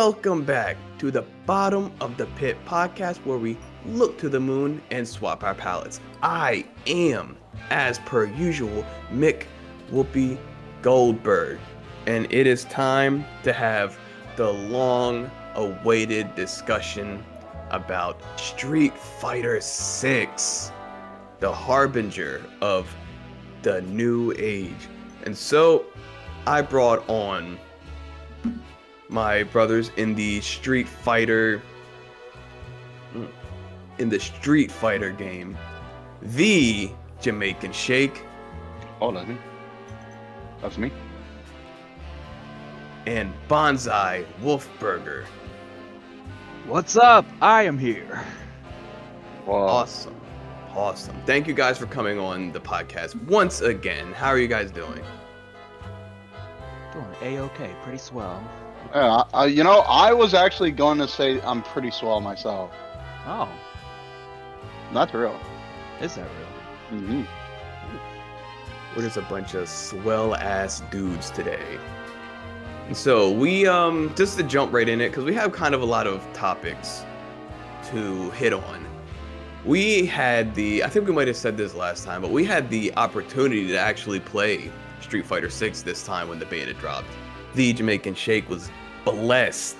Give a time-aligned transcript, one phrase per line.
[0.00, 4.80] welcome back to the Bottom of the Pit podcast where we look to the moon
[4.90, 6.00] and swap our palettes.
[6.22, 7.36] I am,
[7.68, 9.44] as per usual, Mick
[9.92, 10.38] Whoopi
[10.80, 11.58] Goldberg,
[12.06, 13.98] and it is time to have
[14.36, 17.22] the long awaited discussion
[17.68, 20.72] about Street Fighter 6,
[21.40, 22.90] the harbinger of
[23.60, 24.88] the new age.
[25.24, 25.84] And so
[26.46, 27.58] I brought on
[29.10, 31.60] my brothers in the Street Fighter
[33.98, 35.56] in the Street Fighter game,
[36.22, 38.24] the Jamaican Shake.
[39.00, 39.36] Oh, that's me.
[40.62, 40.90] That's me.
[43.06, 45.24] And Bonsai Wolfburger.
[46.66, 47.26] What's up?
[47.40, 48.24] I am here.
[49.46, 49.66] Wow.
[49.66, 50.14] Awesome.
[50.74, 51.16] Awesome.
[51.26, 54.12] Thank you guys for coming on the podcast once again.
[54.12, 55.02] How are you guys doing?
[56.92, 58.42] Doing a-okay, pretty swell.
[58.94, 62.70] Yeah, I, you know, I was actually going to say I'm pretty swell myself.
[63.26, 63.48] Oh,
[64.92, 65.38] That's real.
[66.00, 66.28] is that
[66.90, 67.00] real?
[67.00, 67.22] hmm
[68.96, 71.78] We're just a bunch of swell ass dudes today.
[72.92, 75.84] So we um just to jump right in it because we have kind of a
[75.84, 77.04] lot of topics
[77.90, 78.84] to hit on.
[79.64, 82.68] We had the I think we might have said this last time, but we had
[82.70, 87.06] the opportunity to actually play Street Fighter 6 this time when the beta dropped.
[87.54, 88.70] The Jamaican Shake was
[89.04, 89.76] blessed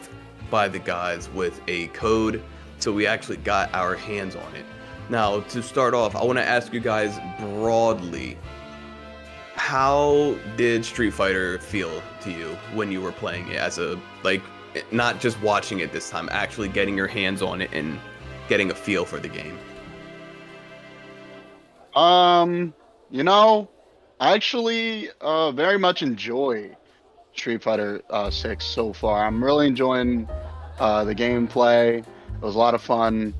[0.50, 2.42] by the guys with a code,
[2.78, 4.64] so we actually got our hands on it.
[5.08, 8.36] Now, to start off, I want to ask you guys broadly
[9.54, 14.42] how did Street Fighter feel to you when you were playing it as a like
[14.90, 17.98] not just watching it this time, actually getting your hands on it and
[18.48, 19.58] getting a feel for the game?
[21.94, 22.72] Um,
[23.10, 23.68] you know,
[24.18, 26.76] I actually uh, very much enjoy
[27.40, 29.24] Street Fighter uh, 6 so far.
[29.24, 30.28] I'm really enjoying
[30.78, 32.00] uh, the gameplay.
[32.00, 33.32] It was a lot of fun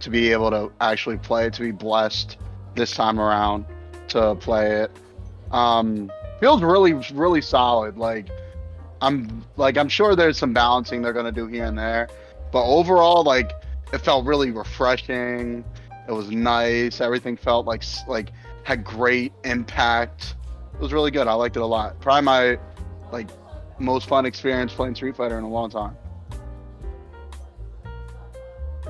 [0.00, 2.38] to be able to actually play, to be blessed
[2.74, 3.64] this time around
[4.08, 4.90] to play it.
[5.52, 7.96] Um, feels really, really solid.
[7.96, 8.28] Like
[9.00, 12.08] I'm, like I'm sure there's some balancing they're gonna do here and there,
[12.50, 13.52] but overall, like
[13.92, 15.64] it felt really refreshing.
[16.08, 17.00] It was nice.
[17.00, 18.32] Everything felt like like
[18.64, 20.34] had great impact.
[20.74, 21.28] It was really good.
[21.28, 22.00] I liked it a lot.
[22.00, 22.58] Probably my
[23.16, 23.30] like
[23.78, 25.96] most fun experience playing Street Fighter in a long time.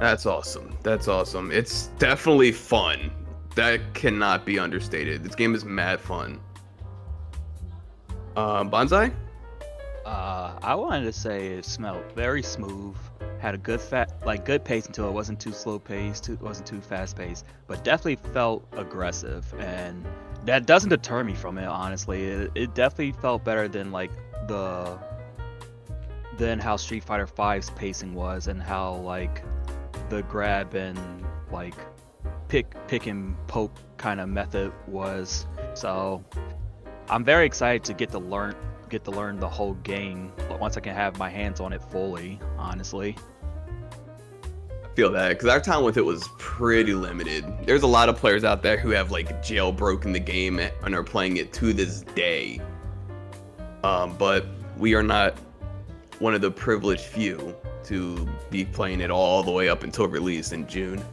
[0.01, 0.77] That's awesome.
[0.83, 1.51] That's awesome.
[1.51, 3.11] It's definitely fun.
[3.55, 5.25] That cannot be understated.
[5.25, 6.41] This game is mad fun.
[8.37, 9.15] Um, Bonsai?
[10.05, 12.97] Uh, I wanted to say it smelled very smooth.
[13.39, 16.67] Had a good fat, like good pace until it wasn't too slow paced, too wasn't
[16.67, 20.05] too fast paced, but definitely felt aggressive, and
[20.47, 21.67] that doesn't deter me from it.
[21.67, 24.11] Honestly, it, it definitely felt better than like
[24.49, 24.99] the
[26.39, 29.43] than how Street Fighter 5's pacing was, and how like
[30.09, 30.99] the grab and
[31.51, 31.75] like
[32.49, 35.47] pick pick and poke kind of method was.
[35.75, 36.25] So
[37.09, 38.55] I'm very excited to get to learn
[38.89, 42.39] get to learn the whole game once I can have my hands on it fully,
[42.57, 43.17] honestly.
[44.97, 47.45] Feel that because our time with it was pretty limited.
[47.67, 51.05] There's a lot of players out there who have like jailbroken the game and are
[51.05, 52.61] playing it to this day.
[53.85, 54.47] Um, but
[54.79, 55.39] we are not
[56.19, 57.55] one of the privileged few
[57.85, 61.05] to be playing it all the way up until release in June,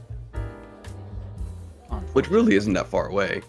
[2.13, 3.41] which really isn't that far away.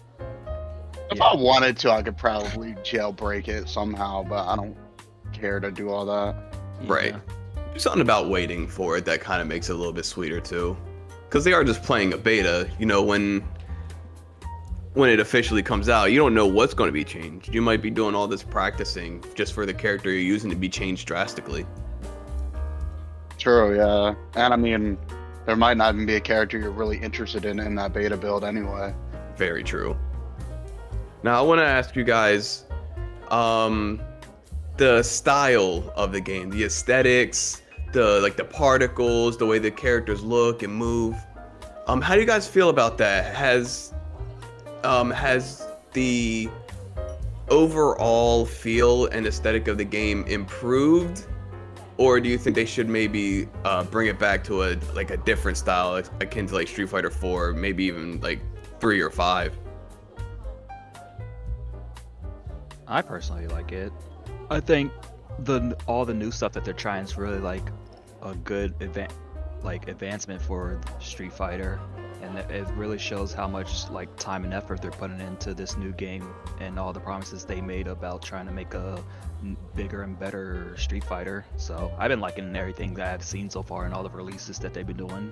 [1.09, 1.23] If Yeah.
[1.23, 4.75] I wanted to, I could probably jailbreak it somehow, but I don't
[5.31, 6.35] care to do all that.
[6.83, 7.13] Right.
[7.13, 7.19] Yeah.
[7.75, 10.39] There's something about waiting for it that kind of makes it a little bit sweeter
[10.39, 10.77] too,
[11.27, 12.69] because they are just playing a beta.
[12.79, 13.43] You know, when
[14.93, 17.53] when it officially comes out, you don't know what's going to be changed.
[17.53, 20.69] You might be doing all this practicing just for the character you're using to be
[20.69, 21.65] changed drastically.
[23.37, 24.15] True, yeah.
[24.35, 24.97] And I mean,
[25.45, 28.45] there might not even be a character you're really interested in in that beta build
[28.45, 28.95] anyway.
[29.35, 29.97] Very true.
[31.23, 32.63] Now I want to ask you guys,
[33.31, 33.99] um,
[34.77, 37.63] the style of the game, the aesthetics,
[37.95, 41.15] the like the particles, the way the characters look and move.
[41.87, 43.33] Um, how do you guys feel about that?
[43.33, 43.93] Has
[44.83, 46.49] um has the
[47.49, 51.25] overall feel and aesthetic of the game improved,
[51.97, 55.17] or do you think they should maybe uh, bring it back to a like a
[55.17, 58.41] different style, akin to like Street Fighter 4, maybe even like
[58.81, 59.57] three or five?
[62.87, 63.93] I personally like it.
[64.49, 64.91] I think
[65.39, 67.63] the all the new stuff that they're trying is really like
[68.25, 69.09] a good advan
[69.63, 71.79] like advancement for Street Fighter,
[72.21, 75.75] and it- it really shows how much like time and effort they're putting into this
[75.75, 76.27] new game
[76.59, 78.99] and all the promises they made about trying to make a
[79.75, 81.45] bigger and better Street Fighter.
[81.57, 84.73] So I've been liking everything that I've seen so far and all the releases that
[84.73, 85.31] they've been doing.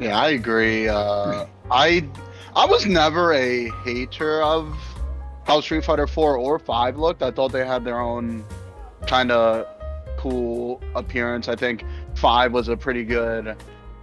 [0.00, 0.88] Yeah, I agree.
[0.88, 2.04] Uh, I
[2.56, 4.76] I was never a hater of
[5.44, 7.22] how Street Fighter 4 or 5 looked.
[7.22, 8.44] I thought they had their own
[9.06, 9.66] kind of
[10.30, 11.48] cool appearance.
[11.48, 11.84] I think
[12.16, 13.56] 5 was a pretty good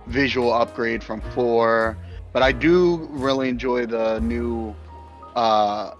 [0.08, 1.98] visual upgrade from 4,
[2.32, 4.76] but I do really enjoy the new
[5.36, 5.94] uh,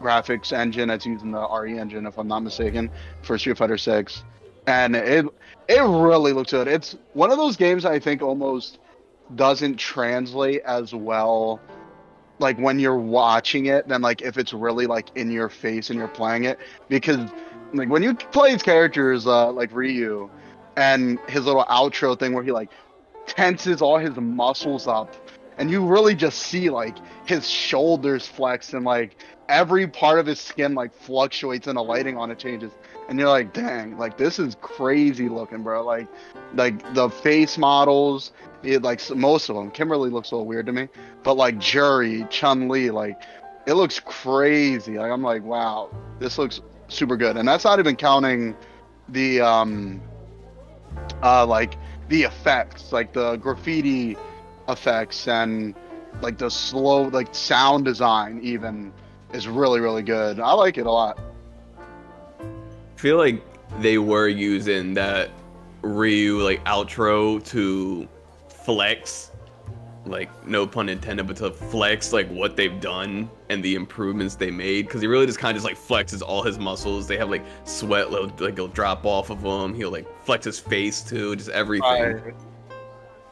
[0.00, 2.90] graphics engine that's using the RE engine, if I'm not mistaken,
[3.22, 4.24] for Street Fighter 6.
[4.66, 5.26] And it
[5.68, 6.68] it really looks good.
[6.68, 8.78] It's one of those games I think almost
[9.34, 11.60] doesn't translate as well
[12.38, 15.98] like when you're watching it than like if it's really like in your face and
[15.98, 16.58] you're playing it
[16.88, 17.30] because
[17.74, 20.30] like when you play his characters uh like Ryu
[20.76, 22.70] and his little outro thing where he like
[23.26, 25.14] tenses all his muscles up
[25.58, 29.16] and you really just see like his shoulders flex and like
[29.48, 32.72] every part of his skin like fluctuates and the lighting on it changes.
[33.08, 35.84] And you're like dang like this is crazy looking bro.
[35.84, 36.08] Like
[36.54, 38.32] like the face models
[38.62, 40.88] it, like most of them kimberly looks a little weird to me
[41.22, 43.22] but like Juri chun li like
[43.66, 44.98] it looks crazy.
[44.98, 47.36] Like i'm like wow this looks super good.
[47.36, 48.56] And that's not even counting
[49.08, 50.00] the um
[51.22, 51.76] uh like
[52.08, 54.16] the effects like the graffiti
[54.68, 55.74] effects and
[56.22, 58.92] like the slow like sound design even
[59.32, 60.40] is really really good.
[60.40, 61.18] I like it a lot.
[62.40, 63.42] I feel like
[63.80, 65.30] they were using that
[65.82, 68.08] Ryu like outro to
[68.48, 69.30] flex,
[70.06, 74.50] like no pun intended, but to flex like what they've done and the improvements they
[74.50, 74.86] made.
[74.86, 77.06] Because he really just kind of just like flexes all his muscles.
[77.06, 79.74] They have like sweat, like like he'll drop off of him.
[79.74, 82.34] He'll like flex his face too, just everything.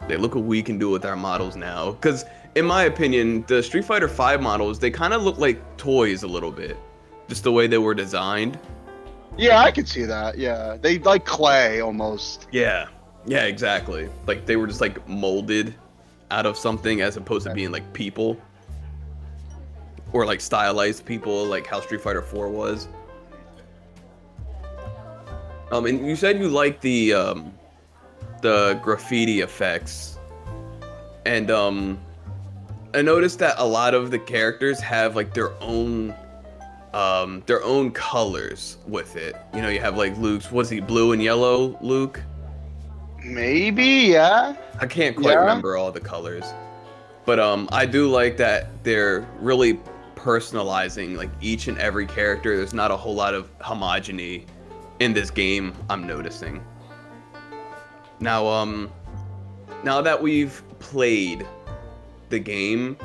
[0.08, 1.92] They look what we can do with our models now.
[1.92, 2.24] Because
[2.54, 6.28] in my opinion, the Street Fighter V models they kind of look like toys a
[6.28, 6.76] little bit,
[7.28, 8.58] just the way they were designed.
[9.38, 12.88] yeah i could see that yeah they like clay almost Yeah.
[13.24, 14.08] Yeah, exactly.
[14.26, 15.74] Like they were just like molded
[16.32, 18.36] out of something as opposed to being like people.
[20.12, 22.88] Or like stylized people like how Street Fighter 4 was.
[25.70, 27.52] Um and you said you like the um
[28.40, 30.18] the graffiti effects.
[31.26, 31.98] And um
[32.94, 36.14] I noticed that a lot of the characters have like their own
[36.94, 39.36] um their own colors with it.
[39.54, 42.22] You know, you have like Luke's was he blue and yellow Luke?
[43.24, 45.40] Maybe yeah I can't quite Yeah.
[45.40, 46.44] remember all the colors.
[47.24, 49.78] But um I do like that they're really
[50.16, 52.56] personalizing like each and every character.
[52.56, 54.44] There's not a whole lot of homogeny
[55.00, 56.62] in this game I'm noticing.
[58.20, 58.90] Now um
[59.84, 61.46] now that we've played
[62.28, 62.96] the game,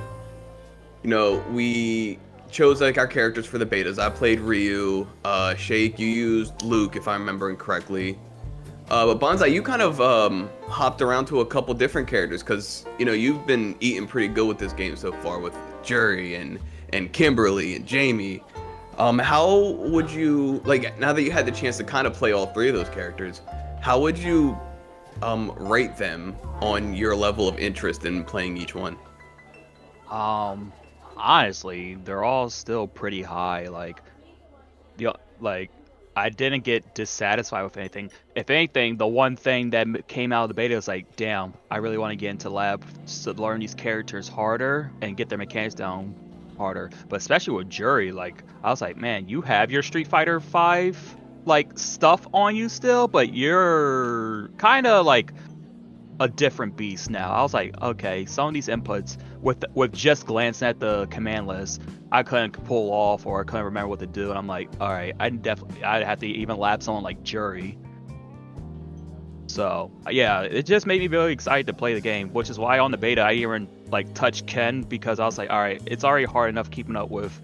[1.03, 3.99] you know, we chose like our characters for the betas.
[3.99, 8.17] I played Ryu, uh Shake, you used Luke if I'm remembering correctly.
[8.89, 12.85] Uh, but Bonsai, you kind of um, hopped around to a couple different characters because
[12.97, 16.59] you know you've been eating pretty good with this game so far with Juri and
[16.93, 18.41] and Kimberly and Jamie.
[18.97, 22.31] Um, how would you like now that you had the chance to kind of play
[22.31, 23.41] all three of those characters?
[23.81, 24.57] How would you
[25.21, 28.97] um, rate them on your level of interest in playing each one?
[30.09, 30.71] Um,
[31.15, 33.67] honestly, they're all still pretty high.
[33.67, 34.01] Like,
[34.97, 35.69] the like,
[36.17, 38.09] I didn't get dissatisfied with anything.
[38.35, 41.77] If anything, the one thing that came out of the beta was like, damn, I
[41.77, 42.83] really want to get into lab
[43.23, 46.15] to learn these characters harder and get their mechanics down
[46.57, 46.89] harder.
[47.07, 50.97] But especially with Juri, like, I was like, man, you have your Street Fighter Five
[51.45, 55.31] like stuff on you still, but you're kind of like
[56.19, 57.31] a different beast now.
[57.31, 61.47] I was like, okay, some of these inputs with with just glancing at the command
[61.47, 64.29] list, I couldn't pull off or I couldn't remember what to do.
[64.29, 67.77] And I'm like, all right, I definitely I'd have to even lab someone like Juri.
[69.47, 72.79] So yeah, it just made me really excited to play the game, which is why
[72.79, 76.03] on the beta I even like touched Ken because I was like, all right, it's
[76.03, 77.39] already hard enough keeping up with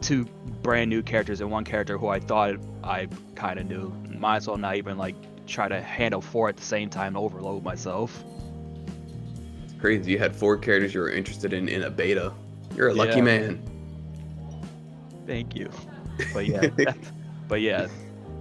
[0.00, 0.24] two
[0.62, 3.92] brand new characters and one character who I thought I kind of knew.
[4.18, 5.14] Might as well not even like
[5.46, 8.24] try to handle four at the same time and overload myself.
[9.82, 10.12] It's crazy.
[10.12, 12.32] You had four characters you were interested in in a beta.
[12.76, 13.22] You're a lucky Yeah.
[13.24, 13.62] man.
[15.26, 15.70] Thank you.
[16.32, 16.68] But yeah,
[17.48, 17.88] but yeah,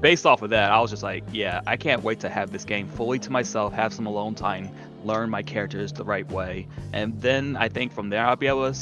[0.01, 2.63] based off of that, I was just like, yeah, I can't wait to have this
[2.63, 4.69] game fully to myself, have some alone time,
[5.03, 8.71] learn my characters the right way, and then I think from there I'll be able
[8.71, 8.79] to,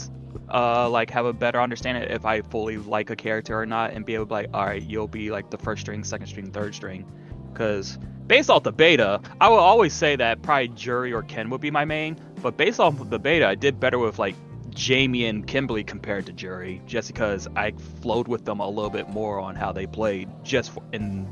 [0.54, 4.06] uh, like have a better understanding if I fully like a character or not, and
[4.06, 6.52] be able to be like, all right, you'll be like the first string, second string,
[6.52, 7.06] third string,
[7.52, 11.62] Because based off the beta, I would always say that probably Juri or Ken would
[11.62, 12.18] be my main.
[12.42, 14.36] But based off of the beta, I did better with like
[14.70, 19.10] Jamie and Kimberly compared to Juri, just because I flowed with them a little bit
[19.10, 21.28] more on how they played, just in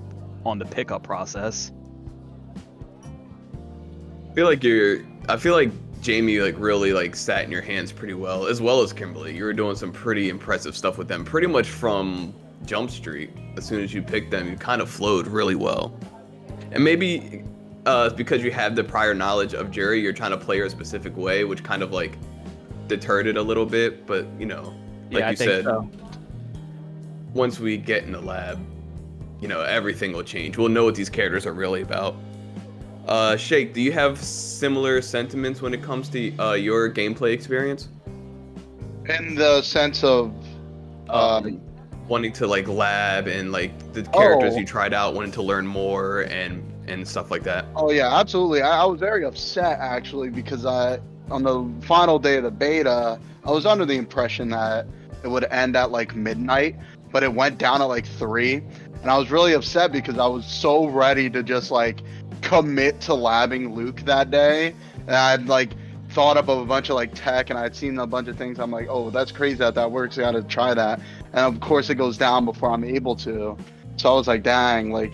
[0.45, 1.71] on the pickup process.
[4.29, 4.99] I feel like you're.
[5.29, 5.71] I feel like
[6.01, 9.35] Jamie like really like sat in your hands pretty well, as well as Kimberly.
[9.35, 12.33] You were doing some pretty impressive stuff with them, pretty much from
[12.65, 13.31] Jump Street.
[13.55, 15.97] As soon as you picked them, you kind of flowed really well.
[16.71, 17.43] And maybe
[17.85, 20.69] uh, because you have the prior knowledge of Juri, you're trying to play her a
[20.69, 22.17] specific way, which kind of like
[22.87, 24.05] deterred it a little bit.
[24.05, 24.73] But you know,
[25.09, 25.89] like yeah, you I said, so.
[27.33, 28.59] once we get in the lab,
[29.41, 30.57] you know, everything will change.
[30.57, 32.15] We'll know what these characters are really about.
[33.07, 37.87] Uh, Shake, do you have similar sentiments when it comes to uh, your gameplay experience?
[39.05, 40.33] In the sense of,
[41.09, 41.61] um,
[42.07, 44.59] wanting to like lab and like the characters Oh.
[44.59, 47.65] you tried out, wanting to learn more and and stuff like that.
[47.75, 48.61] oh yeah, absolutely.
[48.61, 50.99] I, I was very upset actually because I,
[51.29, 54.87] on the final day of the beta, I was under the impression that
[55.23, 56.77] it would end at like midnight,
[57.11, 58.61] but it went down at like three,
[59.01, 61.99] and I was really upset because I was so ready to just like
[62.41, 64.73] commit to labbing Luke that day,
[65.07, 65.71] and I'd like
[66.17, 68.57] thought up of a bunch of like tech, and I'd seen a bunch of things.
[68.59, 70.17] I'm like, oh, that's crazy that that works.
[70.17, 70.99] I got to try that,
[71.33, 73.55] and of course it goes down before I'm able to.
[73.97, 75.13] So I was like, dang, like,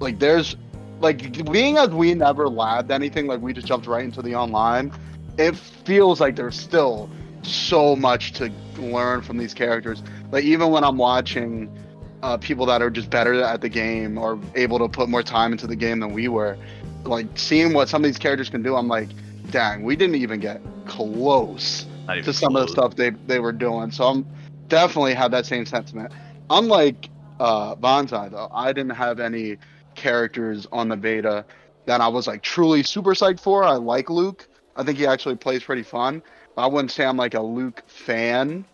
[0.00, 0.54] like there's
[1.00, 4.92] like being as we never labbed anything, like we just jumped right into the online.
[5.38, 7.08] It feels like there's still
[7.40, 10.02] so much to learn from these characters.
[10.30, 11.74] Like even when I'm watching
[12.22, 15.52] uh, people that are just better at the game or able to put more time
[15.52, 16.58] into the game than we were,
[17.04, 19.08] like seeing what some of these characters can do, I'm like,
[19.54, 23.52] dang, we didn't even get close even to some of the stuff they they were
[23.52, 23.90] doing.
[23.92, 24.26] So I'm
[24.66, 26.12] definitely have that same sentiment.
[26.50, 27.08] Unlike
[27.38, 29.58] uh, Bonsai though, I didn't have any
[29.94, 31.44] characters on the beta
[31.86, 33.62] that I was like truly super psyched for.
[33.62, 34.48] I like Luke.
[34.74, 36.20] I think he actually plays pretty fun.
[36.56, 38.64] I wouldn't say I'm like a Luke fan.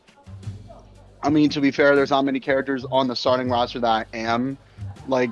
[1.22, 4.16] I mean, to be fair, there's not many characters on the starting roster that I
[4.16, 4.56] am
[5.08, 5.30] like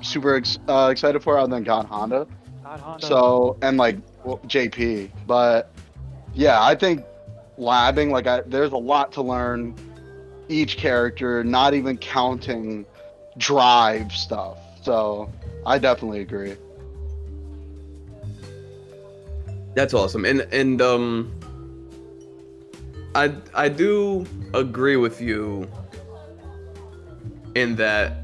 [0.00, 2.26] super ex- uh, excited for other than God Honda.
[2.62, 3.06] God, Honda.
[3.06, 5.70] So and like well, JP, but
[6.34, 7.04] yeah, I think
[7.58, 9.74] labbing like I, there's a lot to learn
[10.48, 12.86] each character, not even counting
[13.38, 14.58] drive stuff.
[14.82, 15.30] So
[15.66, 16.56] I definitely agree.
[19.74, 20.24] That's awesome.
[20.24, 21.32] And and um
[23.14, 25.68] I I do agree with you
[27.54, 28.19] in that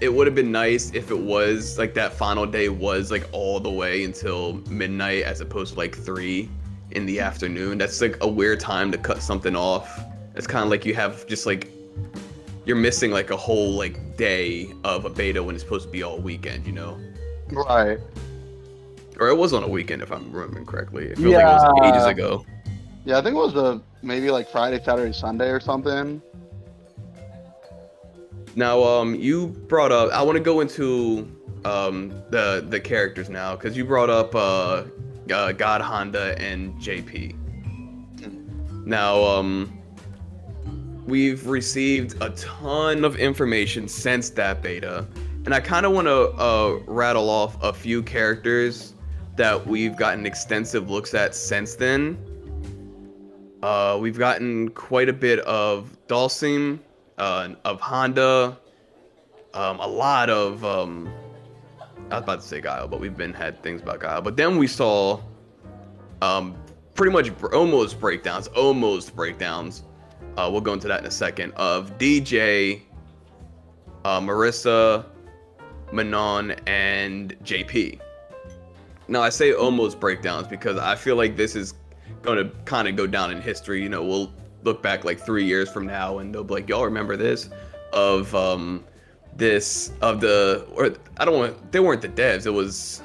[0.00, 3.60] it would have been nice if it was like that final day was like all
[3.60, 6.48] the way until midnight as opposed to like 3
[6.92, 7.78] in the afternoon.
[7.78, 10.00] That's like a weird time to cut something off.
[10.34, 11.70] It's kind of like you have just like
[12.64, 16.02] you're missing like a whole like day of a beta when it's supposed to be
[16.02, 16.98] all weekend, you know?
[17.50, 17.98] Right.
[19.18, 21.06] Or it was on a weekend if I'm remembering correctly.
[21.06, 21.90] It feels like it was Yeah.
[21.90, 22.46] ages ago.
[23.04, 26.22] Yeah, I think it was a maybe like Friday, Saturday, Sunday or something.
[28.60, 30.12] Now, um, you brought up.
[30.12, 31.26] I want to go into
[31.64, 34.84] um the the characters now because you brought up uh,
[35.32, 37.36] uh God Honda and JP.
[38.84, 39.80] Now, um,
[41.06, 45.06] we've received a ton of information since that beta,
[45.46, 48.92] and I kind of want to uh rattle off a few characters
[49.36, 52.18] that we've gotten extensive looks at since then.
[53.62, 56.78] Uh, we've gotten quite a bit of Dhalsim,
[57.20, 58.58] uh, of Honda,
[59.52, 61.12] um, a lot of um,
[62.10, 64.22] I was about to say Guile, but we've been had things about Guile.
[64.22, 65.20] But then we saw
[66.22, 66.56] um,
[66.94, 69.84] pretty much almost breakdowns, almost breakdowns.
[70.36, 71.52] Uh, we'll go into that in a second.
[71.52, 72.82] Of DJ,
[74.04, 75.04] uh, Marisa,
[75.92, 78.00] Manon, and JP.
[79.08, 81.74] Now I say almost breakdowns because I feel like this is
[82.22, 83.82] going to kind of go down in history.
[83.82, 84.32] You know, we'll
[84.64, 87.50] look back like three years from now and they'll be like, y'all remember this?
[87.92, 88.84] Of um,
[89.36, 92.46] this of the or I don't want they weren't the devs.
[92.46, 93.02] It was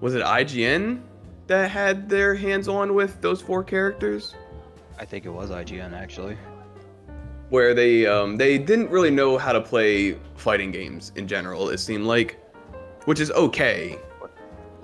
[0.00, 1.00] was it IGN
[1.46, 4.34] that had their hands on with those four characters?
[4.98, 6.36] I think it was IGN actually.
[7.50, 11.68] where they um, they didn't really know how to play fighting games in general.
[11.70, 12.38] It seemed like,
[13.04, 13.98] which is okay,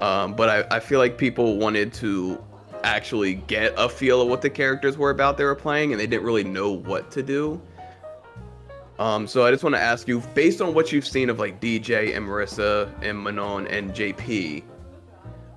[0.00, 2.42] um, but I, I feel like people wanted to
[2.84, 6.06] actually get a feel of what the characters were about they were playing, and they
[6.06, 7.60] didn't really know what to do.
[8.98, 11.60] Um, so I just want to ask you, based on what you've seen of like
[11.60, 14.62] DJ and Marisa and Manon and JP,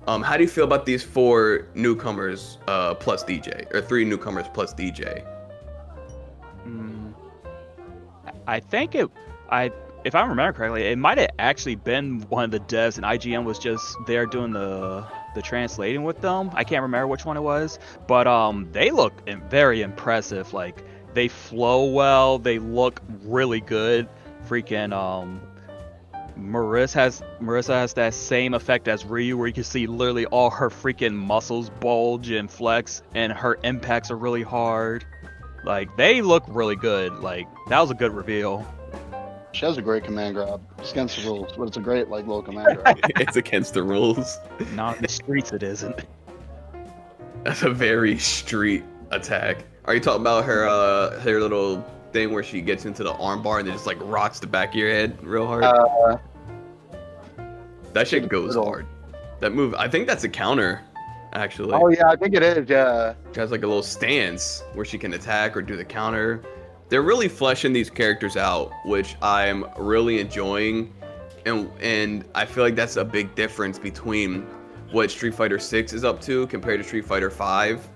[0.06, 4.46] um, how do you feel about these four newcomers uh, plus DJ, or three newcomers
[4.54, 5.26] plus DJ?
[6.66, 7.12] Mm,
[8.46, 9.10] I think it.
[9.50, 9.70] I
[10.04, 13.44] if I remember correctly, it might have actually been one of the devs, and IGN
[13.44, 16.50] was just there doing the the translating with them.
[16.54, 20.52] I can't remember which one it was, but um, they look very impressive.
[20.52, 24.08] Like they flow well, they look really good.
[24.48, 25.40] Freaking um,
[26.38, 30.50] Marisa has Marisa has that same effect as Ryu, where you can see literally all
[30.50, 35.04] her freaking muscles bulge and flex, and her impacts are really hard.
[35.64, 37.20] Like they look really good.
[37.20, 38.66] Like that was a good reveal.
[39.54, 40.60] She has a great command grab.
[40.78, 42.98] It's against the rules, but it's a great like little command grab.
[43.04, 44.38] it's against the rules.
[44.72, 46.04] Not in the streets, it isn't.
[47.44, 48.82] That's a very street
[49.12, 49.64] attack.
[49.84, 51.82] Are you talking about her uh her little
[52.12, 54.74] thing where she gets into the armbar and then just like rocks the back of
[54.74, 55.62] your head real hard?
[55.62, 56.16] Uh,
[57.92, 58.86] that shit goes hard.
[59.38, 60.80] That move, I think that's a counter,
[61.32, 61.74] actually.
[61.74, 62.68] oh yeah, I think it is.
[62.68, 63.14] Yeah.
[63.32, 66.42] She has like a little stance where she can attack or do the counter.
[66.88, 70.92] They're really fleshing these characters out, which I'm really enjoying,
[71.46, 74.46] and and I feel like that's a big difference between
[74.90, 77.88] what Street Fighter 6 is up to compared to Street Fighter 5.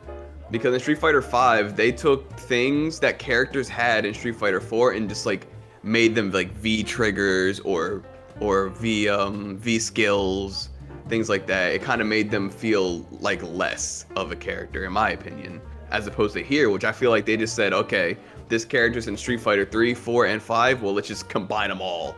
[0.50, 4.92] Because in Street Fighter 5, they took things that characters had in Street Fighter 4
[4.92, 5.46] and just like
[5.82, 8.02] made them like V triggers or
[8.40, 10.70] or V um V skills,
[11.08, 11.72] things like that.
[11.72, 16.06] It kind of made them feel like less of a character in my opinion, as
[16.06, 18.16] opposed to here, which I feel like they just said, "Okay,
[18.48, 22.16] this character's in Street Fighter 3, 4 and 5, well, let's just combine them all."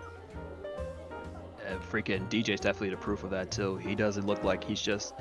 [1.66, 3.76] And freaking DJ's definitely the proof of that too.
[3.76, 5.14] He doesn't look like he's just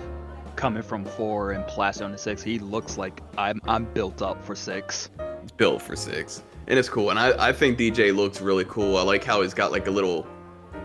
[0.56, 2.42] coming from four and plastered on the six.
[2.42, 5.10] He looks like I'm I'm built up for six.
[5.58, 7.12] built for six, and it's cool.
[7.12, 8.98] And I, I think DJ looks really cool.
[8.98, 10.28] I like how he's got like a little,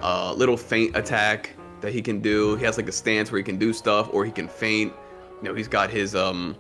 [0.02, 2.56] uh, little feint attack that he can do.
[2.56, 4.92] He has like a stance where he can do stuff, or he can faint.
[5.42, 6.56] You know, he's got his um,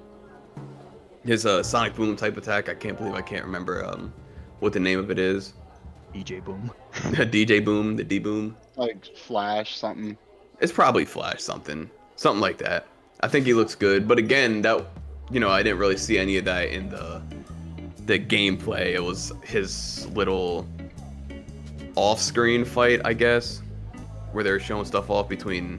[1.24, 2.68] his uh sonic boom type attack.
[2.68, 4.12] I can't believe I can't remember um,
[4.60, 5.54] what the name of it is.
[6.14, 6.70] EJ Boom.
[6.92, 8.56] DJ boom, the D boom.
[8.76, 10.16] Like flash something.
[10.60, 12.86] It's probably Flash something, something like that.
[13.20, 14.86] I think he looks good, but again, that
[15.30, 17.22] you know, I didn't really see any of that in the
[18.06, 18.94] the gameplay.
[18.94, 20.68] It was his little
[21.96, 23.62] off-screen fight, I guess,
[24.32, 25.78] where they were showing stuff off between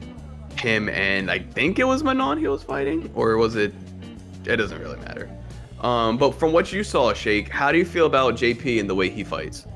[0.58, 3.72] him and I think it was Manon he was fighting, or was it?
[4.44, 5.30] It doesn't really matter.
[5.86, 8.94] Um, but from what you saw, Shake, how do you feel about JP and the
[8.96, 9.68] way he fights?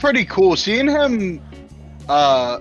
[0.00, 0.56] Pretty cool.
[0.56, 1.42] Seeing him
[2.08, 2.58] uh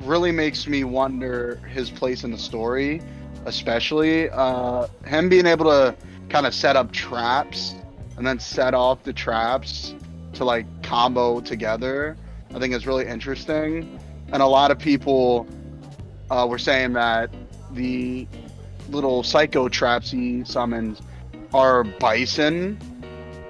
[0.00, 3.00] really makes me wonder his place in the story,
[3.46, 5.94] especially uh him being able to
[6.28, 7.76] kind of set up traps
[8.16, 9.94] and then set off the traps
[10.32, 12.16] to like combo together.
[12.52, 14.00] I think is really interesting.
[14.32, 15.46] And a lot of people
[16.30, 17.32] uh, were saying that
[17.74, 18.26] the
[18.90, 21.00] little psycho traps he summons
[21.52, 22.78] are bison.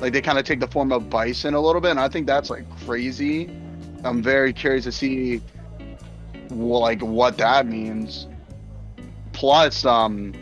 [0.00, 2.26] Like they kind of take the form of bison a little bit, and I think
[2.26, 3.50] that's like crazy.
[4.04, 5.42] I'm very curious to see
[6.50, 8.28] like what that means.
[9.32, 10.32] Plus, um,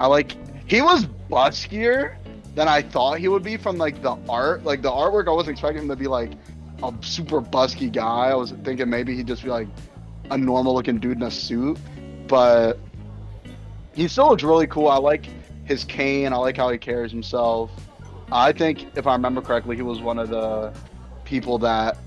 [0.00, 0.36] I like
[0.68, 2.16] he was buskier
[2.54, 4.64] than I thought he would be from like the art.
[4.64, 6.32] Like the artwork, I wasn't expecting him to be like
[6.82, 8.30] a super busky guy.
[8.30, 9.68] I was thinking maybe he'd just be like
[10.30, 11.78] a normal looking dude in a suit,
[12.26, 12.78] but
[13.94, 14.88] he still looks really cool.
[14.88, 15.26] I like
[15.64, 16.32] his cane.
[16.32, 17.70] I like how he carries himself.
[18.30, 20.72] I think, if I remember correctly, he was one of the
[21.24, 21.98] people that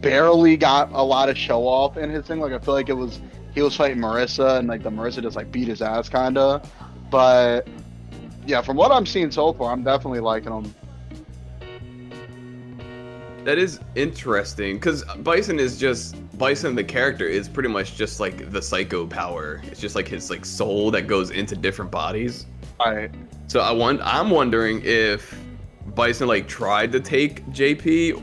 [0.00, 2.40] barely got a lot of show off in his thing.
[2.40, 3.20] Like I feel like it was
[3.54, 6.62] he was fighting Marisa, and like the Marisa just like beat his ass, kinda.
[7.10, 7.68] But
[8.46, 10.74] yeah, from what I'm seeing so far, I'm definitely liking him.
[13.44, 16.74] That is interesting because Bison is just Bison.
[16.74, 19.60] The character is pretty much just like the psycho power.
[19.64, 22.46] It's just like his like soul that goes into different bodies.
[22.80, 23.10] I
[23.48, 24.00] So I want.
[24.02, 25.36] I'm wondering if
[25.94, 28.22] Bison like tried to take JP,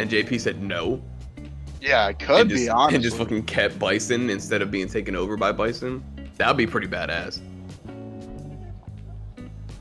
[0.00, 1.02] and JP said no,
[1.80, 2.94] yeah, it could and just, be honestly.
[2.94, 6.02] and just fucking kept Bison instead of being taken over by Bison.
[6.38, 7.40] That'd be pretty badass.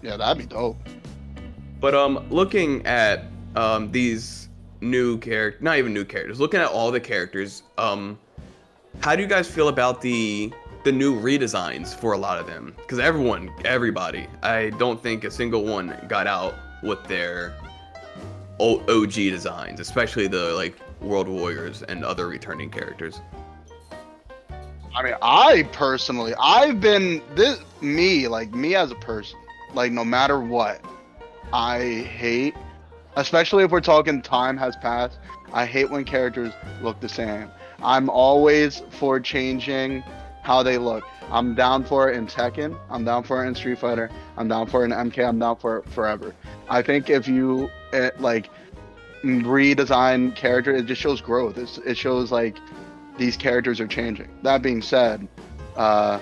[0.01, 0.77] yeah, that'd be dope.
[1.79, 4.42] But um, looking at um these
[4.83, 8.17] new character, not even new characters, looking at all the characters, um,
[9.01, 10.51] how do you guys feel about the
[10.83, 12.73] the new redesigns for a lot of them?
[12.77, 17.53] Because everyone, everybody, I don't think a single one got out with their
[18.59, 23.21] OG designs, especially the like World Warriors and other returning characters.
[24.95, 29.39] I mean, I personally, I've been this me, like me as a person,
[29.73, 30.81] like no matter what,
[31.51, 32.55] I hate,
[33.15, 35.19] especially if we're talking time has passed.
[35.53, 37.49] I hate when characters look the same.
[37.81, 40.03] I'm always for changing
[40.41, 41.03] how they look.
[41.31, 42.77] I'm down for it in Tekken.
[42.89, 44.09] I'm down for it in Street Fighter.
[44.37, 45.27] I'm down for it in MK.
[45.27, 46.33] I'm down for it forever.
[46.69, 48.49] I think if you eh, like
[49.23, 50.75] redesign character.
[50.75, 51.57] It just shows growth.
[51.57, 52.57] It's, it shows like
[53.17, 54.29] these characters are changing.
[54.43, 55.27] That being said,
[55.75, 56.19] uh,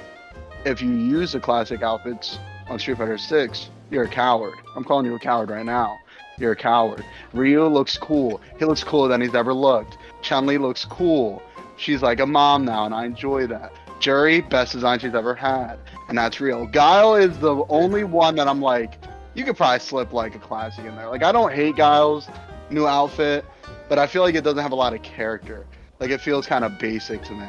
[0.65, 2.37] if you use the classic outfits
[2.69, 4.53] on Street Fighter 6, you're a coward.
[4.75, 5.97] I'm calling you a coward right now.
[6.37, 7.03] You're a coward.
[7.33, 8.41] Ryu looks cool.
[8.57, 9.97] He looks cooler than he's ever looked.
[10.21, 11.41] Chun Li looks cool.
[11.77, 13.73] She's like a mom now, and I enjoy that.
[13.99, 15.77] Juri, best design she's ever had,
[16.09, 16.65] and that's real.
[16.65, 18.97] Guile is the only one that I'm like,
[19.35, 21.07] you could probably slip like a classic in there.
[21.07, 22.27] Like I don't hate Guile's
[22.69, 23.45] new outfit,
[23.87, 25.67] but I feel like it doesn't have a lot of character.
[25.99, 27.47] Like it feels kind of basic to me.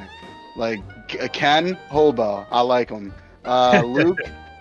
[0.56, 0.80] Like
[1.32, 3.14] Ken Hobo, I like him.
[3.44, 4.20] Uh, Luke,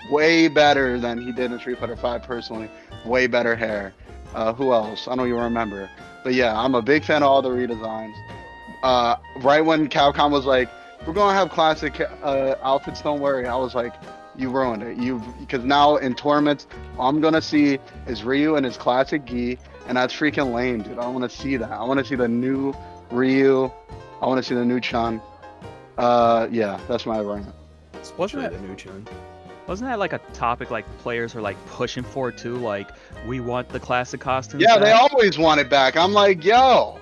[0.10, 2.70] way better than he did in Street Fighter Five personally.
[3.06, 3.94] Way better hair.
[4.34, 5.08] Uh, who else?
[5.08, 5.90] I don't even remember.
[6.24, 8.16] But yeah, I'm a big fan of all the redesigns.
[8.84, 10.70] Uh, right when Capcom was like,
[11.06, 13.94] "We're gonna have classic uh, outfits, don't worry," I was like,
[14.36, 16.68] "You ruined it." You because now in tournaments,
[16.98, 20.94] all I'm gonna see is Ryu and his classic gi, and that's freaking lame, dude.
[20.94, 21.72] I don't want to see that.
[21.72, 22.74] I want to see the new
[23.12, 23.70] Ryu.
[24.22, 25.22] I want to see the new Chun.
[25.98, 27.48] Uh, yeah, that's my rant.
[28.02, 29.08] Especially that- the new Chun.
[29.68, 32.58] Wasn't that like a topic like players are like pushing for too?
[32.58, 32.90] Like
[33.26, 34.64] we want the classic costumes.
[34.68, 35.96] Yeah, they always want it back.
[35.98, 37.00] I'm like, yo,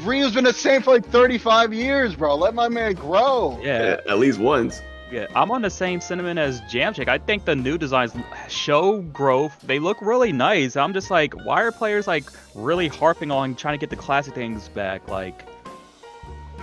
[0.00, 2.34] Ryu's been the same for like 35 years, bro.
[2.36, 3.58] Let my man grow.
[3.62, 4.82] Yeah, at least once.
[5.10, 5.26] yeah.
[5.34, 7.08] I'm on the same sentiment as Jam Shake.
[7.08, 8.12] I think the new designs
[8.48, 9.56] show growth.
[9.62, 10.76] They look really nice.
[10.76, 14.34] I'm just like, why are players like really harping on trying to get the classic
[14.34, 15.08] things back?
[15.08, 15.46] Like,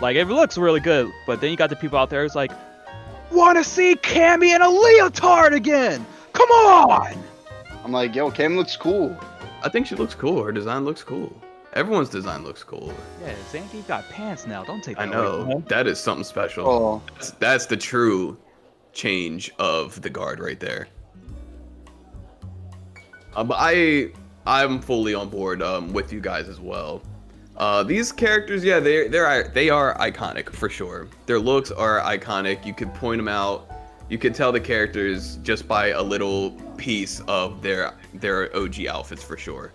[0.01, 2.51] like it looks really good, but then you got the people out there who's like,
[3.31, 6.05] want to see Cammy in a leotard again?
[6.33, 7.23] Come on!
[7.83, 9.17] I'm like, yo, Kim looks cool.
[9.61, 10.43] I think she looks cool.
[10.43, 11.35] Her design looks cool.
[11.73, 12.93] Everyone's design looks cool.
[13.21, 14.63] Yeah, Zangief got pants now.
[14.63, 15.65] Don't take I that away from know him.
[15.69, 16.67] that is something special.
[16.67, 18.37] Oh, That's, that's the true
[18.93, 20.87] change of the guard right there.
[23.35, 24.11] Uh, but I
[24.45, 27.01] I'm fully on board um, with you guys as well.
[27.57, 31.07] Uh, these characters, yeah, they they're they are iconic for sure.
[31.25, 32.65] Their looks are iconic.
[32.65, 33.69] You could point them out.
[34.09, 39.23] You could tell the characters just by a little piece of their their OG outfits
[39.23, 39.71] for sure.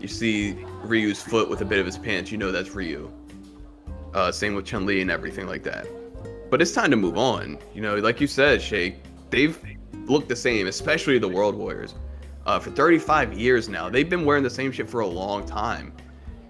[0.00, 3.10] You see Ryu's foot with a bit of his pants, you know that's Ryu.
[4.14, 5.86] Uh, same with Chun Li and everything like that.
[6.50, 7.58] But it's time to move on.
[7.74, 8.96] You know, like you said, Shake,
[9.30, 9.58] they've
[10.06, 11.94] looked the same, especially the World Warriors.
[12.44, 15.92] Uh, for 35 years now, they've been wearing the same shit for a long time.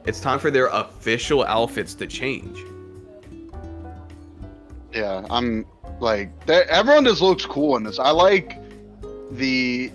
[0.07, 2.59] It's time for their official outfits to change.
[4.93, 5.25] yeah.
[5.31, 5.67] I'm
[6.01, 7.99] like, everyone just looks cool in this.
[7.99, 8.59] I like
[9.37, 9.92] the.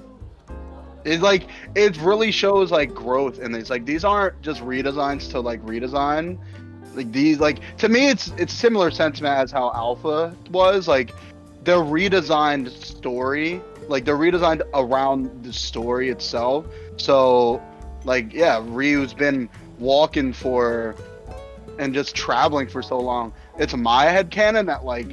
[1.03, 3.69] It like it really shows like growth in these.
[3.69, 6.37] Like these aren't just redesigns to like redesign.
[6.95, 10.87] Like these, like to me, it's it's similar sentiment as how Alpha was.
[10.87, 11.13] Like
[11.63, 13.61] they're redesigned story.
[13.87, 16.65] Like they're redesigned around the story itself.
[16.97, 17.61] So,
[18.03, 20.95] like yeah, Ryu's been walking for
[21.79, 23.33] and just traveling for so long.
[23.57, 25.07] It's my head canon that like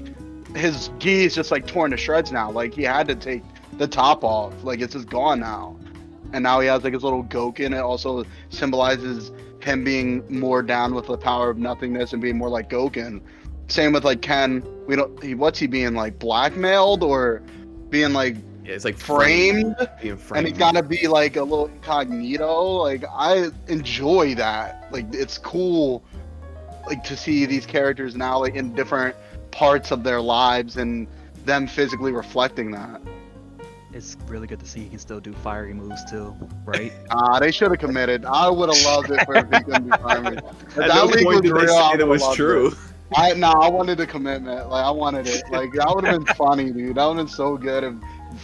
[0.57, 2.51] his gi is just like torn to shreds now.
[2.51, 3.43] Like he had to take
[3.79, 4.53] the top off.
[4.65, 5.79] Like it's just gone now.
[6.33, 7.77] And now he has like his little Goken.
[7.77, 12.49] It also symbolizes him being more down with the power of nothingness and being more
[12.49, 13.21] like Gouken.
[13.69, 14.63] Same with like Ken.
[14.87, 15.23] We don't.
[15.23, 17.43] He, what's he being like blackmailed or
[17.89, 19.75] being like Yeah, it's like framed?
[20.03, 22.63] Being and he's gotta be like a little incognito.
[22.83, 24.89] Like I enjoy that.
[24.93, 26.05] Like it's cool,
[26.87, 29.17] like to see these characters now like in different
[29.51, 31.07] parts of their lives and
[31.45, 33.01] them physically reflecting that.
[33.95, 36.93] It's really good to see he can still do fiery moves too, right?
[37.11, 38.25] Ah, they should have committed.
[38.25, 40.35] I would have loved it for if he couldn't be farming.
[40.39, 42.69] If At that no league point was did they real, I say that was true.
[42.69, 42.75] it.
[43.17, 44.69] I no, I wanted the commitment.
[44.69, 45.45] Like I wanted it.
[45.51, 46.97] Like that would have been funny, dude.
[46.97, 47.95] That would have been so good if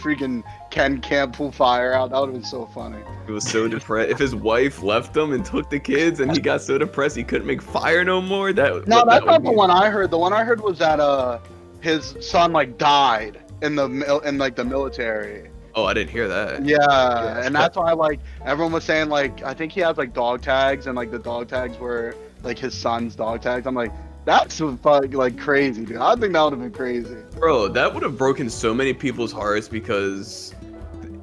[0.01, 2.11] freaking Ken can't pull fire out.
[2.11, 2.99] That would have been so funny.
[3.25, 4.09] He was so depressed.
[4.11, 7.25] If his wife left him and took the kids, and he got so depressed he
[7.25, 8.53] couldn't make fire no more.
[8.53, 10.11] That No, that's would not the one I heard.
[10.11, 11.39] The one I heard was that uh
[11.81, 15.49] his son like died in the mil- in like the military.
[15.73, 16.65] Oh, I didn't hear that.
[16.65, 20.41] Yeah, and that's why like everyone was saying like I think he has like dog
[20.41, 23.65] tags and like the dog tags were like his son's dog tags.
[23.65, 23.91] I'm like
[24.25, 25.97] that's fuck like crazy, dude.
[25.97, 27.15] I think that would have been crazy.
[27.39, 30.53] Bro, that would have broken so many people's hearts because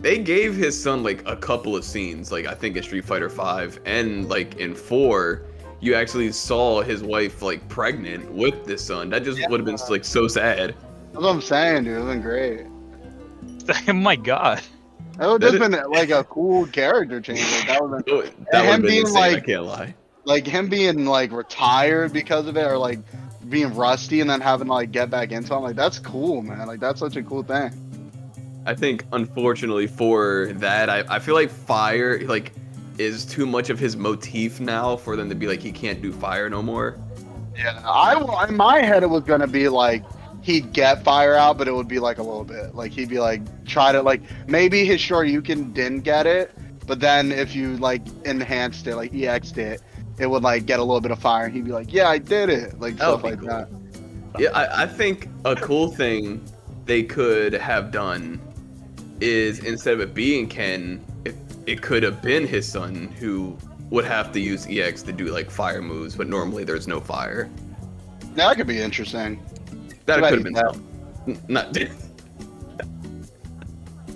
[0.00, 3.28] they gave his son like a couple of scenes, like I think in Street Fighter
[3.28, 5.42] Five and like in four,
[5.80, 9.10] you actually saw his wife like pregnant with this son.
[9.10, 10.74] That just would have been like so sad.
[11.18, 11.96] That's what I'm saying, dude.
[11.96, 12.66] It would have been great.
[13.88, 14.60] oh my god.
[15.16, 17.40] That would That have been like a cool character change.
[17.40, 19.16] Like, that would have been That would him been being, insane.
[19.22, 19.94] I like- can't lie.
[20.24, 23.00] like him being like retired because of it or like
[23.48, 25.56] being rusty and then having to like get back into it.
[25.56, 26.64] I'm like, that's cool, man.
[26.68, 27.72] Like that's such a cool thing.
[28.64, 32.52] I think unfortunately for that, I, I feel like Fire like
[32.96, 36.12] is too much of his motif now for them to be like he can't do
[36.12, 36.96] fire no more.
[37.56, 40.04] Yeah, I in my head it was gonna be like
[40.48, 42.74] he'd get fire out, but it would be like a little bit.
[42.74, 46.54] Like he'd be like try to like maybe his Shoryuken didn't get it,
[46.86, 49.82] but then if you like enhanced it, like EX'd it,
[50.18, 52.16] it would like get a little bit of fire, and he'd be like, "Yeah, I
[52.16, 53.48] did it," like That stuff like cool.
[53.48, 53.68] that.
[54.38, 56.42] Yeah, I, I think a cool thing
[56.86, 58.40] they could have done
[59.20, 61.34] is instead of it being Ken, it,
[61.66, 63.54] it could have been his son who
[63.90, 67.50] would have to use EX to do like fire moves, but normally there's no fire.
[68.34, 69.38] That could be interesting.
[70.08, 70.56] That could have been.
[71.28, 71.72] N- Not.
[71.74, 71.90] this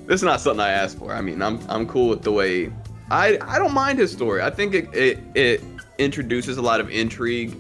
[0.09, 1.13] is not something I asked for.
[1.13, 2.73] I mean, I'm I'm cool with the way.
[3.11, 4.41] I I don't mind his story.
[4.41, 5.63] I think it it, it
[5.99, 7.55] introduces a lot of intrigue.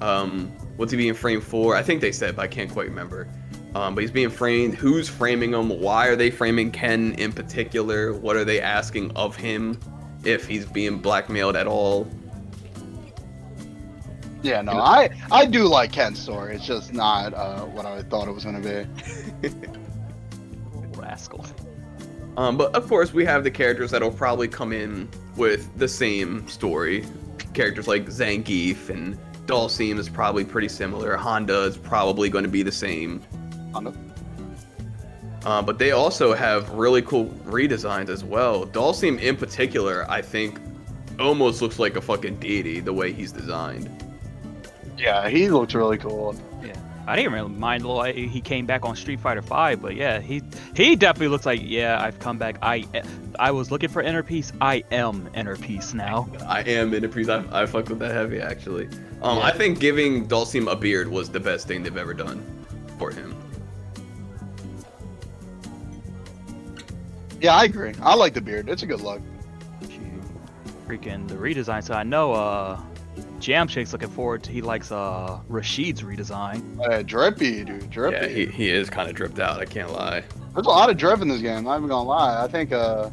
[0.00, 1.76] Um, what's he being framed for?
[1.76, 3.28] I think they said, but I can't quite remember.
[3.76, 4.74] Um, but he's being framed.
[4.74, 5.68] Who's framing him?
[5.80, 8.12] Why are they framing Ken in particular?
[8.12, 9.78] What are they asking of him?
[10.24, 12.08] If he's being blackmailed at all?
[14.42, 16.54] Yeah, no, I I do like Ken's story.
[16.54, 19.48] It's just not uh, what I thought it was gonna be.
[20.96, 21.44] Rascal.
[22.36, 26.46] Um, but of course, we have the characters that'll probably come in with the same
[26.46, 27.04] story.
[27.52, 31.16] Characters like Zangief and Dhalsim is probably pretty similar.
[31.16, 33.22] Honda is probably going to be the same.
[33.72, 33.92] Honda.
[35.44, 38.66] Uh, but they also have really cool redesigns as well.
[38.66, 40.60] Dhalsim, in particular, I think
[41.18, 43.88] almost looks like a fucking deity the way he's designed.
[44.98, 46.34] Yeah, he looks really cool.
[46.62, 46.74] Yeah.
[47.06, 50.20] I didn't really mind the way he came back on Street Fighter Five, but yeah,
[50.20, 50.42] he
[50.74, 52.58] he definitely looks like yeah, I've come back.
[52.60, 52.84] I
[53.38, 54.52] I was looking for inner peace.
[54.60, 56.28] I am inner peace now.
[56.46, 57.30] I am in a priest.
[57.30, 58.88] I, I fucked with that heavy actually.
[59.22, 59.44] Um, Yeah.
[59.44, 62.44] I think giving Dhalsim a beard was the best thing they've ever done
[62.98, 63.34] for him.
[67.40, 67.94] Yeah, I agree.
[68.02, 68.68] I like the beard.
[68.68, 69.22] It's a good look.
[70.86, 71.82] Freaking the redesign.
[71.84, 72.80] So I know uh
[73.40, 76.78] Jam Shake's looking forward to he likes uh Rashid's redesign.
[76.86, 77.90] Uh, drippy, dude.
[77.90, 78.16] Drippy.
[78.16, 79.60] Yeah, he, he is kind of dripped out.
[79.60, 80.22] I can't lie.
[80.54, 81.58] There's a lot of drip in this game.
[81.58, 82.42] I'm not even gonna lie.
[82.42, 83.10] I think uh,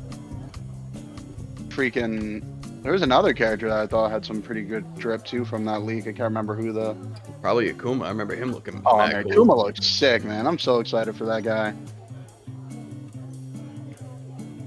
[1.69, 2.43] freaking.
[2.81, 5.81] There was another character that I thought had some pretty good drip too from that
[5.81, 6.03] leak.
[6.03, 6.95] I can't remember who the.
[7.41, 8.05] Probably Akuma.
[8.05, 8.81] I remember him looking.
[8.85, 9.31] Oh man, cool.
[9.31, 10.45] Kuma looks sick, man.
[10.47, 11.73] I'm so excited for that guy.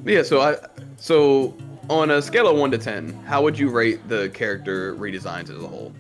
[0.05, 0.57] Yeah, so I
[0.97, 1.57] so
[1.89, 5.63] on a scale of one to ten, how would you rate the character redesigns as
[5.63, 5.93] a whole?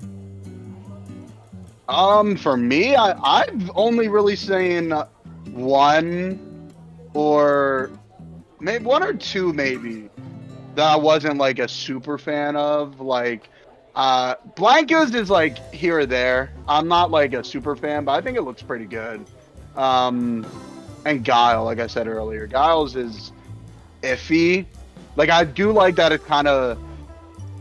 [1.88, 4.92] Um, for me, I I've only really seen
[5.53, 6.72] one
[7.14, 7.90] or
[8.61, 10.11] maybe one or two maybe
[10.74, 13.01] that I wasn't like a super fan of.
[13.01, 13.48] Like,
[13.96, 16.53] uh, Blanka's is like here or there.
[16.68, 19.24] I'm not like a super fan, but I think it looks pretty good.
[19.77, 20.46] Um,
[21.05, 23.33] and Guile, like I said earlier, Guile's is
[24.03, 24.66] iffy.
[25.18, 26.78] Like I do like that it's kind of,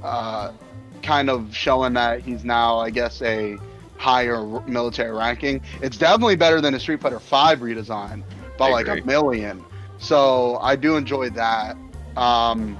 [0.03, 0.53] uh,
[1.01, 3.57] kind of showing that he's now, I guess, a
[3.97, 5.61] higher military ranking.
[5.81, 8.23] It's definitely better than a Street Fighter Five redesign
[8.57, 9.01] by I like agree.
[9.01, 9.63] a million.
[9.97, 11.75] So I do enjoy that.
[12.15, 12.77] Um,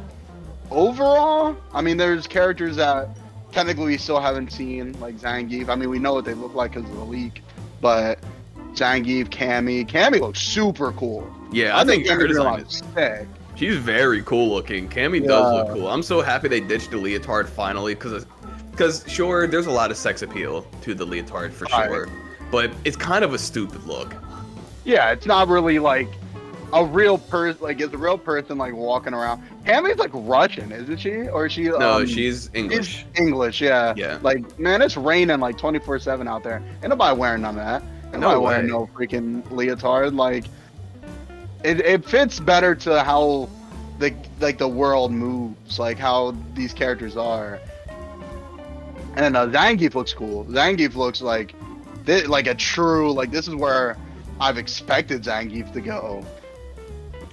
[0.70, 3.10] overall, I mean, there's characters that
[3.52, 5.70] technically we still haven't seen, like Zangief.
[5.70, 7.42] I mean, we know what they look like because of the leak,
[7.82, 8.20] but
[8.74, 11.28] Zangief, Cammy, Cammy looks super cool.
[11.52, 13.28] Yeah, I, think, her Cammy design is sick.
[13.58, 14.88] She's very cool looking.
[14.90, 15.88] Cammy does look cool.
[15.88, 18.26] I'm so happy they ditched the leotard finally because
[18.72, 21.88] because sure, there's a lot of sex appeal to the leotard for Right.
[21.90, 22.10] sure,
[22.52, 24.16] but it's kind of a stupid look.
[24.86, 26.08] Yeah, it's not really like
[26.74, 27.62] a real person.
[27.62, 29.42] Like it's a real person like walking around.
[29.66, 31.28] Cammy's like Russian, isn't she?
[31.28, 31.64] Or is she?
[31.64, 33.00] No, um, she's English.
[33.00, 33.94] She's English, yeah.
[33.98, 34.20] Yeah.
[34.22, 36.62] Like, man, it's raining like 24 7 out there.
[36.82, 37.82] Ain't nobody wearing none of that.
[38.14, 38.72] Ain't No nobody wearing way.
[38.72, 40.14] no freaking leotard.
[40.14, 40.46] Like,
[41.64, 43.50] it, it fits better to how
[44.00, 47.60] the like the world moves, like how these characters are.
[49.16, 50.46] And uh, Zangief looks cool.
[50.46, 51.56] Zangief looks like
[52.28, 53.98] like a true like this is where
[54.40, 56.26] I've expected Zangief to go.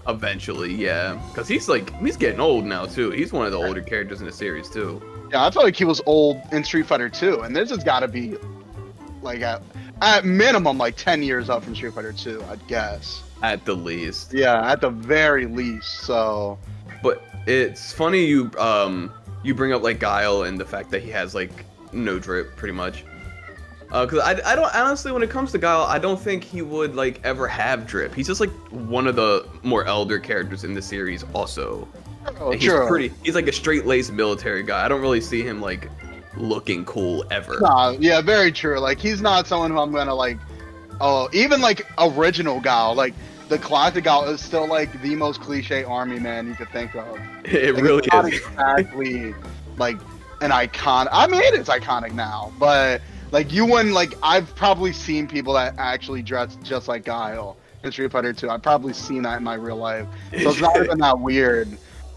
[0.07, 3.11] Eventually, yeah, because he's like he's getting old now too.
[3.11, 5.03] He's one of the older characters in the series too.
[5.31, 8.01] Yeah, I felt like he was old in Street Fighter 2, and this has got
[8.01, 8.37] to be
[9.21, 9.63] like at,
[10.01, 13.24] at minimum like 10 years up from Street Fighter 2, I'd guess.
[13.45, 14.33] At the least.
[14.33, 16.01] Yeah, at the very least.
[16.01, 16.59] So
[17.03, 21.11] But it's funny you um you bring up like Guile and the fact that he
[21.11, 21.51] has like
[21.93, 23.05] no drip pretty much.
[23.93, 26.63] Uh, cause I, I don't honestly when it comes to Guile I don't think he
[26.63, 28.15] would like ever have drip.
[28.15, 31.87] He's just like one of the more elder characters in the series also.
[32.41, 32.89] oh, And he's sure.
[32.89, 33.13] pretty.
[33.23, 34.85] He's like a straight laced military guy.
[34.85, 35.91] I don't really see him like
[36.37, 37.61] looking cool ever.
[37.61, 38.81] Nah, yeah, very true.
[38.81, 40.39] Like he's not someone who I'm gonna like.
[41.01, 42.95] Oh, even like original Gal.
[42.95, 43.15] Like
[43.49, 47.19] the classic out is still like the most cliche army man you could think of.
[47.45, 48.41] It Like, really it's not is.
[48.41, 49.35] exactly
[49.77, 49.99] like
[50.41, 51.09] an icon.
[51.13, 54.15] I mean, it is iconic now, but like you wouldn't like.
[54.23, 58.49] I've probably seen people that actually dress just like Guile in Street Fighter 2.
[58.51, 61.69] I've probably seen that in my real life, so it's not even that weird.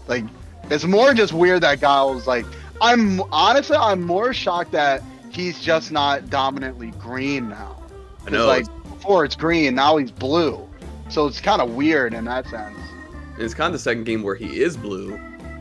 [0.06, 0.24] Like,
[0.70, 2.46] it's more just weird that Guile's like.
[2.80, 7.82] I'm honestly, I'm more shocked that he's just not dominantly green now.
[8.24, 8.46] I know.
[8.46, 10.67] like before it's green, now he's blue.
[11.08, 12.78] So it's kind of weird in that sense.
[13.38, 15.18] it's kind of the second game where he is blue.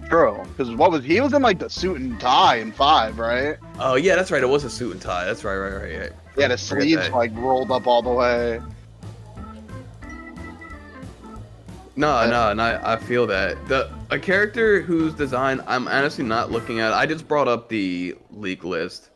[0.09, 0.41] True.
[0.43, 3.57] Because what was he was in like the suit and tie in five, right?
[3.79, 4.41] Oh yeah, that's right.
[4.41, 5.25] It was a suit and tie.
[5.25, 6.11] That's right, right, right, right.
[6.35, 8.61] He had his Forget sleeves like rolled up all the way.
[11.95, 16.51] No, no, and I, I feel that the a character whose design I'm honestly not
[16.51, 16.93] looking at.
[16.93, 19.09] I just brought up the leak list.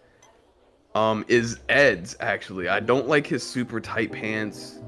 [0.96, 2.68] Um, is Ed's actually?
[2.68, 4.80] I don't like his super tight pants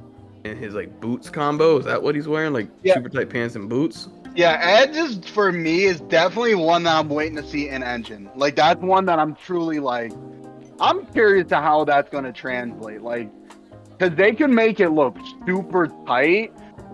[0.45, 1.77] and his like boots combo.
[1.79, 2.53] Is that what he's wearing?
[2.53, 2.95] Like Yeah.
[2.95, 4.09] super tight pants and boots?
[4.35, 8.29] Yeah, Edge is for me is definitely one that I'm waiting to see in Engine.
[8.35, 10.11] Like that's one that I'm truly like.
[10.79, 13.01] I'm curious to how that's gonna translate.
[13.01, 13.29] Like,
[13.97, 16.51] because they can make it look super tight,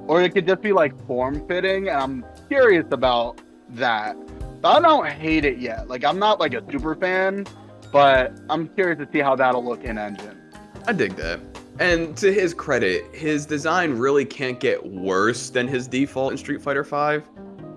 [0.07, 4.17] or it could just be like form fitting, and I'm curious about that.
[4.63, 5.87] I don't hate it yet.
[5.87, 7.45] Like I'm not like a super fan,
[7.93, 10.37] but I'm curious to see how that'll look in Engine.
[10.85, 11.39] I dig that.
[11.79, 16.61] And to his credit, his design really can't get worse than his default in Street
[16.61, 17.23] Fighter V.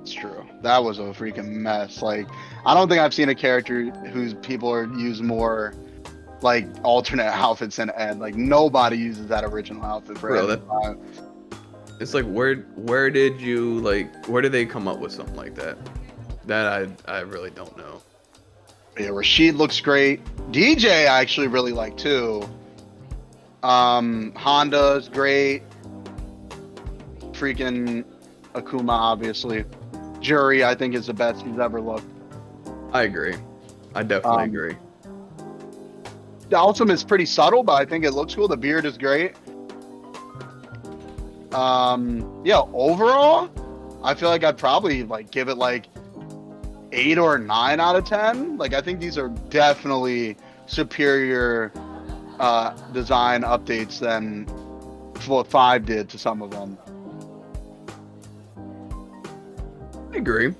[0.02, 0.44] It's true.
[0.62, 2.02] That was a freaking mess.
[2.02, 2.26] Like,
[2.66, 5.74] I don't think I've seen a character whose people are use more
[6.40, 8.18] like alternate outfits than Ed.
[8.18, 10.60] Like nobody uses that original outfit for Bro, Ed.
[10.68, 10.98] that-
[12.00, 15.54] It's like where where did you like where did they come up with something like
[15.54, 15.78] that?
[16.46, 16.66] That
[17.06, 18.02] I I really don't know.
[18.98, 20.24] Yeah, Rashid looks great.
[20.50, 22.42] DJ I actually really like too.
[23.62, 25.62] Um, Honda's great.
[27.32, 28.04] Freaking
[28.54, 29.64] Akuma, obviously.
[30.20, 32.06] Juri, I think is the best he's ever looked.
[32.92, 33.34] I agree.
[33.94, 34.76] I definitely Um, agree.
[36.48, 38.46] The ultimate is pretty subtle, but I think it looks cool.
[38.46, 39.34] The beard is great.
[41.52, 43.50] Um, yeah, overall,
[44.02, 45.86] I feel like I'd probably like give it like
[46.92, 48.56] eight or nine out of ten.
[48.58, 51.72] Like I think these are definitely superior
[52.42, 54.44] uh, design updates than
[55.26, 56.76] what five did to some of them.
[60.12, 60.52] I agree.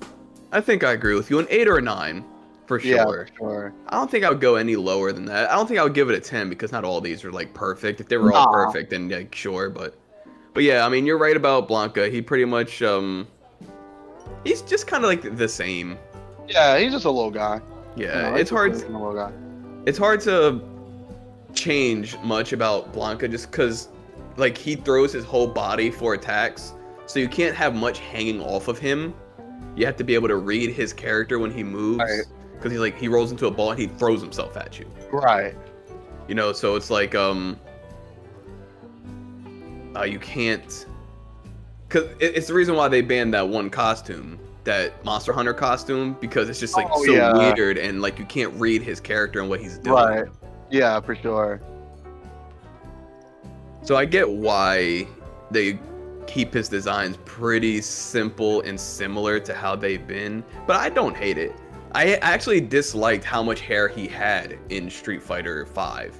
[0.51, 1.39] I think I agree with you.
[1.39, 2.23] An eight or a nine,
[2.65, 3.27] for Yeah, sure.
[3.37, 3.73] for sure.
[3.89, 5.51] I don't think I would go any lower than that.
[5.51, 7.53] I don't think I would give it a ten because not all these are like
[7.53, 7.99] perfect.
[7.99, 8.65] If they were all Nah.
[8.65, 9.95] perfect, then like sure, but
[10.53, 12.09] but yeah, I mean you're right about Blanka.
[12.11, 13.27] He pretty much um
[14.45, 15.97] he's just kind of like the same.
[16.47, 17.59] Yeah, he's just a little guy.
[17.95, 18.73] Yeah, You know, it's hard.
[18.73, 19.31] guy.
[19.85, 20.61] it's hard to
[21.53, 23.89] change much about Blanka just because
[24.37, 26.73] like he throws his whole body for attacks,
[27.05, 29.13] so you can't have much hanging off of him.
[29.75, 32.21] You have to be able to read his character when he moves, Right.
[32.53, 34.85] because he's like he rolls into a ball and he throws himself at you.
[35.11, 35.55] Right.
[36.27, 37.59] You know, so it's like um,
[39.95, 40.85] uh, you can't,
[41.87, 46.17] because it, it's the reason why they banned that one costume, that Monster Hunter costume,
[46.19, 47.53] because it's just like Oh, so yeah.
[47.53, 49.95] weird and like you can't read his character and what he's doing.
[49.95, 50.25] Right.
[50.73, 51.61] Yeah, for sure.
[53.83, 55.05] So I get why
[55.51, 55.77] they
[56.25, 61.37] keep his designs pretty simple and similar to how they've been, but I don't hate
[61.37, 61.53] it.
[61.91, 66.15] I actually disliked how much hair he had in Street Fighter 5.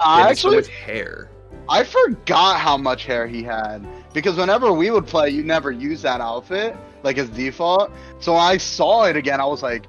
[0.00, 1.30] I so actually much hair.
[1.68, 6.00] I forgot how much hair he had because whenever we would play, you never use
[6.00, 7.92] that outfit like as default.
[8.20, 9.84] So when I saw it again, I was like,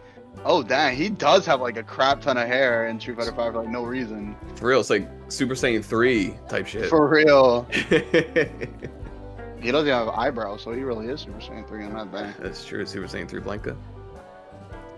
[0.46, 3.54] "Oh dang, he does have like a crap ton of hair in Street Fighter Five
[3.54, 6.90] for like no reason." For real, it's like Super Saiyan 3 type shit.
[6.90, 12.12] For real, he doesn't have eyebrows, so he really is Super Saiyan Three on that
[12.12, 12.44] thing.
[12.44, 13.76] That's true, Super Saiyan 3 Blanka.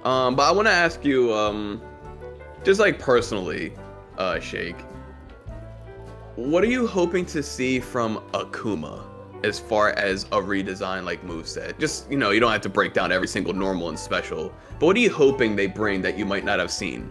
[0.03, 1.81] Um, but I want to ask you, um,
[2.63, 3.73] just like personally,
[4.17, 4.79] uh, Shake,
[6.35, 9.05] what are you hoping to see from Akuma
[9.43, 11.79] as far as a redesign like moveset?
[11.79, 14.85] Just, you know, you don't have to break down every single normal and special, but
[14.85, 17.09] what are you hoping they bring that you might not have seen?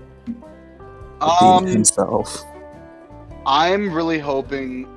[1.20, 2.44] Um, himself.
[3.46, 4.88] I'm really hoping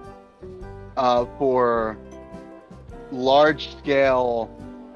[0.97, 1.97] uh, for
[3.11, 4.49] large scale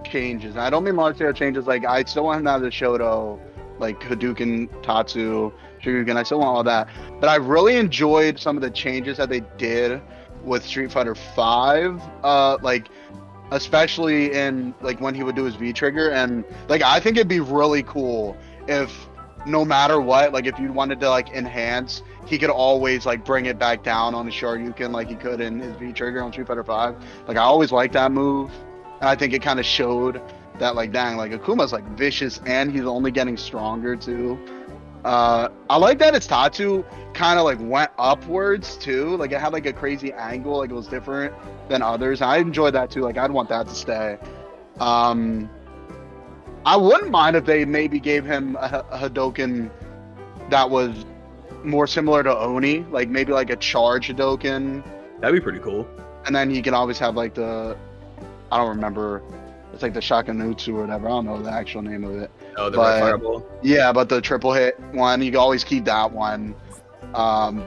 [0.03, 0.51] changes.
[0.51, 2.69] And I don't mean large scale changes like I still want him to have the
[2.69, 3.39] Shoto,
[3.79, 5.51] like Hadouken, Tatsu,
[5.81, 6.15] Shoryuken.
[6.15, 6.87] I still want all that.
[7.19, 10.01] But I really enjoyed some of the changes that they did
[10.47, 12.01] with Street Fighter Five.
[12.23, 12.89] Uh, like
[13.51, 17.29] especially in like when he would do his V trigger and like I think it'd
[17.29, 18.35] be really cool
[18.67, 19.07] if
[19.45, 23.45] no matter what, like if you wanted to like enhance, he could always like bring
[23.45, 26.47] it back down on the Shoryuken like he could in his V trigger on Street
[26.47, 26.95] Fighter Five.
[27.27, 28.51] Like I always liked that move,
[28.99, 30.21] and I think it kind of showed
[30.59, 34.37] that like dang, like Akuma's like vicious and he's only getting stronger too.
[35.03, 36.83] Uh, I like that its Tatsu
[37.13, 39.15] kind of like went upwards too.
[39.17, 41.33] Like it had like a crazy angle, like it was different
[41.69, 42.21] than others.
[42.21, 43.01] I enjoyed that too.
[43.01, 44.17] Like I'd want that to stay.
[44.79, 45.49] Um,
[46.65, 49.69] I wouldn't mind if they maybe gave him a, a Hadoken
[50.49, 51.05] that was
[51.63, 54.83] more similar to Oni, like maybe like a charge Hadoken,
[55.19, 55.87] That'd be pretty cool.
[56.25, 57.77] and then he can always have like the
[58.51, 59.23] I don't remember.
[59.73, 61.07] It's like the Shakunetsu or whatever.
[61.07, 62.31] I don't know the actual name of it.
[62.57, 63.45] Oh, the But- fireball.
[63.61, 66.55] Yeah, but the triple hit one, you always keep that one.
[67.13, 67.63] Um,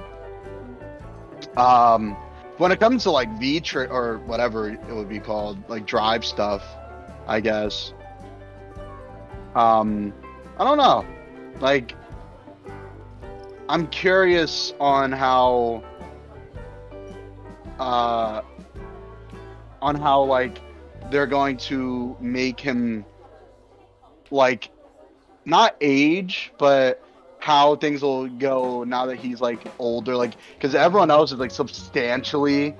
[1.56, 2.16] um,
[2.58, 6.24] when it comes to like V tri- or whatever it would be called, like drive
[6.24, 6.62] stuff,
[7.26, 7.92] I guess.
[9.54, 10.12] Um,
[10.58, 11.04] I don't know.
[11.60, 11.94] Like,
[13.68, 15.82] I'm curious on how,
[17.78, 18.42] uh,
[19.80, 20.60] on how like
[21.10, 23.04] they're going to make him
[24.30, 24.70] like
[25.50, 27.02] not age, but
[27.40, 30.16] how things will go now that he's like older.
[30.16, 32.74] Like, because everyone else is like substantially,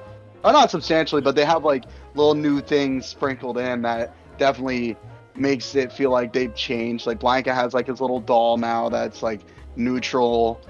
[0.45, 4.97] or not substantially, but they have like little new things sprinkled in that definitely
[5.35, 7.07] makes it feel like they've changed.
[7.07, 9.41] Like Blanka has like his little doll now that's like
[9.77, 10.61] neutral,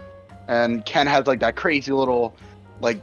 [0.48, 2.34] and Ken has like that crazy little
[2.80, 3.01] like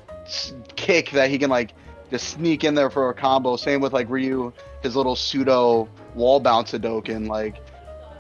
[0.75, 1.73] kick that he can like
[2.09, 3.55] just sneak in there for a combo.
[3.57, 7.27] Same with like Ryu, his little pseudo wall bounce Hadoken.
[7.27, 7.61] Like,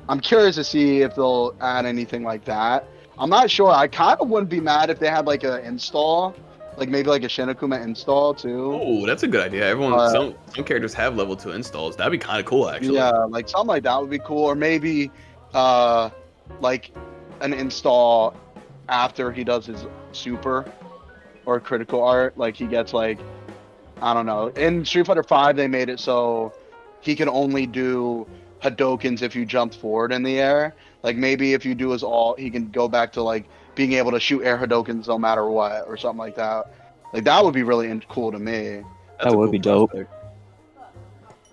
[0.09, 2.87] I'm curious to see if they'll add anything like that.
[3.19, 3.71] I'm not sure.
[3.71, 6.35] I kind of wouldn't be mad if they had like an install,
[6.77, 8.79] like maybe like a Shin Akuma install too.
[8.81, 9.67] Oh, that's a good idea.
[9.67, 11.95] Everyone, Uh, some some characters have level two installs.
[11.95, 12.95] That'd be kind of cool, actually.
[12.95, 15.11] Yeah, like something like that would be cool, or maybe
[15.53, 16.09] uh,
[16.61, 16.91] like
[17.41, 18.35] an install
[18.89, 20.71] after he does his super
[21.45, 22.37] or critical art.
[22.37, 23.19] Like he gets like
[24.01, 24.47] I don't know.
[24.49, 26.53] In Street Fighter Five, they made it so
[27.01, 28.27] he can only do
[28.61, 30.75] Hadokens if you jumped forward in the air.
[31.03, 33.45] Like maybe if you do his all, he can go back to like
[33.75, 36.73] being able to shoot air Hadokens no matter what, or something like that.
[37.13, 38.83] Like that would be really in- cool to me.
[39.19, 39.91] That's That would cool be dope.
[39.91, 40.13] prospect.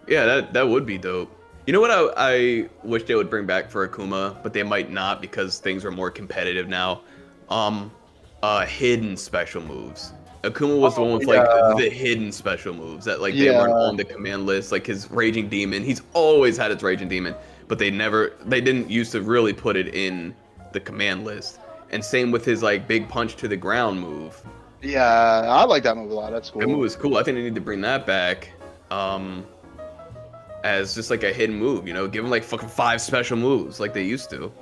[0.09, 1.31] Yeah, that that would be dope.
[1.67, 4.91] You know what I, I wish they would bring back for Akuma, but they might
[4.91, 7.01] not because things are more competitive now.
[7.49, 7.91] Um,
[8.43, 10.13] uh, hidden special moves.
[10.45, 11.43] Akuma was the one with yeah.
[11.43, 14.73] like the hidden special moves that like they weren't on the command list.
[14.73, 17.35] Like his raging demon, he's always had his raging demon,
[17.69, 20.35] but they never they didn't used to really put it in
[20.73, 21.61] the command list.
[21.91, 24.41] And same with his like big punch to the ground move.
[24.83, 26.31] Yeah, I like that move a lot.
[26.31, 26.61] That's cool.
[26.61, 27.17] That move was cool.
[27.17, 28.51] I think they need to bring that back.
[28.91, 29.47] Um,
[30.65, 33.81] as just like a hidden move, you know, give him like fucking five special moves
[33.81, 34.53] like they used to.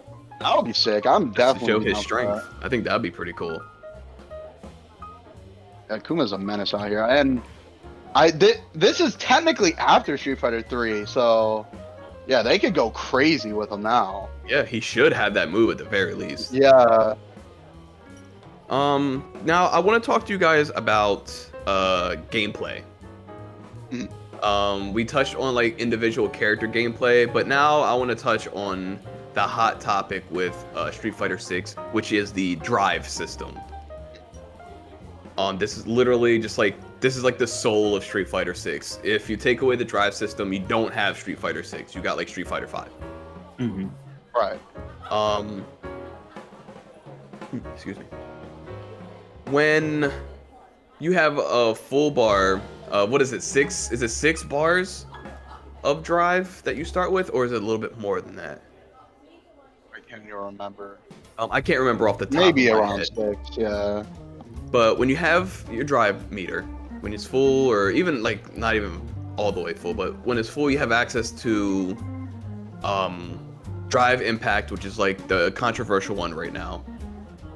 [0.41, 1.07] That would be sick.
[1.07, 2.45] I'm definitely to show his strength.
[2.61, 3.63] I think that'd be pretty cool.
[5.93, 7.43] Yeah, Kuma's a menace out here, and
[8.15, 11.67] I thi- this is technically after Street Fighter Three, so
[12.27, 14.31] yeah, they could go crazy with him now.
[14.49, 16.53] Yeah, he should have that move at the very least.
[16.55, 17.15] Yeah,
[18.71, 21.31] Um, now I want to talk to you guys about
[21.67, 22.81] uh gameplay.
[23.93, 24.11] Mhm.
[24.43, 28.99] Um, we touched on like individual character gameplay, but now I want to touch on
[29.35, 33.59] the hot topic with uh, Street Fighter 6, which is the drive system.
[35.39, 39.01] Um, this is literally just like this is like the soul of Street Fighter 6.
[39.03, 41.95] If you take away the drive system, you don't have Street Fighter 6.
[41.95, 42.89] You got like Street Fighter 5.
[43.59, 43.87] hmm
[44.35, 44.61] right.
[45.11, 45.65] Um,
[47.75, 48.05] excuse me.
[49.51, 50.11] When
[51.01, 52.61] you have a full bar,
[52.91, 53.43] uh, what is it?
[53.43, 53.91] Six?
[53.93, 55.07] Is it six bars
[55.85, 58.63] of drive that you start with, or is it a little bit more than that?
[59.95, 60.99] I can't remember.
[61.39, 62.35] Um, I can't remember off the top.
[62.35, 63.09] Maybe of my around head.
[63.15, 63.57] six.
[63.57, 64.05] Yeah.
[64.73, 66.63] But when you have your drive meter,
[67.01, 69.01] when it's full, or even like not even
[69.37, 71.97] all the way full, but when it's full, you have access to
[72.83, 73.39] um,
[73.89, 76.83] drive impact, which is like the controversial one right now,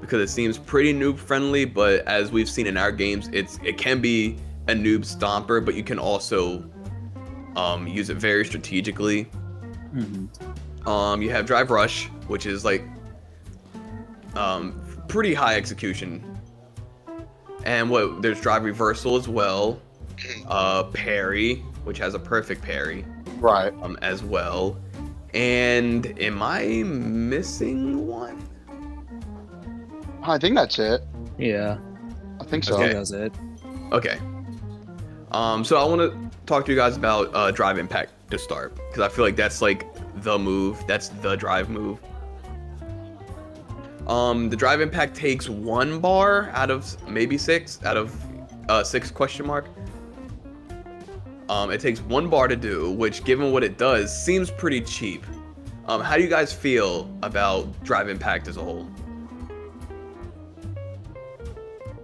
[0.01, 1.65] because it seems pretty noob friendly.
[1.65, 4.37] But as we've seen in our games, it's it can be
[4.69, 6.63] a noob stomper, but you can also
[7.57, 9.23] um, use it very strategically.
[9.93, 10.27] hmm
[10.87, 12.85] Um, you have Drive Rush, which is like
[14.35, 16.36] um, pretty high execution.
[17.67, 19.81] And what there's Drive Reversal as well.
[20.47, 23.05] Uh, parry, which has a perfect parry
[23.39, 23.71] Right.
[23.83, 24.79] um, as well.
[25.35, 28.43] And am I missing one?
[30.23, 31.03] I think that's it.
[31.39, 31.77] Yeah,
[32.41, 32.77] I think so.
[32.77, 32.95] Okay.
[32.95, 33.35] that's it.
[33.93, 34.19] Okay.
[35.33, 38.75] Um, so I want to talk to you guys about uh, Drive Impact to start
[38.77, 39.87] because I feel like that's like
[40.23, 40.83] the move.
[40.87, 41.99] That's the drive move.
[44.07, 48.15] Um, the drive impact takes one bar out of maybe six out of
[48.69, 49.69] uh, six question mark.
[51.49, 55.25] Um, it takes one bar to do, which, given what it does, seems pretty cheap.
[55.87, 58.89] Um, how do you guys feel about drive impact as a whole?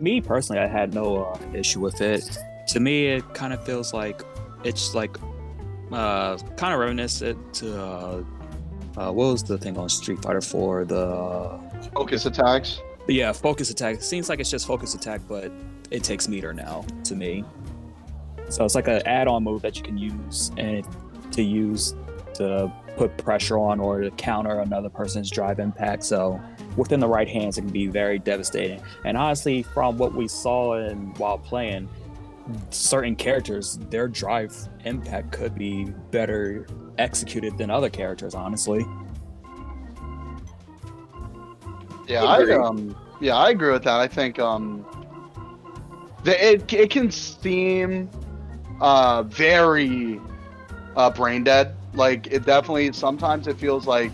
[0.01, 2.39] Me personally, I had no uh, issue with it.
[2.69, 4.23] To me, it kind of feels like
[4.63, 5.17] it's like
[5.91, 8.25] uh, kind of reminiscent to uh,
[8.97, 10.85] uh, what was the thing on Street Fighter 4?
[10.85, 11.61] The
[11.95, 12.81] Focus attacks.
[13.09, 14.03] yeah, focus attack.
[14.03, 15.51] Seems like it's just focus attack, but
[15.91, 17.45] it takes meter now to me.
[18.49, 20.87] So it's like an add-on move that you can use and
[21.33, 21.95] to use
[22.35, 26.05] to put pressure on or to counter another person's drive impact.
[26.05, 26.41] So
[26.77, 28.83] within the right hands, it can be very devastating.
[29.05, 31.89] And honestly, from what we saw and while playing,
[32.71, 36.67] certain characters, their drive impact could be better
[36.99, 38.35] executed than other characters.
[38.35, 38.85] Honestly,
[42.07, 44.01] Yeah, I um yeah, I agree with that.
[44.01, 44.85] I think um
[46.25, 48.11] the, it it can seem
[48.81, 50.21] uh very
[50.97, 51.75] uh brain dead.
[51.95, 54.13] Like it definitely sometimes it feels like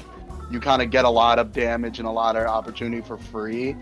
[0.51, 3.77] you kind of get a lot of damage and a lot of opportunity for free.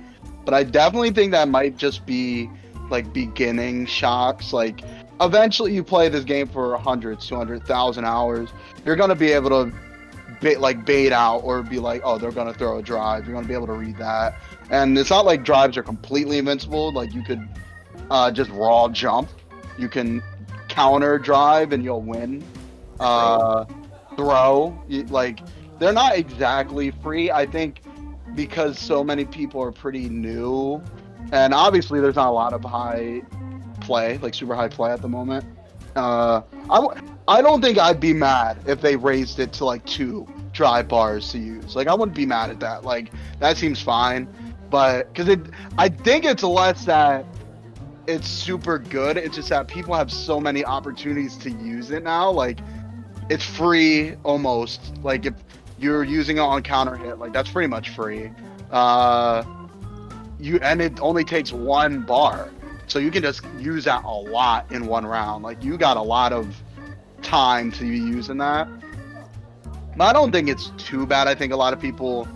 [0.44, 2.50] But I definitely think that might just be
[2.90, 4.52] like beginning shocks.
[4.52, 4.80] Like
[5.20, 8.50] eventually you play this game for hundreds, 200,000 hours,
[8.84, 9.72] you're going to be able to
[10.41, 13.26] bait like bait out or be like, oh, they're gonna throw a drive.
[13.26, 14.34] You're gonna be able to read that,
[14.70, 16.93] and it's not like drives are completely invincible.
[16.93, 17.47] Like you could
[18.11, 19.28] uh, just raw jump.
[19.78, 20.22] You can
[20.68, 22.45] counter drive and you'll win.
[22.99, 23.66] Uh,
[24.16, 25.41] throw you, like
[25.78, 27.30] they're not exactly free.
[27.30, 27.82] I think
[28.34, 30.82] because so many people are pretty new,
[31.32, 33.22] and obviously there's not a lot of high
[33.80, 35.45] play, like super high play at the moment.
[35.97, 39.84] Uh, I, w- I don't think I'd be mad if they raised it to like
[39.86, 41.74] two drive bars to use.
[41.74, 42.84] Like I wouldn't be mad at that.
[42.84, 44.28] Like that seems fine,
[44.70, 45.40] but because it,
[45.78, 47.24] I think it's less that
[48.07, 49.16] it's super good.
[49.16, 52.30] It's just that people have so many opportunities to use it now.
[52.30, 52.59] Like
[53.28, 54.97] it's free almost.
[55.03, 55.34] Like if
[55.78, 58.30] you're using it on counter hit, like that's pretty much free.
[58.70, 59.44] Uh,
[60.38, 62.51] you and it only takes one bar,
[62.87, 65.43] so you can just use that a lot in one round.
[65.43, 66.57] Like you got a lot of
[67.22, 68.68] time to be using that.
[69.97, 71.26] But I don't think it's too bad.
[71.26, 72.28] I think a lot of people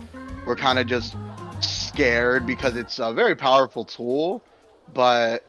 [0.45, 1.15] were kind of just
[1.59, 4.43] scared because it's a very powerful tool,
[4.93, 5.45] but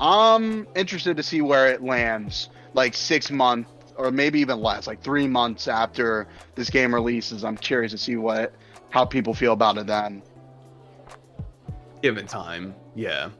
[0.00, 5.02] I'm interested to see where it lands like six months or maybe even less, like
[5.02, 7.44] three months after this game releases.
[7.44, 8.54] I'm curious to see what
[8.90, 10.22] how people feel about it then.
[12.02, 13.30] Given time, yeah,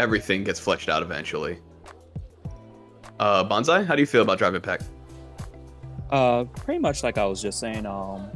[0.00, 1.58] everything gets fleshed out eventually.
[3.20, 4.84] Uh, Bonsai, how do you feel about drive impact?
[6.10, 7.84] Uh, pretty much like I was just saying.
[7.84, 8.30] Um,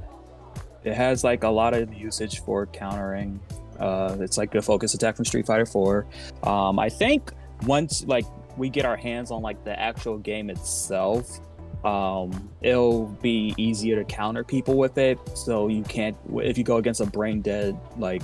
[0.85, 3.41] it has like a lot of usage for countering.
[3.81, 6.07] Uh, it's like the focus attack from Street Fighter 4.
[6.43, 7.33] Um, I think
[7.67, 8.27] once like
[8.59, 11.41] we get our hands on like the actual game itself,
[11.85, 15.19] um, it'll be easier to counter people with it.
[15.35, 18.23] So you can't if you go against a brain dead like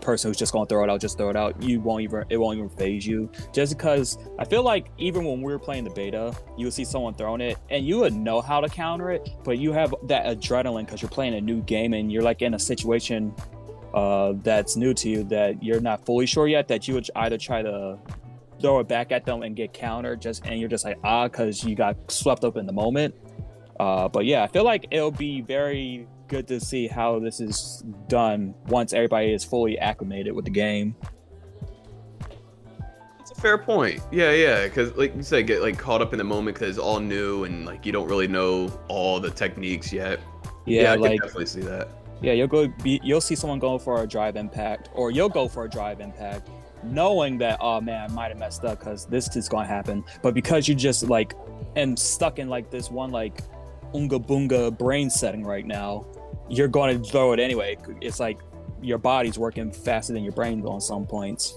[0.00, 1.60] person who's just gonna throw it out, just throw it out.
[1.62, 3.30] You won't even it won't even phase you.
[3.52, 6.84] Just because I feel like even when we were playing the beta, you would see
[6.84, 10.26] someone throwing it and you would know how to counter it, but you have that
[10.26, 13.34] adrenaline because you're playing a new game and you're like in a situation
[13.94, 16.68] uh, that's new to you that you're not fully sure yet.
[16.68, 17.98] That you would either try to
[18.60, 21.64] throw it back at them and get countered, just and you're just like ah, because
[21.64, 23.14] you got swept up in the moment.
[23.78, 27.82] Uh, but yeah, I feel like it'll be very good to see how this is
[28.08, 30.94] done once everybody is fully acclimated with the game.
[33.18, 34.00] It's a fair point.
[34.12, 36.78] Yeah, yeah, because like you said, get like caught up in the moment because it's
[36.78, 40.20] all new and like you don't really know all the techniques yet.
[40.66, 41.88] Yeah, I like can definitely see that.
[42.22, 42.68] yeah, you'll go.
[42.82, 46.00] Be, you'll see someone going for a drive impact, or you'll go for a drive
[46.00, 46.48] impact,
[46.84, 50.04] knowing that oh man, I might have messed up because this is going to happen.
[50.22, 51.34] But because you just like
[51.74, 53.40] am stuck in like this one like
[53.94, 56.06] unga boonga brain setting right now,
[56.50, 57.78] you're going to throw it anyway.
[58.00, 58.40] It's like
[58.82, 61.56] your body's working faster than your brain on some points.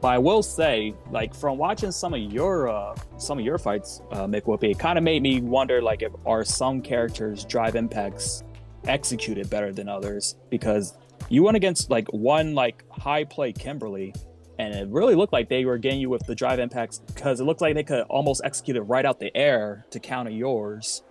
[0.00, 4.00] But I will say, like from watching some of your uh, some of your fights,
[4.10, 7.76] uh, Mick Whoopi, it kind of made me wonder, like, if are some characters drive
[7.76, 8.42] impacts
[8.84, 10.34] executed better than others?
[10.50, 10.94] Because
[11.28, 14.12] you went against like one like high play Kimberly,
[14.58, 17.44] and it really looked like they were getting you with the drive impacts because it
[17.44, 21.04] looked like they could almost execute it right out the air to counter yours,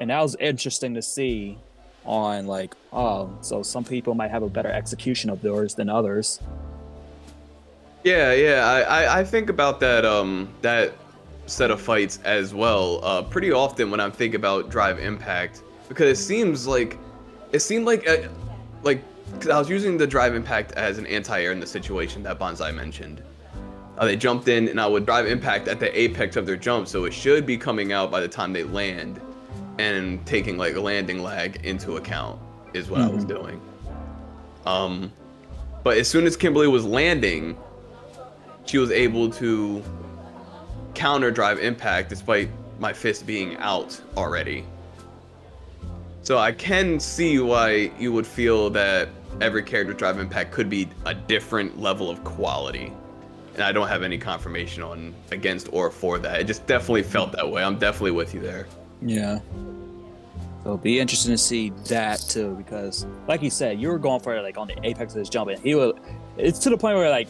[0.00, 1.58] and that was interesting to see.
[2.04, 6.40] On like, oh, so some people might have a better execution of theirs than others.
[8.02, 8.84] Yeah, yeah.
[8.88, 10.94] I, I, think about that um that
[11.46, 13.04] set of fights as well.
[13.04, 16.98] Uh, pretty often when I'm thinking about Drive Impact because it seems like
[17.52, 18.28] it seemed like uh,
[18.82, 22.38] like because I was using the drive impact as an anti-air in the situation that
[22.38, 23.22] Bonsai mentioned.
[23.98, 26.88] Uh, they jumped in, and I would drive impact at the apex of their jump,
[26.88, 29.20] so it should be coming out by the time they land,
[29.78, 32.40] and taking like landing lag into account
[32.74, 33.60] is what I was doing.
[34.66, 35.12] Um,
[35.82, 37.56] but as soon as Kimberly was landing,
[38.64, 39.82] she was able to
[40.94, 42.48] counter drive impact despite
[42.78, 44.64] my fist being out already.
[46.22, 49.08] So I can see why you would feel that
[49.40, 52.92] every character drive impact could be a different level of quality.
[53.54, 56.40] And I don't have any confirmation on against or for that.
[56.40, 57.64] It just definitely felt that way.
[57.64, 58.66] I'm definitely with you there.
[59.04, 59.38] Yeah.
[60.62, 64.20] So it'll be interesting to see that too, because like you said, you were going
[64.20, 65.98] for it like on the apex of his jump, and he will.
[66.36, 67.28] It's to the point where like,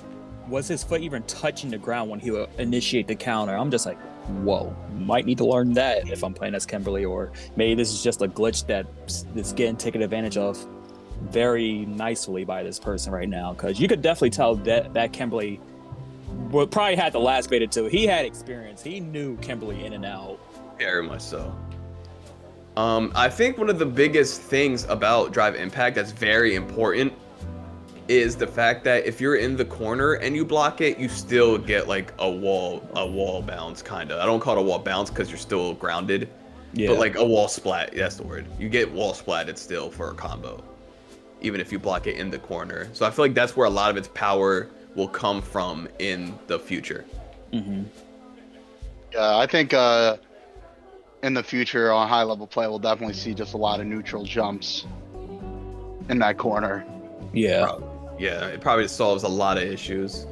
[0.49, 3.57] was his foot even touching the ground when he would initiate the counter?
[3.57, 3.99] I'm just like,
[4.43, 8.03] whoa, might need to learn that if I'm playing as Kimberly, or maybe this is
[8.03, 8.87] just a glitch that
[9.35, 10.65] that's getting taken advantage of
[11.23, 15.59] very nicely by this person right now, because you could definitely tell that that Kimberly
[16.51, 17.87] would probably had the last beta too.
[17.87, 18.83] He had experience.
[18.83, 20.39] He knew Kimberly in and out.
[20.85, 21.55] Very much so.
[22.77, 27.13] Um, I think one of the biggest things about drive impact that's very important
[28.09, 31.57] is the fact that if you're in the corner and you block it, you still
[31.57, 34.21] get like a wall a wall bounce kind of.
[34.21, 36.29] I don't call it a wall bounce because you're still grounded,
[36.73, 36.89] Yeah.
[36.89, 37.95] but like a wall splat.
[37.95, 38.47] That's the word.
[38.59, 40.63] You get wall splatted still for a combo,
[41.43, 42.89] even if you block it in the corner.
[42.93, 46.37] So I feel like that's where a lot of its power will come from in
[46.49, 47.05] the future.
[47.53, 47.83] hmm
[49.13, 50.17] Yeah, I think uh,
[51.23, 54.25] in the future on high level play, we'll definitely see just a lot of neutral
[54.25, 54.87] jumps
[56.09, 56.85] in that corner.
[57.33, 57.77] Yeah.
[58.19, 60.27] Yeah, it probably solves a lot of issues.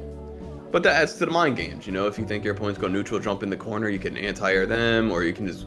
[0.71, 2.07] But that adds to the mind games, you know.
[2.07, 5.11] If you think your opponent's go neutral, jump in the corner, you can anti-air them,
[5.11, 5.65] or you can just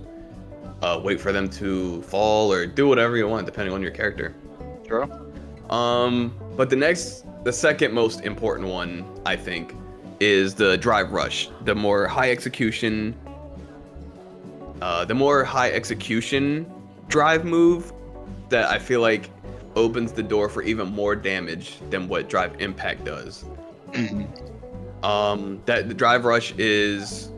[0.80, 4.34] uh, wait for them to fall, or do whatever you want, depending on your character.
[4.86, 5.10] True.
[5.68, 9.74] Um, but the next, the second most important one, I think,
[10.20, 11.50] is the drive rush.
[11.64, 13.14] The more high execution,
[14.80, 16.70] uh, the more high execution
[17.08, 17.92] drive move
[18.48, 19.30] that I feel like
[19.76, 23.44] opens the door for even more damage than what drive impact does.
[25.02, 27.30] Um, that the drive rush is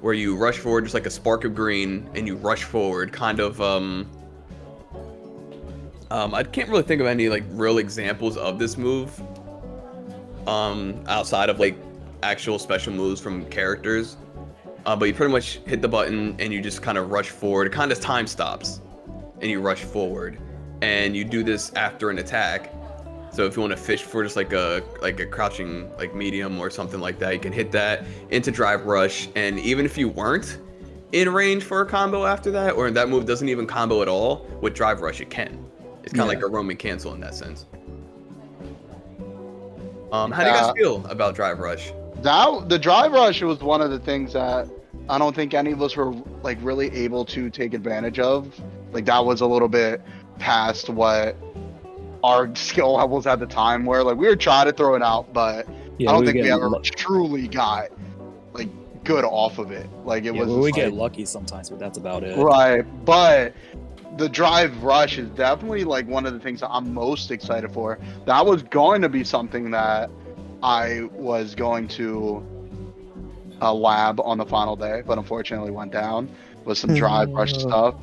[0.00, 3.40] where you rush forward just like a spark of green, and you rush forward, kind
[3.40, 4.10] of um.
[6.10, 9.20] Um, I can't really think of any like real examples of this move.
[10.46, 11.76] Um, outside of like
[12.22, 14.16] actual special moves from characters.
[14.86, 17.66] Uh, but you pretty much hit the button and you just kind of rush forward.
[17.66, 18.80] It kind of time stops,
[19.40, 20.38] and you rush forward,
[20.82, 22.70] and you do this after an attack.
[23.32, 26.60] So if you want to fish for just like a like a crouching like medium
[26.60, 30.08] or something like that, you can hit that into drive rush, and even if you
[30.08, 30.58] weren't
[31.12, 34.46] in range for a combo after that, or that move doesn't even combo at all,
[34.60, 35.64] with drive rush it can.
[36.02, 36.40] It's kind of Yeah.
[36.40, 37.66] like a Roman cancel in that sense.
[40.12, 40.72] Um, how do you guys Yeah.
[40.74, 41.92] feel about drive rush?
[42.24, 44.66] That the drive rush was one of the things that
[45.10, 48.58] I don't think any of us were like really able to take advantage of.
[48.92, 50.00] Like that was a little bit
[50.38, 51.36] past what
[52.22, 54.02] our skill levels at the time were.
[54.02, 55.68] Like we were trying to throw it out, but
[55.98, 57.90] Yeah, I don't we think we ever truly got
[58.54, 58.70] like
[59.04, 59.86] good off of it.
[60.06, 62.38] Like it yeah, was we just, get like- lucky sometimes, but that's about it.
[62.38, 63.52] Right, but
[64.16, 67.98] the drive rush is definitely like one of the things that I'm most excited for.
[68.24, 70.08] That was going to be something that
[70.62, 72.44] I was going to
[73.60, 76.28] a lab on the final day, but unfortunately went down
[76.64, 77.94] with some drive rush stuff.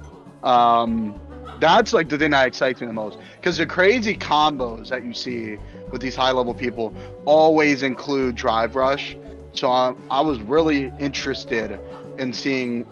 [0.43, 1.19] Um,
[1.59, 5.13] that's like the thing that excites me the most because the crazy combos that you
[5.13, 5.57] see
[5.91, 6.93] with these high level people
[7.25, 9.15] always include drive rush.
[9.53, 11.79] So I, I was really interested
[12.17, 12.83] in seeing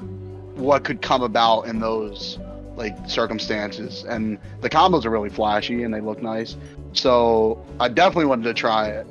[0.55, 2.37] what could come about in those
[2.75, 6.55] like circumstances and the combos are really flashy and they look nice
[6.93, 9.05] so i definitely wanted to try it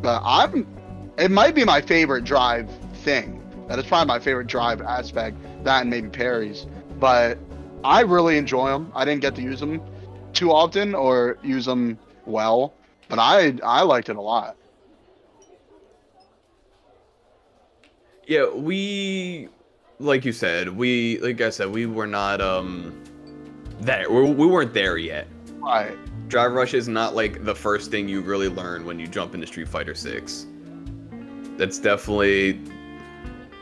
[0.00, 0.66] but i'm
[1.18, 2.68] it might be my favorite drive
[3.04, 3.38] thing
[3.68, 6.66] that is probably my favorite drive aspect that and maybe parries.
[6.98, 7.38] but
[7.84, 9.80] i really enjoy them i didn't get to use them
[10.32, 12.74] too often or use them well
[13.08, 14.56] but i i liked it a lot
[18.26, 19.48] Yeah, we,
[19.98, 23.02] like you said, we, like I said, we were not um
[23.80, 24.08] there.
[24.10, 25.26] We, we weren't there yet.
[25.58, 25.96] right
[26.32, 29.46] Drive rush is not like the first thing you really learn when you jump into
[29.46, 30.46] Street Fighter Six.
[31.58, 32.58] That's definitely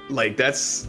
[0.09, 0.87] like that's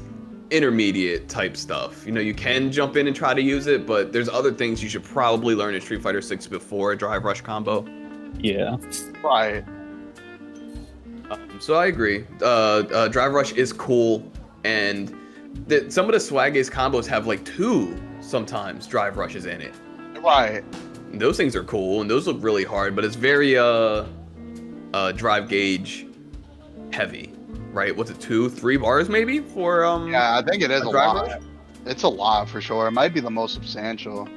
[0.51, 2.05] intermediate type stuff.
[2.05, 4.83] You know, you can jump in and try to use it, but there's other things
[4.83, 7.83] you should probably learn in Street Fighter Six before a drive rush combo.
[8.37, 8.77] Yeah.
[9.23, 9.65] right
[11.31, 12.27] Um, so I agree.
[12.43, 14.31] Uh, uh, Drive Rush is cool,
[14.63, 15.17] and
[15.65, 19.73] the, some of the swaggiest combos have like two sometimes Drive Rushes in it.
[20.19, 20.63] right
[21.13, 24.05] those things are cool and those look really hard, but it's very uh
[24.93, 26.07] uh drive gauge
[26.93, 27.33] heavy,
[27.71, 27.95] right?
[27.95, 30.89] What's it, two, three bars maybe for um Yeah, I think it is a a
[30.89, 31.27] lot.
[31.27, 31.41] rush?
[31.85, 32.87] It's a lot for sure.
[32.87, 34.27] It might be the most substantial.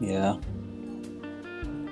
[0.00, 0.36] Yeah.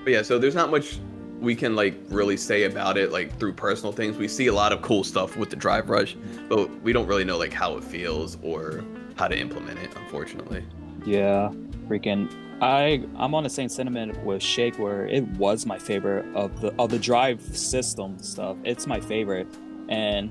[0.04, 0.98] But yeah, so there's not much
[1.40, 4.16] we can like really say about it like through personal things.
[4.16, 6.16] We see a lot of cool stuff with the drive rush,
[6.48, 8.84] but we don't really know like how it feels or
[9.16, 10.64] how to implement it, unfortunately.
[11.04, 11.50] Yeah,
[11.86, 12.32] freaking.
[12.60, 16.74] I I'm on the same sentiment with Shake, where it was my favorite of the
[16.78, 18.56] of the drive system stuff.
[18.64, 19.46] It's my favorite,
[19.88, 20.30] and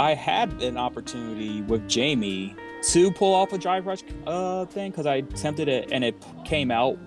[0.00, 2.54] I had an opportunity with Jamie
[2.84, 6.70] to pull off a drive rush uh thing because I attempted it and it came
[6.70, 6.98] out.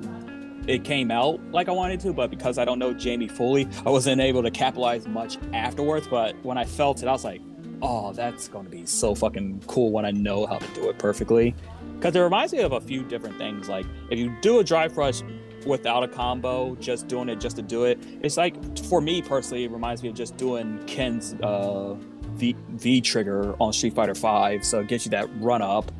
[0.67, 3.89] It came out like I wanted to, but because I don't know Jamie fully, I
[3.89, 6.07] wasn't able to capitalize much afterwards.
[6.07, 7.41] But when I felt it, I was like,
[7.82, 10.99] "Oh, that's going to be so fucking cool when I know how to do it
[10.99, 11.55] perfectly."
[12.00, 13.68] Because it reminds me of a few different things.
[13.68, 15.22] Like if you do a drive rush
[15.66, 19.66] without a combo, just doing it just to do it, it's like for me personally,
[19.66, 21.95] it reminds me of just doing Ken's uh,
[22.36, 24.64] V V trigger on Street Fighter Five.
[24.64, 25.91] So it gets you that run up.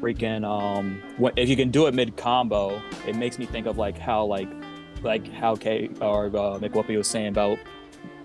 [0.00, 3.76] Freaking um, what, if you can do it mid combo, it makes me think of
[3.76, 4.48] like how like
[5.02, 7.58] like how K or uh, McWhoopi was saying about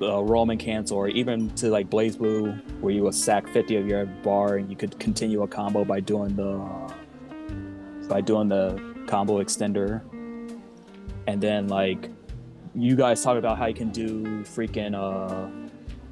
[0.01, 4.05] uh, Roman cancel, or even to like BlazBlue, where you would sack 50 of your
[4.05, 6.93] bar and you could continue a combo by doing the
[8.07, 10.01] by doing the combo extender.
[11.27, 12.09] And then like
[12.75, 15.49] you guys talk about how you can do freaking uh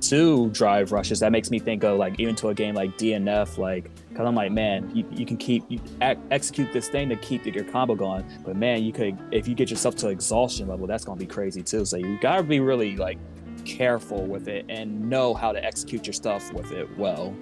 [0.03, 1.19] two drive rushes.
[1.19, 4.35] That makes me think of like even to a game like DNF, like because I'm
[4.35, 7.95] like, man, you, you can keep you ac- execute this thing to keep your combo
[7.95, 11.25] going, but man, you could if you get yourself to exhaustion level, that's gonna be
[11.25, 11.85] crazy too.
[11.85, 13.17] So you gotta be really like
[13.65, 17.35] careful with it and know how to execute your stuff with it well.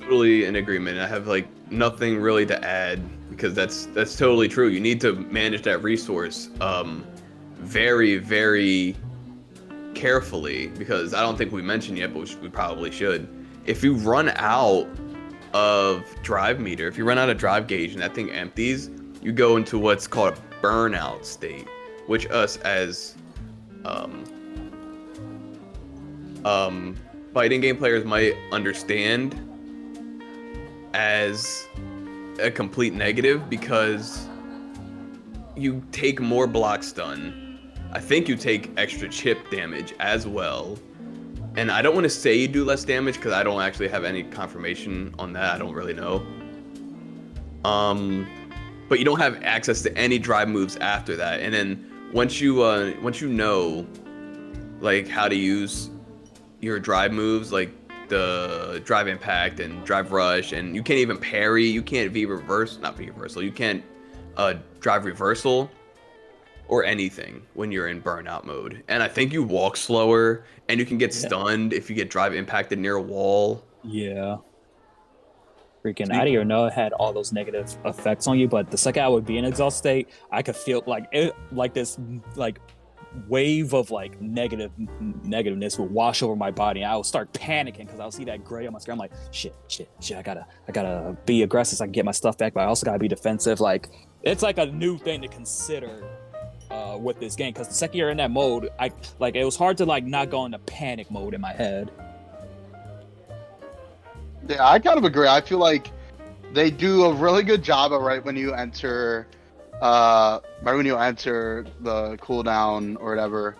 [0.00, 0.98] Totally in agreement.
[0.98, 4.68] I have like nothing really to add because that's that's totally true.
[4.68, 7.06] You need to manage that resource um
[7.58, 8.96] very very
[9.94, 13.28] carefully because I don't think we mentioned yet, but we, probably should.
[13.66, 14.88] If you run out
[15.54, 18.90] of drive meter, if you run out of drive gauge and that thing empties,
[19.22, 21.68] you go into what's called a burnout state,
[22.12, 23.14] which us as
[23.86, 24.22] um,
[26.44, 26.94] um,
[27.32, 29.34] fighting game players might understand
[30.92, 31.66] as
[32.38, 34.28] a complete negative because
[35.56, 37.58] you take more block stun.
[37.92, 40.78] I think you take extra chip damage as well.
[41.56, 44.04] And I don't want to say you do less damage because I don't actually have
[44.04, 45.54] any confirmation on that.
[45.54, 46.26] I don't really know.
[47.64, 48.28] Um,
[48.90, 51.40] but you don't have access to any drive moves after that.
[51.40, 53.86] And then once you uh, once you know
[54.80, 55.90] like how to use
[56.60, 57.70] your drive moves, like
[58.08, 61.66] the drive impact and drive rush, and you can't even parry.
[61.66, 63.42] You can't V reverse, not V reversal.
[63.42, 63.82] You can't
[64.36, 65.70] uh, drive reversal
[66.68, 68.82] or anything when you're in burnout mode.
[68.88, 71.28] And I think you walk slower, and you can get Yeah.
[71.28, 73.64] stunned if you get drive impacted near a wall.
[73.82, 74.36] Yeah.
[75.84, 78.78] Freaking, I didn't even know it had all those negative effects on you, but the
[78.78, 81.98] second I would be in exhaust state, I could feel like it, like this,
[82.36, 82.60] like
[83.28, 86.84] wave of like negative negativeness would wash over my body.
[86.84, 88.92] I would start panicking because I would see that gray on my screen.
[88.92, 90.16] I'm like, shit, shit, shit.
[90.16, 92.66] I gotta, I gotta be aggressive so I can get my stuff back, but I
[92.66, 93.60] also gotta be defensive.
[93.60, 93.88] Like,
[94.22, 96.04] it's like a new thing to consider
[96.70, 99.56] uh, with this game because the second you're in that mode, I like it was
[99.56, 101.90] hard to like not go into panic mode in my head.
[104.52, 105.28] Yeah, I kind of agree.
[105.28, 105.90] I feel like
[106.52, 109.26] they do a really good job of right when you enter,
[109.80, 113.56] uh, right when you enter the cooldown or whatever.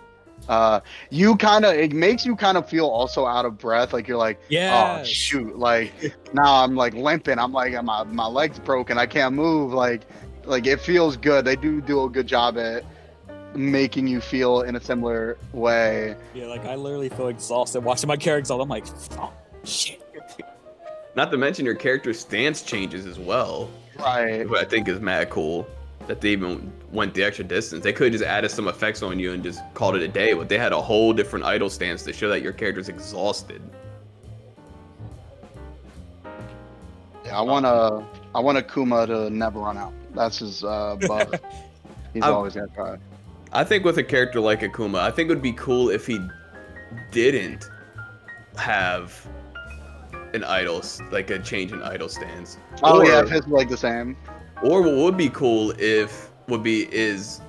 [0.49, 3.93] Uh, you kind of it makes you kind of feel also out of breath.
[3.93, 4.39] Like you're like,
[5.01, 5.93] oh shoot, like
[6.33, 7.39] now I'm like limping.
[7.39, 8.97] I'm like my my legs broken.
[8.97, 9.71] I can't move.
[9.73, 10.01] Like
[10.43, 11.45] like it feels good.
[11.45, 12.83] They do do a good job at
[13.55, 16.15] making you feel in a similar way.
[16.33, 18.53] Yeah, like I literally feel exhausted watching my character.
[18.53, 18.85] I'm like,
[19.17, 19.31] oh,
[19.63, 20.02] shit.
[21.15, 23.69] Not to mention your character's stance changes as well.
[23.99, 24.49] Right.
[24.49, 25.67] What I think is mad cool
[26.07, 27.83] that they even went the extra distance.
[27.83, 30.33] They could have just added some effects on you and just called it a day,
[30.33, 33.61] but they had a whole different idle stance to show that your character's exhausted.
[37.25, 38.03] Yeah, I want a,
[38.35, 39.93] I want Akuma to never run out.
[40.13, 41.39] That's his uh, bug.
[42.13, 42.97] He's I'm- always got try.
[43.55, 46.19] I think with a character like Akuma, I think it would be cool if he
[47.11, 47.69] didn't
[48.57, 49.27] have
[50.33, 50.81] an idle,
[51.11, 52.57] like a change in idle stance.
[52.81, 54.17] Oh Or- yeah, if it's like the same.
[54.61, 57.41] Or what would be cool if would be is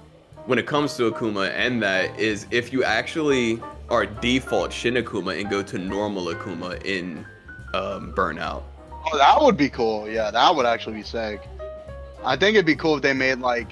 [0.47, 5.41] when it comes to Akuma and that is if you actually are default Shin Akuma
[5.41, 7.25] and go to normal Akuma in
[7.75, 8.63] um, Burnout.
[9.07, 10.09] Oh, that would be cool.
[10.09, 11.43] Yeah, that would actually be sick.
[12.25, 13.69] I think it'd be cool if they made like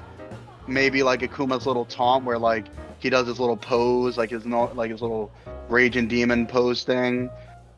[0.66, 2.66] maybe like Akuma's little taunt where like
[2.98, 5.32] he does his little pose, like his no, like his little
[5.68, 7.28] raging demon pose thing.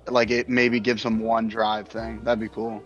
[0.09, 2.22] Like it maybe gives him one drive thing.
[2.24, 2.82] That'd be cool.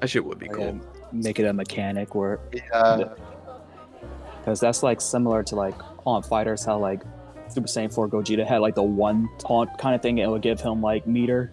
[0.00, 0.68] That shit would be cool.
[0.70, 0.80] um,
[1.12, 3.08] Make it a mechanic where Yeah.
[4.38, 5.74] because that's like similar to like
[6.06, 7.02] on FighterZ how like
[7.48, 10.18] Super Saiyan 4 Gogeta had like the one taunt kind of thing.
[10.18, 11.50] It would give him like meter.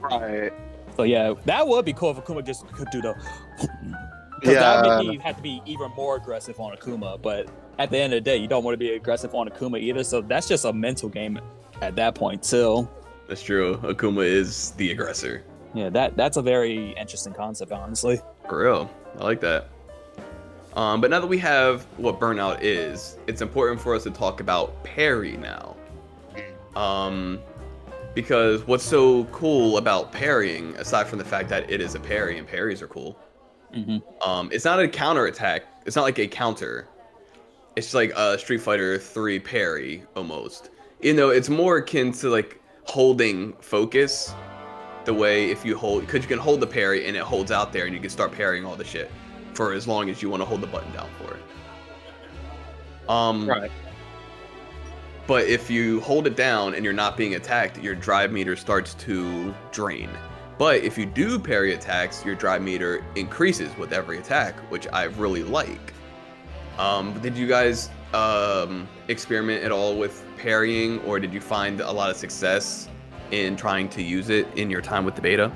[0.00, 0.52] Right.
[0.96, 3.14] So yeah, that would be cool if Akuma just could do the.
[4.40, 4.60] Because Yeah.
[4.82, 7.20] that would make you have to be even more aggressive on Akuma.
[7.20, 7.48] But
[7.80, 10.04] at the end of the day, you don't want to be aggressive on Akuma either.
[10.04, 11.40] So that's just a mental game
[11.80, 12.88] at that point too.
[13.28, 13.76] That's true.
[13.78, 15.44] Akuma is the aggressor.
[15.74, 18.20] Yeah, that that's a very interesting concept, honestly.
[18.48, 18.90] For real.
[19.18, 19.68] I like that.
[20.74, 24.40] Um, but now that we have what burnout is, it's important for us to talk
[24.40, 25.76] about parry now.
[26.76, 27.40] Um,
[28.14, 32.38] because what's so cool about parrying, aside from the fact that it is a parry
[32.38, 33.18] and parries are cool,
[33.74, 35.64] hmm um, it's not a counter attack.
[35.84, 36.88] It's not like a counter.
[37.76, 40.70] It's like a Street Fighter 3 parry almost.
[41.00, 44.34] You know, it's more akin to like holding focus.
[45.04, 47.72] The way if you hold, because you can hold the parry and it holds out
[47.72, 49.10] there, and you can start parrying all the shit
[49.54, 51.40] for as long as you want to hold the button down for it.
[53.08, 53.70] Um, Right.
[55.26, 58.92] but if you hold it down and you're not being attacked, your drive meter starts
[58.94, 60.10] to drain.
[60.58, 65.04] But if you do parry attacks, your drive meter increases with every attack, which I
[65.04, 65.94] really like.
[66.78, 71.90] Um, did you guys um, experiment at all with parrying, or did you find a
[71.90, 72.88] lot of success
[73.30, 75.52] in trying to use it in your time with the beta?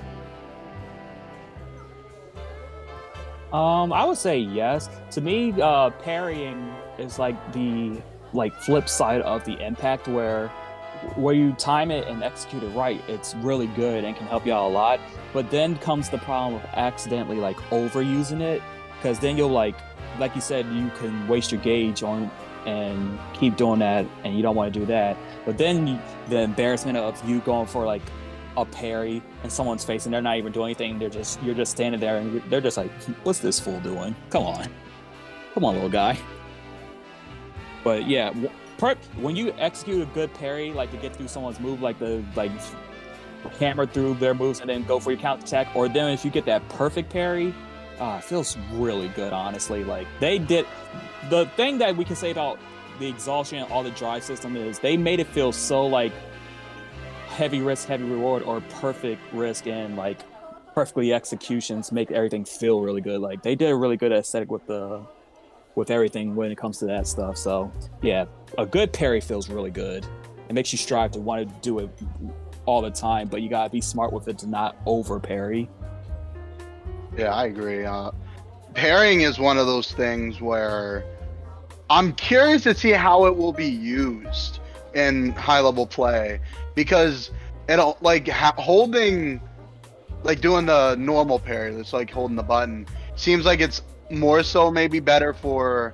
[3.53, 4.89] Um, I would say yes.
[5.13, 8.01] To me, uh, parrying is like the
[8.33, 10.49] like flip side of the impact, where
[11.17, 14.53] where you time it and execute it right, it's really good and can help you
[14.53, 15.01] out a lot.
[15.33, 18.63] But then comes the problem of accidentally like overusing it,
[18.97, 19.75] because then you'll like,
[20.19, 22.31] like you said, you can waste your gauge on
[22.67, 25.17] and keep doing that, and you don't want to do that.
[25.45, 28.03] But then the embarrassment of you going for like
[28.57, 30.99] a parry in someone's face and they're not even doing anything.
[30.99, 32.91] They're just you're just standing there and they're just like,
[33.25, 34.15] "What's this fool doing?
[34.31, 34.69] Come on,
[35.55, 36.19] come on, little guy."
[37.83, 38.33] But yeah,
[38.79, 42.23] per- when you execute a good parry, like to get through someone's move, like the
[42.37, 42.53] like
[43.59, 46.31] hammer through their moves and then go for your counter attack, or then if you
[46.31, 47.55] get that perfect parry,
[48.03, 49.33] uh, it feels really good.
[49.33, 50.67] Honestly, like they did.
[51.31, 52.59] The thing that we can say about
[52.99, 56.13] the exhaustion and all the drive system is they made it feel so like
[57.29, 60.19] heavy risk, heavy reward, or perfect risk and like
[60.75, 63.21] perfectly executions make everything feel really good.
[63.21, 65.07] Like they did a really good aesthetic with the
[65.77, 67.37] with everything when it comes to that stuff.
[67.39, 67.71] So
[68.03, 68.25] yeah,
[68.59, 70.05] a good parry feels really good.
[70.49, 71.89] It makes you strive to want to do it
[72.67, 75.71] all the time, but you gotta be smart with it to not over parry.
[77.17, 77.85] Yeah, I agree.
[77.85, 78.11] Uh,
[78.75, 81.05] parrying is one of those things where
[81.91, 84.61] I'm curious to see how it will be used
[84.95, 86.41] in high level play
[86.75, 87.31] because
[87.69, 89.41] it'll like ha- holding,
[90.23, 92.87] like doing the normal parry, that's like holding the button,
[93.17, 95.93] seems like it's more so maybe better for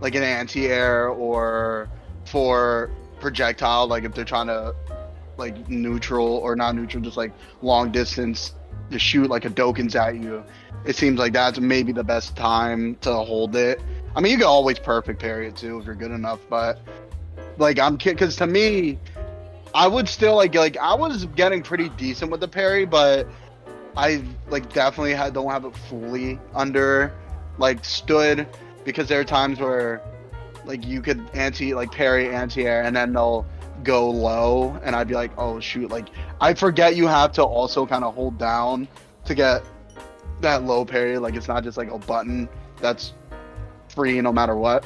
[0.00, 1.88] like an anti-air or
[2.24, 2.90] for
[3.20, 4.74] projectile, like if they're trying to
[5.36, 7.32] like neutral or not neutral, just like
[7.62, 8.54] long distance
[8.90, 10.44] to shoot like a Dokens at you.
[10.84, 13.80] It seems like that's maybe the best time to hold it.
[14.16, 16.80] I mean, you can always perfect parry it too if you're good enough, but
[17.58, 18.98] like I'm because to me,
[19.74, 23.26] I would still like like I was getting pretty decent with the parry, but
[23.96, 27.12] I like definitely had don't have it fully under
[27.58, 28.48] like stood
[28.84, 30.00] because there are times where
[30.64, 33.46] like you could anti like parry anti air and then they'll
[33.84, 36.08] go low and I'd be like, oh shoot, like
[36.40, 38.88] I forget you have to also kind of hold down
[39.24, 39.62] to get
[40.40, 41.18] that low parry.
[41.18, 42.48] Like it's not just like a button
[42.80, 43.14] that's
[43.88, 44.84] free no matter what.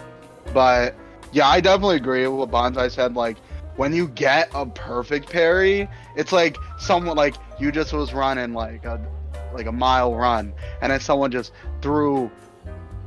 [0.53, 0.95] But
[1.33, 3.15] yeah, I definitely agree with what Bonsai said.
[3.15, 3.39] Like
[3.77, 8.85] when you get a perfect parry, it's like someone like you just was running like
[8.85, 9.05] a
[9.53, 12.31] like a mile run, and then someone just threw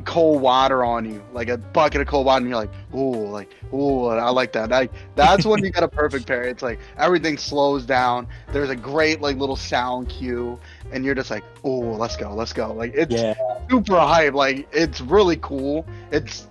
[0.07, 3.53] cold water on you, like a bucket of cold water, and you're like, ooh, like,
[3.73, 4.69] ooh, I like that.
[4.69, 6.49] Like, that's when you get a perfect parry.
[6.49, 8.25] It's like everything slows down.
[8.53, 10.57] There's a great like little sound cue,
[10.91, 12.73] and you're just like, ooh, let's go, let's go.
[12.73, 13.35] Like, it's Yeah,
[13.69, 14.33] super hype.
[14.33, 15.85] Like, it's really cool.
[16.09, 16.47] It's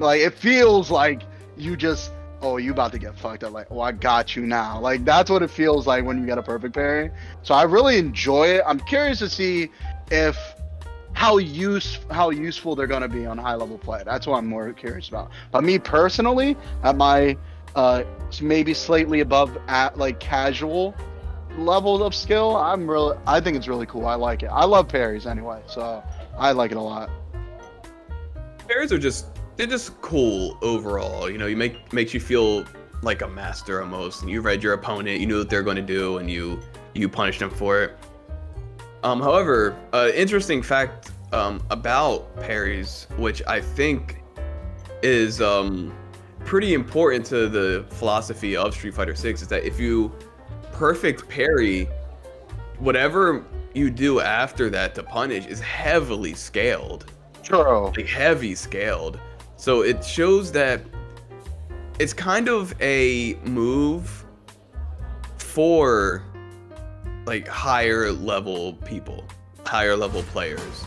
[0.00, 1.22] like it feels like
[1.56, 2.12] you just.
[2.44, 3.52] Oh, you about to get fucked up?
[3.52, 4.80] Like, oh, I got you now.
[4.80, 7.12] Like, that's what it feels like when you get a perfect parry.
[7.44, 8.64] So I really enjoy it.
[8.66, 9.70] I'm curious to see
[10.10, 10.36] if
[11.22, 14.02] how use how useful they're going to be on high level play.
[14.04, 15.30] That's what I'm more curious about.
[15.52, 17.38] But me personally, at my
[17.76, 18.02] uh
[18.40, 20.96] maybe slightly above at like casual
[21.56, 24.06] level of skill, I'm really I think it's really cool.
[24.06, 24.48] I like it.
[24.48, 26.02] I love parries anyway, so
[26.36, 27.08] I like it a lot.
[28.66, 31.30] Parries are just they're just cool overall.
[31.30, 32.66] You know, you make makes you feel
[33.02, 34.22] like a master almost.
[34.22, 36.58] And you read your opponent, you knew what they're going to do, and you
[36.94, 37.96] you punish them for it.
[39.02, 44.22] Um, however, uh, interesting fact um, about parries, which I think
[45.02, 45.92] is um,
[46.44, 50.12] pretty important to the philosophy of Street Fighter 6 is that if you
[50.72, 51.88] perfect parry,
[52.78, 53.44] whatever
[53.74, 57.10] you do after that to punish is heavily scaled.
[57.42, 57.86] True.
[57.86, 59.18] Like heavy scaled.
[59.56, 60.82] So it shows that
[61.98, 64.24] it's kind of a move
[65.38, 66.24] for
[67.26, 69.24] like higher level people,
[69.64, 70.84] higher level players.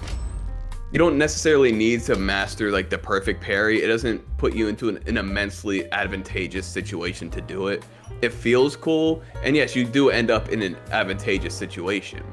[0.92, 3.82] You don't necessarily need to master like the perfect parry.
[3.82, 7.84] It doesn't put you into an, an immensely advantageous situation to do it.
[8.22, 12.24] It feels cool, and yes, you do end up in an advantageous situation.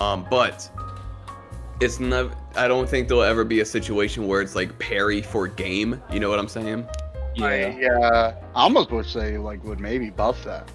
[0.00, 0.68] Um, but
[1.80, 2.36] it's not.
[2.56, 6.02] I don't think there'll ever be a situation where it's like parry for game.
[6.12, 6.88] You know what I'm saying?
[7.40, 8.34] I, yeah.
[8.54, 10.68] I almost would say like would maybe buff that.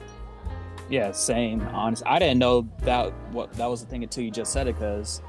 [0.90, 1.62] Yeah, same.
[1.68, 4.76] Honest, I didn't know that what that was the thing until you just said it.
[4.76, 5.22] Because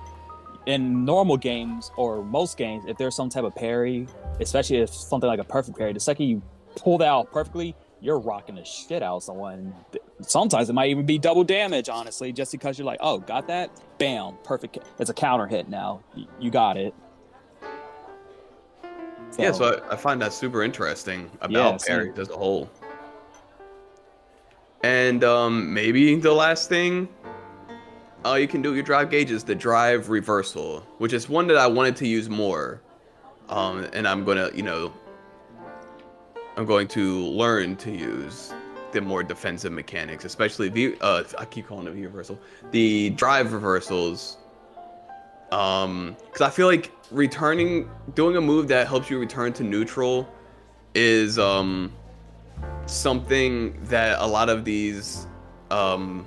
[0.67, 4.07] in normal games or most games, if there's some type of parry,
[4.41, 6.43] especially if something like a perfect parry, the second you
[6.77, 9.75] pull that out perfectly, you're rocking the shit out of someone.
[10.23, 13.71] Sometimes it might even be double damage, honestly, just because you're like, oh, got that,
[13.99, 14.79] bam, perfect.
[14.99, 16.03] It's a counter hit now.
[16.39, 16.95] You got it.
[19.39, 22.71] Yeah, so I, I find that super interesting about Yeah, parries as a whole.
[24.83, 27.09] And um, maybe the last thing
[28.25, 31.47] uh, you can do with your drive gauge is the drive reversal, which is one
[31.49, 32.83] that I wanted to use more.
[33.49, 34.93] Um, and I'm gonna, you know,
[36.57, 38.53] I'm going to learn to use
[38.93, 42.39] the more defensive mechanics, especially the Uh, I keep calling it V reversal.
[42.71, 44.39] The drive reversals
[45.53, 50.29] um because i feel like returning doing a move that helps you return to neutral
[50.95, 51.93] is um
[52.91, 55.27] something that a lot of these
[55.71, 56.27] um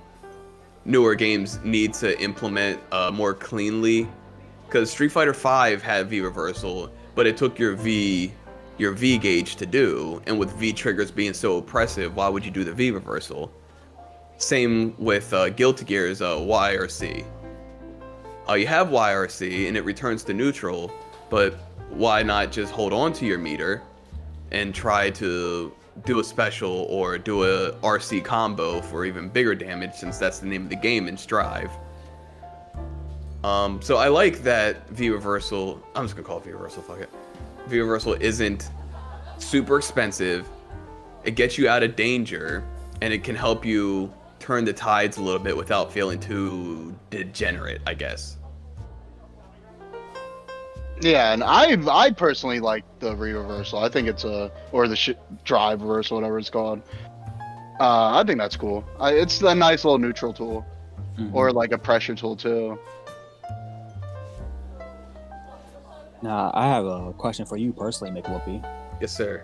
[0.86, 4.08] newer games need to implement uh, more cleanly.
[4.66, 8.34] Because street fighter 5 had v reversal but it took your v
[8.78, 10.22] your v gauge to do.
[10.28, 13.52] And with v triggers being so oppressive why would you do the v reversal?
[14.38, 17.26] Same with uh, guilty gear's uh, yrc
[18.48, 20.92] uh, you have YRC and it returns to neutral,
[21.30, 21.54] but
[21.90, 23.82] why not just hold on to your meter
[24.52, 25.74] and try to
[26.06, 30.48] do a special or do a RC combo for even bigger damage since that's the
[30.48, 31.72] name of the game in Strive.
[33.44, 35.86] Um, so I like that V reversal.
[35.96, 36.82] I'm just gonna call it V reversal.
[36.82, 37.10] Fuck it.
[37.68, 38.70] V reversal isn't
[39.38, 40.48] super expensive.
[41.24, 42.64] It gets you out of danger,
[43.02, 47.82] and it can help you turn the tides a little bit without feeling too degenerate.
[47.86, 48.38] I guess.
[51.04, 53.80] Yeah, and I I personally like the re reversal.
[53.80, 55.10] I think it's a or the sh-
[55.44, 56.82] drive reversal, whatever it's called.
[57.80, 58.86] Uh, I think that's cool.
[59.00, 60.66] I, it's a nice little neutral tool,
[61.20, 61.34] Mhm.
[61.34, 62.80] or like a pressure tool too.
[66.22, 68.64] Now, I have a question for you personally, McWhoopie.
[69.02, 69.44] Yes, sir.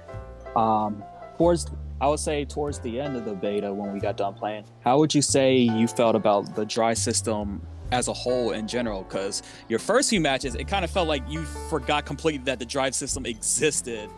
[0.55, 1.03] Um,
[1.37, 1.67] towards,
[1.99, 4.97] I would say towards the end of the beta when we got done playing, how
[4.99, 9.03] would you say you felt about the drive system as a whole in general?
[9.03, 12.65] Because your first few matches, it kind of felt like you forgot completely that the
[12.65, 14.09] drive system existed.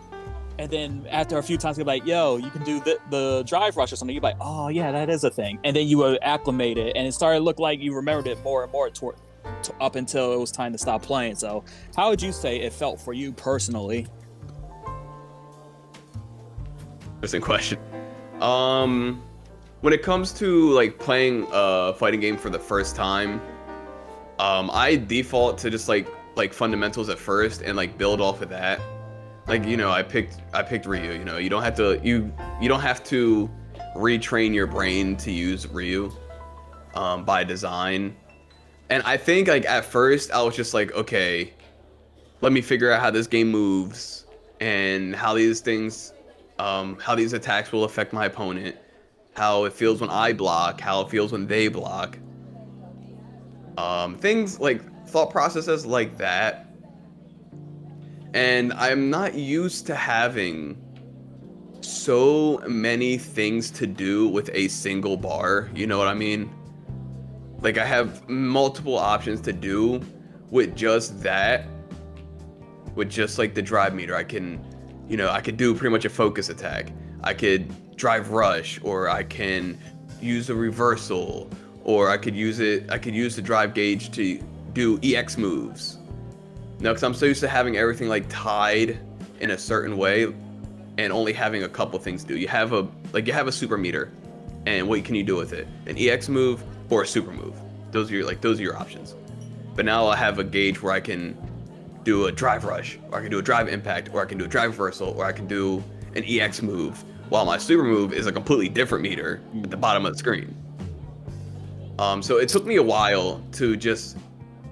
[0.60, 3.78] And then after a few times, you're like, yo, you can do the, the drive
[3.78, 4.14] rush or something.
[4.14, 5.60] You're like, oh, yeah, that is a thing.
[5.64, 8.44] And then you would acclimate it, and it started to look like you remembered it
[8.44, 9.16] more and more toward,
[9.64, 11.36] t- up until it was time to stop playing.
[11.36, 11.64] So,
[11.96, 14.06] how would you say it felt for you personally?
[17.16, 17.80] Interesting question.
[18.40, 19.24] Um,
[19.82, 23.42] when it comes to like playing a fighting game for the first time,
[24.40, 28.50] um, I default to just like like fundamentals at first and like build off of
[28.50, 28.80] that.
[29.48, 31.12] Like you know, I picked I picked Ryu.
[31.14, 33.50] You know, you don't have to you you don't have to
[33.96, 36.12] retrain your brain to use Ryu
[36.96, 38.16] um, by design.
[38.90, 41.54] And I think like at first I was just like, okay,
[42.42, 44.26] let me figure out how this game moves
[44.60, 46.14] and how these things
[46.60, 48.76] um, how these attacks will affect my opponent,
[49.34, 52.20] how it feels when I block, how it feels when they block.
[53.82, 56.68] Um, things like thought processes like that.
[58.34, 60.78] And I'm not used to having
[61.82, 65.70] so many things to do with a single bar.
[65.74, 66.54] You know what I mean?
[67.60, 70.02] Like I have multiple options to do
[70.52, 71.68] with just that.
[72.94, 74.64] With just like the drive meter, I can
[75.08, 76.92] you know, I could do pretty much a focus attack.
[77.24, 79.78] I could drive rush, or I can
[80.22, 81.50] use a reversal,
[81.84, 82.90] or I could use it.
[82.90, 84.42] I could use the drive gauge to
[84.74, 85.98] do EX moves.
[86.80, 89.00] No, because I'm so used to having everything like tied
[89.40, 90.34] in a certain way,
[90.98, 92.38] and only having a couple things to do.
[92.38, 94.12] You have a like you have a super meter,
[94.66, 95.68] and what can you do with it?
[95.86, 97.56] An EX move or a super move.
[97.92, 99.16] Those are your like those are your options.
[99.76, 101.38] But now I have a gauge where I can
[102.04, 104.46] do a drive rush, or I can do a drive impact, or I can do
[104.46, 105.84] a drive reversal, or I can do
[106.16, 110.06] an EX move, while my super move is a completely different meter at the bottom
[110.06, 110.56] of the screen.
[112.02, 114.18] Um, so it took me a while to just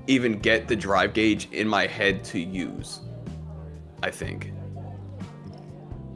[0.07, 3.01] even get the drive gauge in my head to use.
[4.01, 4.51] I think.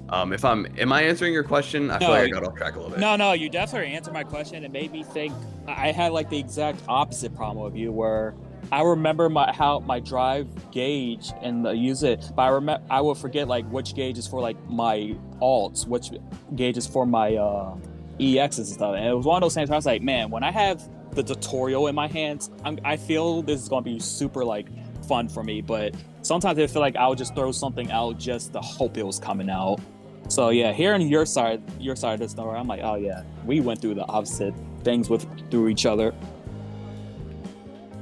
[0.09, 1.91] Um, if I'm, am I answering your question?
[1.91, 2.99] I feel like I got off track a little bit.
[2.99, 4.63] No, no, you definitely answered my question.
[4.63, 5.33] It made me think.
[5.67, 8.33] I had like the exact opposite problem with you, where
[8.71, 13.01] I remember my how my drive gauge and the, use it, but I remember I
[13.01, 16.09] would forget like which gauge is for like my alts, which
[16.55, 17.75] gauge is for my uh,
[18.19, 18.95] EXs and stuff.
[18.95, 20.87] And it was one of those things where I was like, man, when I have
[21.15, 24.67] the tutorial in my hands, I'm, I feel this is going to be super like
[25.05, 25.61] fun for me.
[25.61, 29.19] But sometimes I feel like I'll just throw something out just to hope it was
[29.19, 29.79] coming out.
[30.29, 33.59] So yeah, hearing your side, your side of the story, I'm like, oh yeah, we
[33.59, 34.53] went through the opposite
[34.83, 36.13] things with through each other.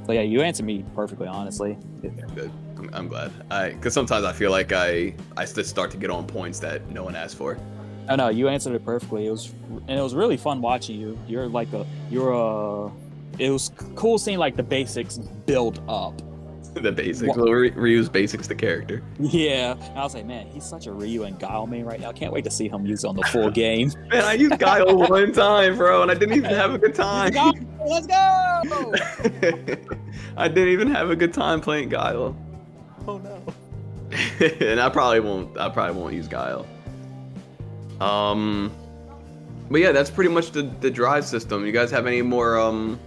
[0.05, 1.77] So yeah, you answered me perfectly, honestly.
[2.01, 2.51] Good.
[2.77, 3.31] I'm, I'm glad.
[3.49, 6.89] I because sometimes I feel like I I just start to get on points that
[6.89, 7.57] no one asked for.
[8.09, 9.27] I no, you answered it perfectly.
[9.27, 9.53] It was
[9.87, 11.17] and it was really fun watching you.
[11.27, 12.91] You're like a you're a.
[13.39, 16.21] It was cool seeing like the basics build up.
[16.73, 17.35] the basics.
[17.35, 19.03] We'll reuse basics the character.
[19.19, 22.09] Yeah, and I was like, man, he's such a Ryu and Guile main right now.
[22.09, 23.91] I can't wait to see him use it on the full game.
[24.09, 27.33] Man, I used Guile one time, bro, and I didn't even have a good time.
[27.85, 28.13] Let's go!
[30.37, 32.37] I didn't even have a good time playing Guile.
[33.07, 33.43] Oh no.
[34.59, 35.57] and I probably won't.
[35.57, 36.65] I probably won't use Guile.
[38.01, 38.71] Um,
[39.69, 41.65] but yeah, that's pretty much the the drive system.
[41.65, 42.99] You guys have any more um,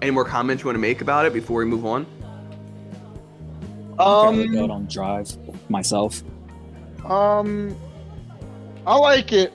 [0.00, 2.06] any more comments you want to make about it before we move on?
[3.98, 5.36] Um, go Um, on drive
[5.68, 6.22] myself.
[7.04, 7.76] um,
[8.86, 9.52] I like it.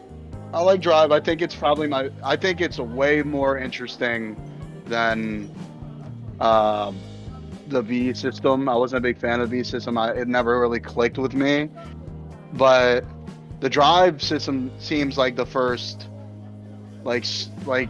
[0.53, 1.11] I like Drive.
[1.11, 2.09] I think it's probably my.
[2.23, 4.37] I think it's way more interesting
[4.85, 5.51] than
[6.39, 6.97] um,
[7.67, 8.69] the V system.
[8.69, 9.97] I wasn't a big fan of the V system.
[9.97, 11.69] I, it never really clicked with me.
[12.53, 13.03] But
[13.59, 16.07] the Drive system seems like the first,
[17.03, 17.25] like
[17.65, 17.89] like,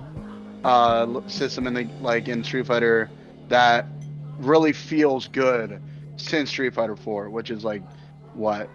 [0.64, 3.10] uh, system in the like in Street Fighter
[3.50, 3.86] that
[4.40, 5.82] really feels good
[6.18, 7.82] since Street Fighter 4, which is like
[8.34, 8.70] what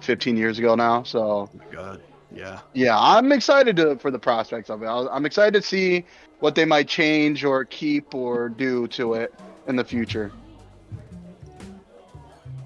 [0.00, 1.02] 15 years ago now.
[1.02, 2.02] So Oh my god.
[2.32, 2.60] Yeah.
[2.72, 4.86] yeah, I'm excited to, for the prospects of it.
[4.86, 6.04] I'll- I'm excited to see
[6.40, 9.32] what they might change or keep or do to it
[9.68, 10.32] in the future.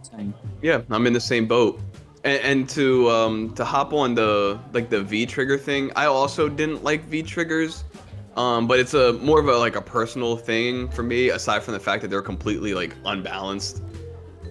[0.03, 0.33] Same.
[0.63, 1.81] Yeah, I'm in the same boat.
[2.29, 6.47] And, and to um to hop on the like the V trigger thing, I also
[6.49, 7.85] didn't like V triggers.
[8.37, 11.73] Um, but it's a more of a like a personal thing for me, aside from
[11.73, 13.83] the fact that they're completely like unbalanced.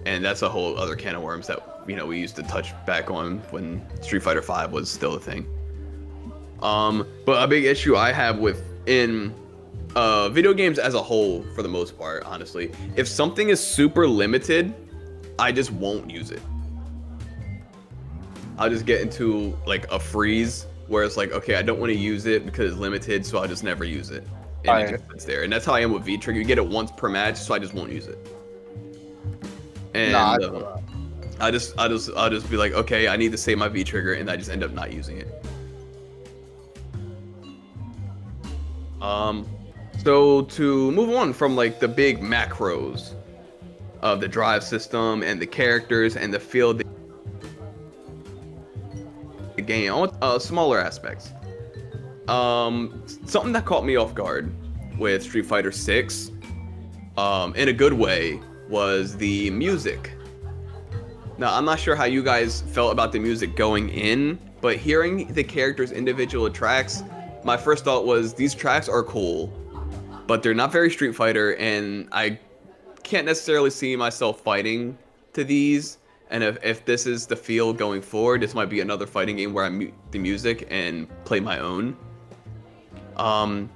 [0.06, 2.74] And that's a whole other can of worms that you know we used to touch
[2.84, 5.46] back on when Street Fighter V was still a thing.
[6.60, 9.32] Um, but a big issue I have with in
[9.94, 14.08] uh, video games as a whole, for the most part, honestly, if something is super
[14.08, 14.74] limited,
[15.38, 16.42] I just won't use it.
[18.58, 21.98] I'll just get into like a freeze where it's like, okay, I don't want to
[21.98, 24.26] use it because it's limited, so I'll just never use it.
[24.64, 25.44] And it just sits there.
[25.44, 26.40] And that's how I am with V Trigger.
[26.40, 28.18] You get it once per match, so I just won't use it.
[29.94, 30.80] And Nah, I uh.
[31.40, 33.84] I just, I just, I'll just be like, okay, I need to save my V
[33.84, 35.46] trigger, and I just end up not using it.
[39.00, 39.48] Um,
[40.02, 43.14] so to move on from like the big macros
[44.02, 46.82] of the drive system and the characters and the field
[49.58, 51.32] the game, I want uh, smaller aspects.
[52.28, 54.54] Um, something that caught me off guard
[54.98, 56.30] with Street Fighter 6,
[57.16, 60.12] um, in a good way, was the music.
[61.38, 65.32] Now, I'm not sure how you guys felt about the music going in, but hearing
[65.32, 67.02] the characters' individual tracks,
[67.44, 69.46] my first thought was these tracks are cool,
[70.26, 72.38] but they're not very Street Fighter, and I
[73.02, 74.98] can't necessarily see myself fighting
[75.32, 75.98] to these.
[76.30, 79.54] And if, if this is the feel going forward, this might be another fighting game
[79.54, 81.96] where I mute the music and play my own.
[83.16, 83.70] Um,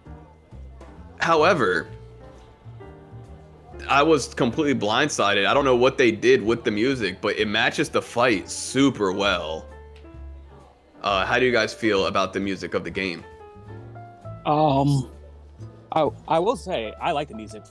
[1.19, 1.89] however,
[3.89, 5.47] I was completely blindsided.
[5.47, 9.13] I don't know what they did with the music, but it matches the fight super
[9.13, 9.67] well.
[11.03, 13.25] Uh, how do you guys feel about the music of the game?
[14.47, 15.11] Um,
[15.93, 17.65] I I will say I like the music.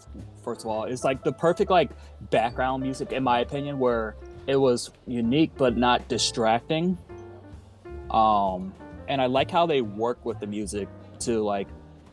[0.44, 1.92] First of all, it's like the perfect like
[2.30, 4.16] background music in my opinion, where
[4.48, 6.98] it was unique but not distracting.
[8.10, 8.74] Um,
[9.08, 10.88] and I like how they work with the music
[11.20, 11.68] to like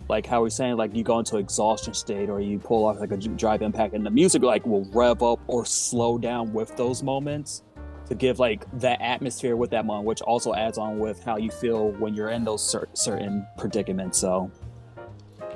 [0.09, 3.13] like how we're saying, like you go into exhaustion state or you pull off like
[3.13, 7.03] a drive impact, and the music like will rev up or slow down with those
[7.03, 7.63] moments
[8.09, 11.51] to give like that atmosphere with that moment, which also adds on with how you
[11.51, 14.19] feel when you're in those cer- certain predicaments.
[14.19, 14.51] So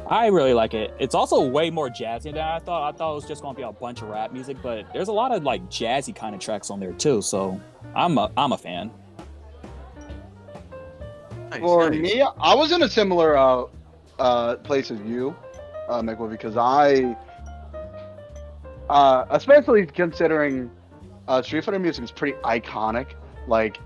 [0.09, 0.95] I really like it.
[0.99, 2.93] It's also way more jazzy than I thought.
[2.93, 5.09] I thought it was just going to be a bunch of rap music, but there's
[5.09, 7.23] a lot of like jazzy kind of tracks on there too.
[7.23, 7.61] So
[7.95, 8.91] I'm a I'm a fan.
[11.51, 12.01] Nice, For nice.
[12.01, 13.65] me, I was in a similar uh,
[14.19, 15.37] uh, place as you,
[15.89, 17.17] uh, Michael, because I,
[18.89, 20.71] uh, especially considering
[21.29, 23.15] uh, Street Fighter music is pretty iconic.
[23.47, 23.79] Like,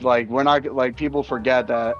[0.00, 1.94] like we're not like people forget that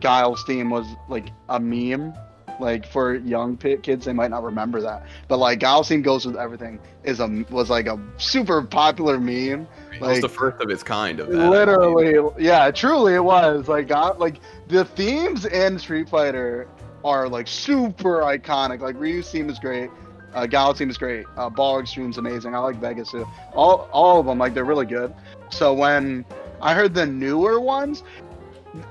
[0.00, 2.14] Guile's theme was like a meme.
[2.60, 6.78] Like for young kids, they might not remember that, but like theme goes with everything
[7.04, 9.66] is a was like a super popular meme.
[9.92, 11.50] Like, it was the first of its kind of that.
[11.50, 13.68] Literally, yeah, truly it was.
[13.68, 16.68] Like got like the themes in Street Fighter
[17.04, 18.80] are like super iconic.
[18.80, 19.90] Like Ryu's theme is great.
[20.34, 21.24] Uh, Galaxy is great.
[21.36, 22.54] Uh, Ball Extreme's amazing.
[22.54, 23.26] I like Vega's too.
[23.54, 25.14] All all of them, like they're really good.
[25.50, 26.24] So when
[26.60, 28.02] I heard the newer ones,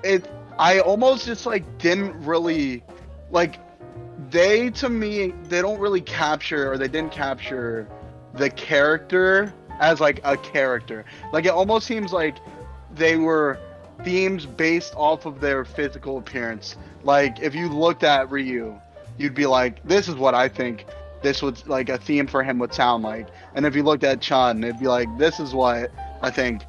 [0.03, 0.27] it
[0.57, 2.83] I almost just like didn't really
[3.31, 3.59] like
[4.29, 7.87] they to me they don't really capture or they didn't capture
[8.33, 11.05] the character as like a character.
[11.33, 12.37] Like it almost seems like
[12.93, 13.59] they were
[14.03, 16.75] themes based off of their physical appearance.
[17.03, 18.79] Like if you looked at Ryu,
[19.17, 20.85] you'd be like, "This is what I think
[21.25, 23.27] this would like a theme for him would sound like.
[23.55, 25.91] And if you looked at Chun, it'd be like, this is what
[26.21, 26.61] I think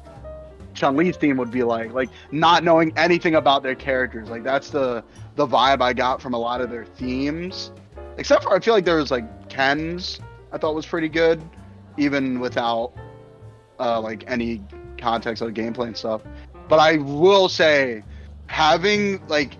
[0.77, 1.91] Chun Li's theme would be like.
[1.91, 4.29] Like not knowing anything about their characters.
[4.29, 5.03] Like that's the
[5.35, 7.71] the vibe I got from a lot of their themes.
[8.17, 10.19] Except for I feel like there was like Ken's
[10.51, 11.43] I thought was pretty good,
[11.97, 12.93] even without
[13.79, 14.63] uh, like any
[14.97, 16.21] context of gameplay and stuff.
[16.69, 18.03] But I will say,
[18.45, 19.57] having like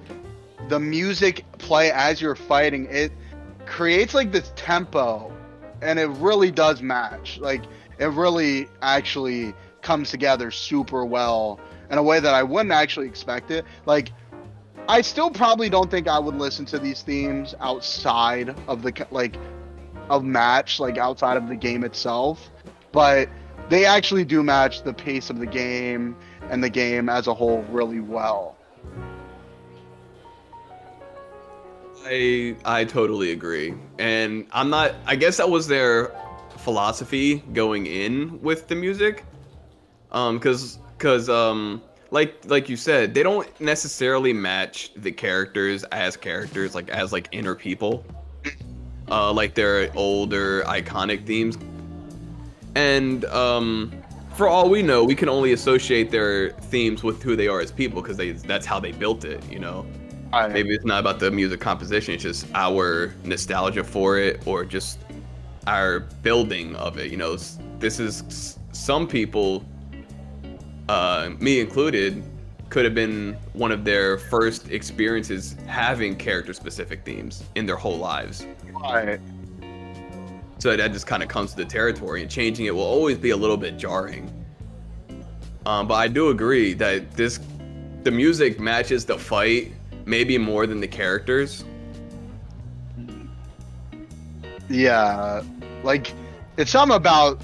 [0.69, 3.11] the music play as you're fighting, it
[3.65, 5.31] creates like this tempo
[5.81, 7.39] and it really does match.
[7.39, 7.63] Like
[7.99, 9.53] it really actually
[9.87, 13.63] comes together super well in a way that I wouldn't actually expect it.
[13.85, 14.11] Like
[14.89, 19.37] I still probably don't think I would listen to these themes outside of the like
[20.09, 22.51] of match, like outside of the game itself,
[22.91, 23.29] but
[23.69, 26.17] they actually do match the pace of the game
[26.49, 28.57] and the game as a whole really well.
[32.05, 34.95] I I totally agree, and I'm not.
[35.05, 36.11] I guess that was their
[36.57, 39.23] philosophy going in with the music,
[40.11, 41.81] um, because because um,
[42.11, 47.27] like like you said, they don't necessarily match the characters as characters, like as like
[47.31, 48.05] inner people,
[49.09, 51.57] uh, like their older iconic themes,
[52.75, 53.91] and um.
[54.35, 57.71] For all we know, we can only associate their themes with who they are as
[57.71, 59.83] people because they that's how they built it, you know.
[60.31, 64.63] I, Maybe it's not about the music composition; it's just our nostalgia for it, or
[64.63, 64.99] just
[65.65, 67.09] our building of it.
[67.09, 67.35] You know,
[67.79, 69.65] this is some people,
[70.89, 72.23] uh, me included,
[72.69, 78.45] could have been one of their first experiences having character-specific themes in their whole lives.
[78.73, 79.19] Right.
[80.59, 83.29] So that just kind of comes to the territory, and changing it will always be
[83.29, 84.29] a little bit jarring.
[85.65, 87.39] Um, but I do agree that this,
[88.03, 89.73] the music matches the fight
[90.05, 91.63] maybe more than the characters.
[94.69, 95.43] Yeah,
[95.83, 96.13] like
[96.57, 97.41] it's something about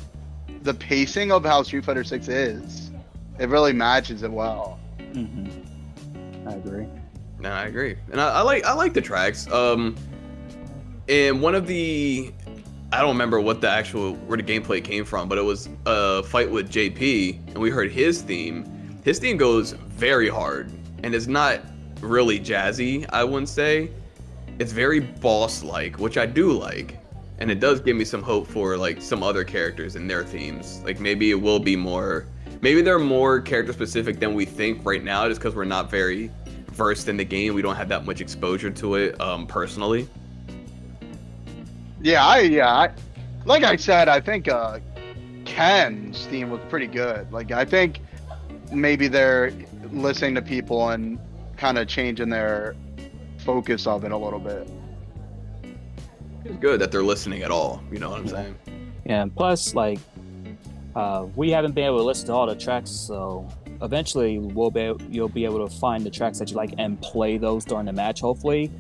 [0.64, 2.83] the pacing of how Street Fighter Six is.
[3.40, 4.80] It really matches it well.
[5.00, 6.48] Mm-hmm.
[6.48, 6.88] I agree.
[7.40, 9.52] No, I agree, and I, I like I like the tracks.
[9.52, 9.96] Um,
[11.10, 12.32] and one of the
[12.92, 16.24] I don't remember what the actual where the gameplay came from, but it was a
[16.24, 19.00] fight with JP, and we heard his theme.
[19.04, 20.72] His theme goes very hard,
[21.04, 21.62] and it's not
[22.02, 23.90] really jazzy, I wouldn't say.
[24.60, 27.00] It's very boss like, which I do like.
[27.40, 30.82] And it does give me some hope for like some other characters and their themes.
[30.86, 32.28] Like maybe it will be more
[32.64, 36.32] maybe they're more character specific than we think right now, just because we're not very
[36.72, 37.54] versed in the game.
[37.54, 40.08] We don't have that much exposure to it um, personally.
[42.02, 42.92] Yeah, I yeah, I,
[43.46, 44.80] like I said, I think uh,
[45.46, 47.32] Ken's theme was pretty good.
[47.32, 48.00] Like I think
[48.72, 49.54] maybe they're
[49.92, 51.20] listening to people and
[51.58, 52.76] kind of changing their
[53.40, 54.68] focus of it a little bit.
[56.46, 57.82] It's good that they're listening at all.
[57.92, 58.56] You know what I'm saying?
[59.06, 60.00] Yeah, and plus, like,
[60.96, 63.48] uh, we haven't been able to listen to all the tracks, so
[63.82, 67.38] eventually we'll be you'll be able to find the tracks that you like and play
[67.38, 68.22] those during the match.
[68.22, 68.72] Hopefully,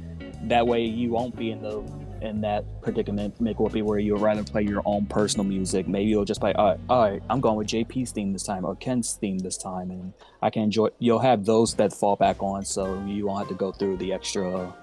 [0.43, 1.83] that way you won't be in the
[2.23, 5.87] in that predicament, make be where you'd rather play your own personal music.
[5.87, 8.63] Maybe you'll just play, all right, all right, I'm going with JP's theme this time
[8.63, 10.87] or Ken's theme this time, and I can enjoy.
[10.99, 14.13] You'll have those that fall back on, so you won't have to go through the
[14.13, 14.73] extra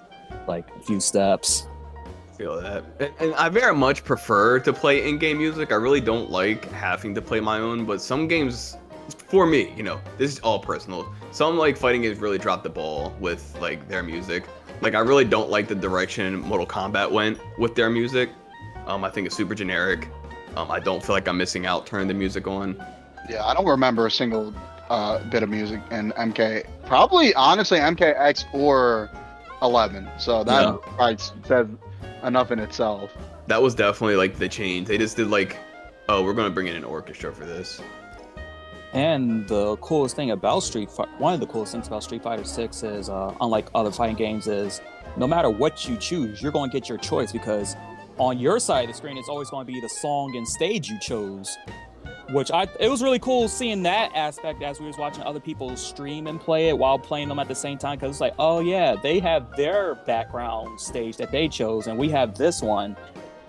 [0.47, 1.67] like few steps.
[2.41, 2.83] Feel that.
[2.99, 5.71] And, and I very much prefer to play in-game music.
[5.71, 8.77] I really don't like having to play my own, but some games
[9.27, 11.07] for me, you know, this is all personal.
[11.31, 14.45] Some like fighting games really dropped the ball with like their music.
[14.81, 18.31] Like I really don't like the direction Mortal Kombat went with their music.
[18.87, 20.07] Um, I think it's super generic.
[20.55, 22.83] Um, I don't feel like I'm missing out turning the music on.
[23.29, 24.53] Yeah, I don't remember a single
[24.89, 26.65] uh, bit of music in MK.
[26.87, 29.09] Probably, honestly, MKX or
[29.61, 30.09] 11.
[30.17, 30.77] So that Yeah.
[30.97, 31.67] probably says
[32.23, 33.15] enough in itself.
[33.47, 34.87] That was definitely like the change.
[34.87, 35.57] They just did like,
[36.09, 37.81] oh, we're gonna bring in an orchestra for this.
[38.93, 42.43] And the coolest thing about Street Fighter, one of the coolest things about Street Fighter
[42.43, 44.81] 6 is, uh, unlike other fighting games, is
[45.15, 47.75] no matter what you choose, you're going to get your choice because
[48.17, 50.89] on your side of the screen, it's always going to be the song and stage
[50.89, 51.57] you chose.
[52.31, 55.75] Which I, it was really cool seeing that aspect as we was watching other people
[55.75, 57.97] stream and play it while playing them at the same time.
[57.97, 62.09] Because it's like, oh yeah, they have their background stage that they chose, and we
[62.09, 62.95] have this one.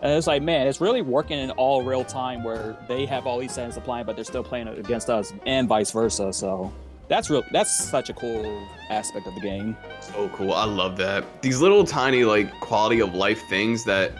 [0.00, 3.38] And it's like, man, it's really working in all real time where they have all
[3.38, 6.32] these settings applying, but they're still playing against us, and vice versa.
[6.32, 6.72] So
[7.06, 7.44] that's real.
[7.52, 9.76] That's such a cool aspect of the game.
[10.00, 10.52] So cool.
[10.54, 11.42] I love that.
[11.42, 14.10] These little tiny like quality of life things that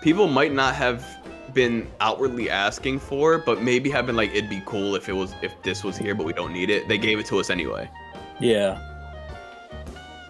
[0.00, 1.04] people might not have
[1.54, 5.34] been outwardly asking for, but maybe have been like it'd be cool if it was
[5.42, 6.88] if this was here, but we don't need it.
[6.88, 7.88] They gave it to us anyway.
[8.40, 8.80] Yeah.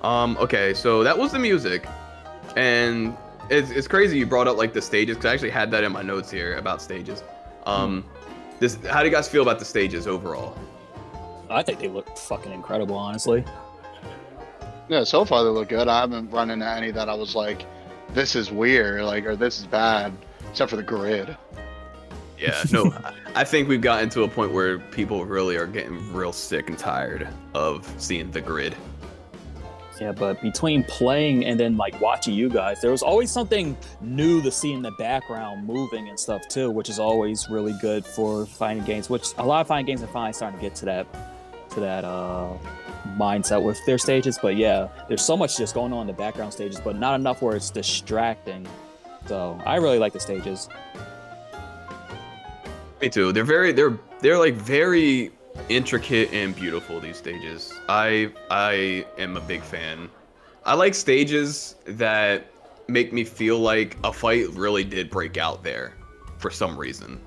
[0.02, 1.86] Um, okay, so that was the music.
[2.56, 3.16] And
[3.50, 5.92] it's, it's crazy you brought up like the stages, because I actually had that in
[5.92, 7.22] my notes here about stages.
[7.66, 8.04] Um
[8.60, 10.56] this how do you guys feel about the stages overall?
[11.50, 13.44] I think they look fucking incredible, honestly.
[14.88, 15.86] Yeah, so far they look good.
[15.88, 17.64] I haven't run into any that I was like,
[18.10, 20.12] this is weird, like, or this is bad,
[20.52, 21.36] except for the grid.
[22.38, 26.12] Yeah, no, I- I think we've gotten to a point where people really are getting
[26.12, 28.76] real sick and tired of seeing the grid.
[30.00, 34.42] Yeah, but between playing and then like watching you guys, there was always something new
[34.42, 38.44] to see in the background moving and stuff too, which is always really good for
[38.44, 39.08] fighting games.
[39.08, 41.06] Which a lot of fighting games are finally starting to get to that
[41.70, 42.48] to that uh
[43.16, 44.38] mindset with their stages.
[44.42, 47.40] But yeah, there's so much just going on in the background stages, but not enough
[47.40, 48.66] where it's distracting.
[49.26, 50.68] So I really like the stages.
[53.00, 53.32] Me too.
[53.32, 55.32] They're very they're they're like very
[55.68, 57.72] intricate and beautiful these stages.
[57.88, 60.08] I I am a big fan.
[60.64, 62.46] I like stages that
[62.88, 65.94] make me feel like a fight really did break out there
[66.38, 67.20] for some reason.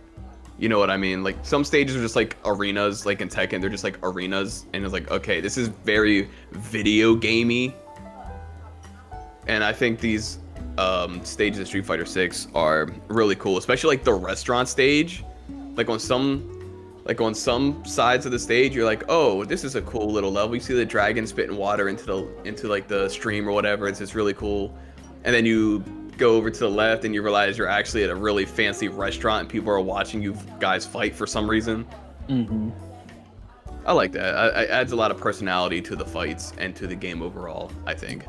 [0.57, 1.23] You know what I mean?
[1.23, 4.83] Like some stages are just like arenas, like in Tekken, they're just like arenas, and
[4.85, 7.75] it's like, okay, this is very video gamey.
[9.47, 10.39] And I think these
[10.77, 15.23] um, stages of Street Fighter 6 are really cool, especially like the restaurant stage.
[15.75, 16.51] Like on some
[17.05, 20.31] like on some sides of the stage you're like oh this is a cool little
[20.31, 20.55] level.
[20.55, 23.87] You see the dragon spitting water into the into like the stream or whatever.
[23.87, 24.75] It's just really cool.
[25.23, 25.79] And then you
[26.17, 29.41] go over to the left and you realize you're actually at a really fancy restaurant
[29.41, 31.85] and people are watching you guys fight for some reason.
[32.29, 32.69] Mm-hmm.
[33.85, 34.35] i like that.
[34.35, 37.71] I- it adds a lot of personality to the fights and to the game overall
[37.85, 38.25] i think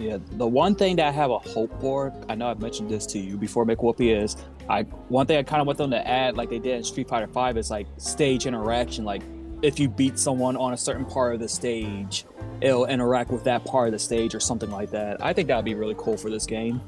[0.00, 3.04] Yeah, the one thing that I have a hope for, I know I've mentioned this
[3.06, 4.36] to you before, McWhoopie, is
[4.68, 7.08] I one thing I kind of want them to add, like they did in Street
[7.08, 9.04] Fighter Five, is like stage interaction.
[9.04, 9.22] Like
[9.62, 12.24] if you beat someone on a certain part of the stage,
[12.62, 15.22] it'll interact with that part of the stage or something like that.
[15.22, 16.80] I think that would be really cool for this game.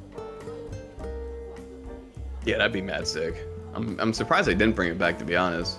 [2.45, 3.37] yeah that'd be mad sick
[3.75, 5.79] i'm, I'm surprised they didn't bring it back to be honest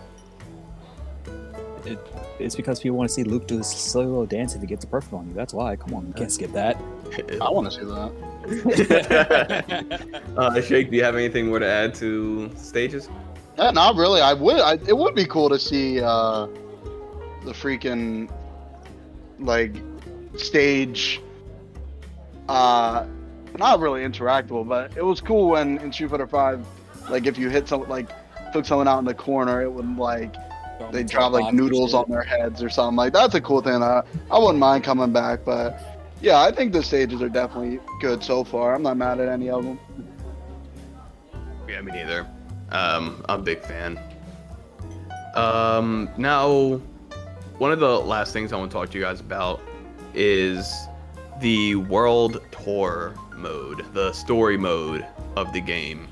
[1.86, 2.00] It,
[2.40, 4.86] it's because people want to see Luke do this silly little dance if he gets
[4.86, 5.34] a perfect on you.
[5.34, 5.76] That's why.
[5.76, 6.82] Come on, you can't skip that.
[7.42, 8.12] I want to see that.
[10.38, 13.10] uh, Shake, do you have anything more to add to stages?
[13.58, 14.22] Yeah, not really.
[14.22, 14.60] I would.
[14.60, 16.48] I, it would be cool to see uh,
[17.46, 18.30] the freaking
[19.40, 19.76] like
[20.36, 21.22] stage.
[22.50, 23.06] Uh,
[23.58, 26.66] not really interactable, but it was cool when in Street Fighter Five,
[27.10, 28.10] like if you hit some like
[28.52, 30.36] took someone out in the corner, it would like
[30.92, 32.98] they drop like noodles on their heads or something.
[32.98, 33.84] Like that's a cool thing.
[33.84, 35.93] I I wouldn't mind coming back, but
[36.24, 38.74] yeah, I think the stages are definitely good so far.
[38.74, 39.78] I'm not mad at any of them.
[41.68, 42.26] Yeah, me neither.
[42.72, 44.00] Um, I'm a big fan.
[45.36, 46.82] Um, now,
[47.58, 49.62] one of the last things I want to talk to you guys about
[50.14, 50.74] is
[51.42, 55.06] the World Tour mode, the story mode
[55.36, 56.08] of the game.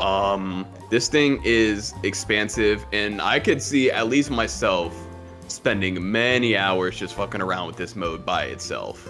[0.00, 5.05] Um, this thing is expansive, and I could see at least myself
[5.48, 9.08] spending many hours just fucking around with this mode by itself.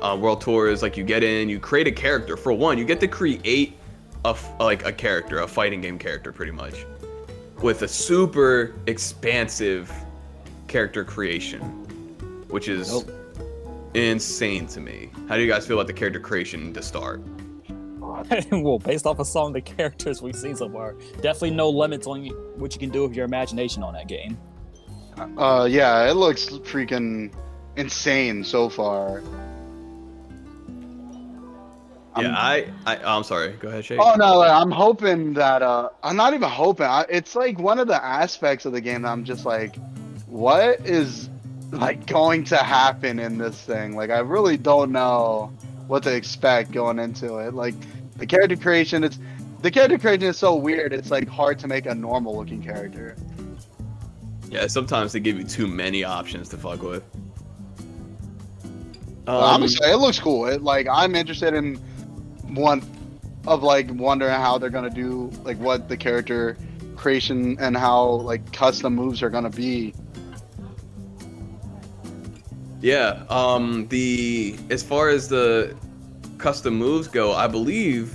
[0.00, 2.36] Uh, World Tour is like you get in, you create a character.
[2.36, 3.74] For one, you get to create
[4.24, 6.84] a f- like a character, a fighting game character, pretty much,
[7.62, 9.90] with a super expansive
[10.68, 11.60] character creation,
[12.48, 13.10] which is Nope.
[13.94, 15.10] insane to me.
[15.28, 17.22] How do you guys feel about the character creation to start?
[18.52, 22.06] well, based off of some of the characters we've seen so far, definitely no limits
[22.06, 22.26] on
[22.56, 24.38] what you can do with your imagination on that game.
[25.38, 27.32] Uh, yeah, it looks freaking
[27.76, 29.22] insane so far.
[32.16, 33.52] Yeah, I'm- I, I, oh, I'm sorry.
[33.54, 33.98] Go ahead, Shake.
[34.00, 36.86] Oh no, I'm hoping that uh I'm not even hoping.
[36.86, 39.74] I, it's like one of the aspects of the game that I'm just like
[40.28, 41.28] what is
[41.72, 43.96] like going to happen in this thing?
[43.96, 45.52] Like I really don't know
[45.88, 47.52] what to expect going into it.
[47.54, 47.74] Like
[48.16, 49.18] the character creation it's
[49.62, 50.92] the character creation is so weird.
[50.92, 53.16] It's like hard to make a normal looking character.
[54.50, 57.02] Yeah, sometimes they give you too many options to fuck with.
[59.26, 60.46] I'm Um, just saying, it looks cool.
[60.46, 61.76] It like I'm interested in
[62.52, 62.82] one
[63.46, 66.58] of like wondering how they're gonna do like what the character
[66.94, 69.94] creation and how like custom moves are gonna be.
[72.82, 75.74] Yeah, um the as far as the
[76.44, 78.14] custom moves go, I believe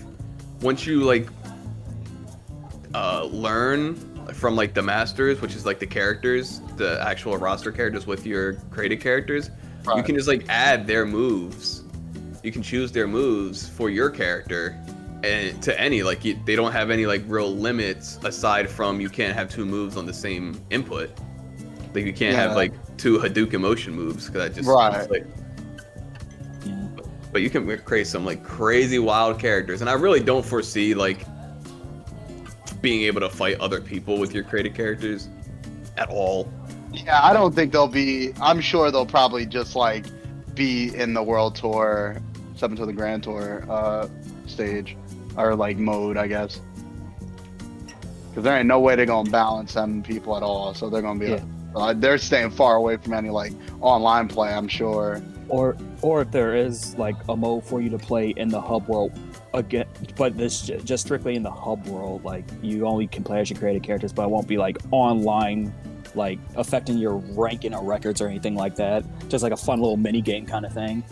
[0.61, 1.27] once you like
[2.93, 3.95] uh learn
[4.35, 8.53] from like the masters, which is like the characters, the actual roster characters with your
[8.69, 9.49] created characters,
[9.95, 11.83] you can just like add their moves.
[12.43, 14.79] You can choose their moves for your character
[15.23, 19.09] and to any like you, they don't have any like real limits aside from you
[19.09, 21.09] can't have two moves on the same input.
[21.95, 25.09] Like you can't have like two Hadouken motion moves because I just Right.
[25.09, 25.38] like- Yeah.
[27.31, 31.25] But you can create some like crazy wild characters, and I really don't foresee like
[32.81, 35.27] being able to fight other people with your created characters
[35.97, 36.51] at all.
[36.91, 38.33] Yeah, I don't think they'll be.
[38.41, 40.05] I'm sure they'll probably just like
[40.55, 42.21] be in the world tour,
[42.55, 44.07] step into the grand tour uh,
[44.47, 44.97] stage
[45.37, 46.61] or like mode, I guess.
[48.29, 50.73] Because there ain't no way they're gonna balance them people at all.
[50.73, 51.31] So they're gonna be.
[51.31, 51.43] Yeah.
[51.75, 54.49] Uh, they're staying far away from any like online play.
[54.49, 55.21] I'm sure.
[55.49, 58.87] Or or if there is like a mode for you to play in the hub
[58.87, 59.17] world
[59.53, 63.49] again, but this just strictly in the hub world, like you only can play as
[63.49, 65.73] your created characters, but it won't be like online,
[66.15, 69.03] like affecting your ranking or records or anything like that.
[69.27, 71.03] Just like a fun little mini game kind of thing.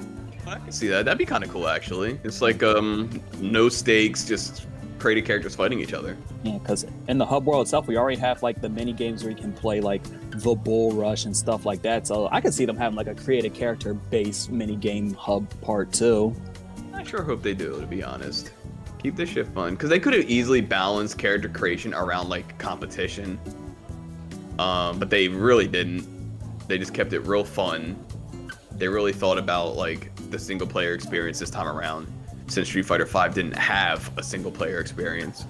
[0.45, 1.05] I can see that.
[1.05, 2.19] That'd be kind of cool, actually.
[2.23, 4.65] It's like um, no stakes, just
[4.97, 6.17] created characters fighting each other.
[6.43, 9.31] Yeah, because in the hub world itself, we already have like the mini games where
[9.31, 10.03] you can play like
[10.41, 12.07] the bull rush and stuff like that.
[12.07, 15.91] So I could see them having like a created character based mini game hub part
[15.91, 16.35] too.
[16.93, 18.51] I sure hope they do, to be honest.
[18.99, 23.39] Keep this shit fun, because they could have easily balanced character creation around like competition,
[24.57, 26.07] um, but they really didn't.
[26.67, 28.03] They just kept it real fun.
[28.71, 32.07] They really thought about like the single player experience this time around,
[32.47, 35.45] since Street Fighter V didn't have a single player experience.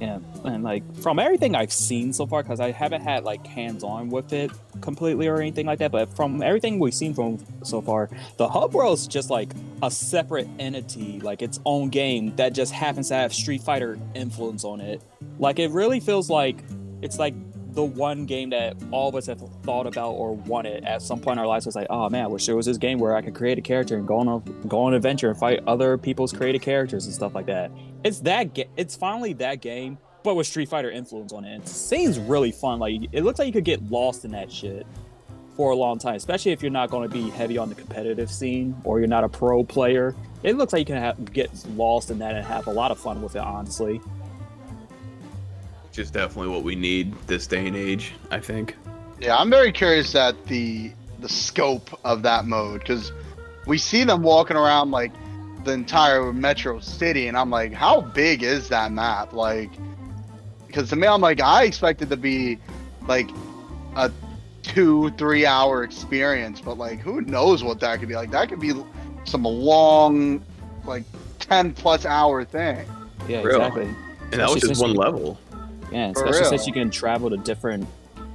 [0.00, 3.82] Yeah, and like from everything I've seen so far, because I haven't had like hands
[3.82, 4.50] on with it
[4.82, 8.74] completely or anything like that, but from everything we've seen from so far, the hub
[8.74, 13.14] world is just like a separate entity, like its own game that just happens to
[13.14, 15.00] have Street Fighter influence on it.
[15.38, 16.62] Like it really feels like
[17.00, 17.34] it's like
[17.76, 21.34] the one game that all of us have thought about or wanted at some point
[21.34, 21.66] in our lives.
[21.66, 23.60] It's like, oh man, I wish there was this game where I could create a
[23.60, 27.04] character and go on a go on an adventure and fight other people's created characters
[27.04, 27.70] and stuff like that.
[28.02, 31.58] It's that ga- it's finally that game, but with Street Fighter influence on it.
[31.58, 32.78] It seems really fun.
[32.78, 34.86] Like it looks like you could get lost in that shit
[35.54, 38.30] for a long time, especially if you're not going to be heavy on the competitive
[38.30, 40.14] scene or you're not a pro player.
[40.42, 42.98] It looks like you can have, get lost in that and have a lot of
[42.98, 44.00] fun with it, honestly.
[45.96, 48.76] Which is definitely what we need this day and age, I think.
[49.18, 53.12] Yeah, I'm very curious at the the scope of that mode because
[53.66, 55.10] we see them walking around like
[55.64, 59.32] the entire metro city, and I'm like, how big is that map?
[59.32, 59.70] Like,
[60.66, 62.58] because to me, I'm like, I expected to be
[63.08, 63.30] like
[63.96, 64.12] a
[64.62, 68.16] two, three hour experience, but like, who knows what that could be?
[68.16, 68.74] Like, that could be
[69.24, 70.44] some long,
[70.84, 71.04] like,
[71.38, 72.86] ten plus hour thing.
[73.26, 73.56] Yeah, Real.
[73.56, 73.88] exactly.
[74.32, 75.38] And that was just one level.
[75.92, 77.86] Yeah, For especially since you can travel to different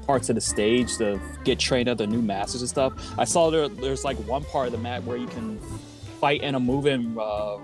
[0.07, 2.93] parts of the stage to get trained up the new masters and stuff.
[3.17, 5.59] I saw there there's like one part of the map where you can
[6.19, 7.57] fight in a moving uh,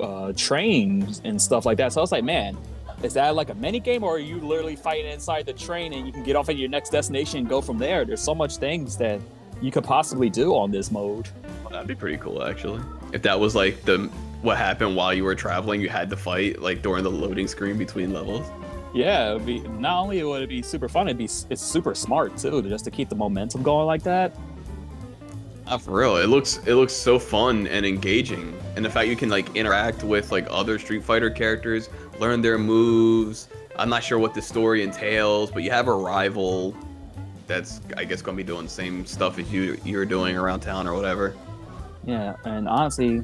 [0.00, 1.92] uh, train and stuff like that.
[1.92, 2.56] So I was like, man,
[3.02, 6.06] is that like a mini game or are you literally fighting inside the train and
[6.06, 8.04] you can get off at your next destination and go from there?
[8.04, 9.20] There's so much things that
[9.60, 11.28] you could possibly do on this mode.
[11.62, 12.82] Well, that'd be pretty cool, actually.
[13.12, 14.10] If that was like the
[14.42, 17.76] what happened while you were traveling, you had to fight like during the loading screen
[17.76, 18.46] between levels.
[18.98, 21.94] Yeah, it would be not only would it be super fun, it'd be it's super
[21.94, 24.36] smart too, just to keep the momentum going like that.
[25.66, 26.16] Not for real.
[26.16, 30.02] It looks it looks so fun and engaging, and the fact you can like interact
[30.02, 33.48] with like other Street Fighter characters, learn their moves.
[33.76, 36.76] I'm not sure what the story entails, but you have a rival.
[37.46, 40.88] that's I guess gonna be doing the same stuff as you you're doing around town
[40.88, 41.36] or whatever.
[42.04, 43.22] Yeah, and honestly,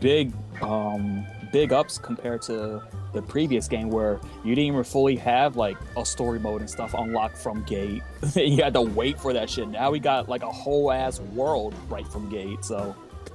[0.00, 2.82] big um big ups compared to
[3.12, 6.94] the previous game where you didn't even fully have like a story mode and stuff
[6.94, 8.02] unlocked from gate.
[8.34, 9.68] you had to wait for that shit.
[9.68, 12.64] Now we got like a whole ass world right from gate.
[12.64, 12.94] So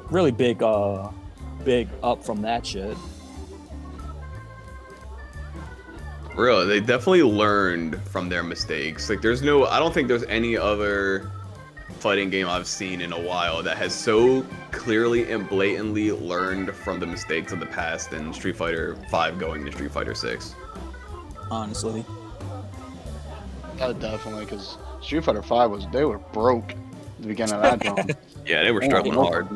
[0.10, 1.10] really big uh
[1.64, 2.96] big up from that shit.
[6.36, 9.10] Really, they definitely learned from their mistakes.
[9.10, 11.32] Like, there's no, I don't think there's any other
[11.96, 17.00] fighting game I've seen in a while that has so clearly and blatantly learned from
[17.00, 20.56] the mistakes of the past than Street Fighter 5 going to Street Fighter 6.
[21.52, 22.06] Honestly.
[23.80, 26.78] Uh, definitely, because Street Fighter Five was they were broke at
[27.20, 28.08] the beginning of that drum.
[28.46, 29.48] Yeah, they were struggling hard.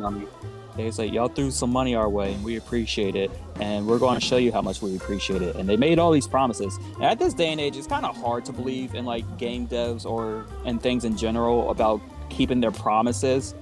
[0.76, 3.30] They was like, y'all threw some money our way, and we appreciate it,
[3.60, 5.56] and we're going to show you how much we appreciate it.
[5.56, 6.78] And they made all these promises.
[6.94, 9.66] And at this day and age, it's kind of hard to believe in like game
[9.66, 12.00] devs or and things in general about
[12.30, 13.54] keeping their promises.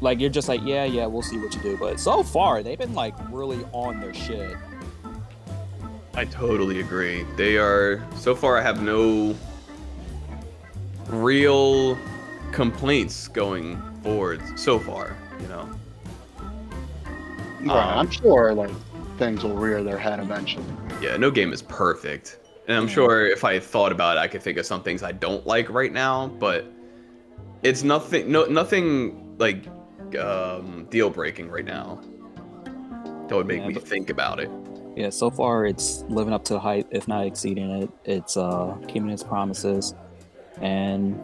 [0.00, 1.76] Like you're just like, yeah, yeah, we'll see what you do.
[1.76, 4.56] But so far, they've been like really on their shit.
[6.14, 7.24] I totally agree.
[7.36, 8.56] They are so far.
[8.56, 9.34] I have no
[11.08, 11.98] real
[12.52, 15.16] complaints going forward so far.
[15.40, 15.68] You know.
[17.60, 18.70] Right, um, I'm sure like
[19.18, 20.64] things will rear their head eventually.
[21.00, 22.38] Yeah, no game is perfect.
[22.66, 25.12] And I'm sure if I thought about it, I could think of some things I
[25.12, 26.66] don't like right now, but
[27.64, 29.66] it's nothing no nothing like
[30.18, 32.00] um deal breaking right now.
[33.28, 34.50] That would make Yeah, me but- think about it.
[34.96, 37.90] Yeah, so far it's living up to the hype, if not exceeding it.
[38.04, 39.92] It's uh, keeping its promises,
[40.60, 41.16] and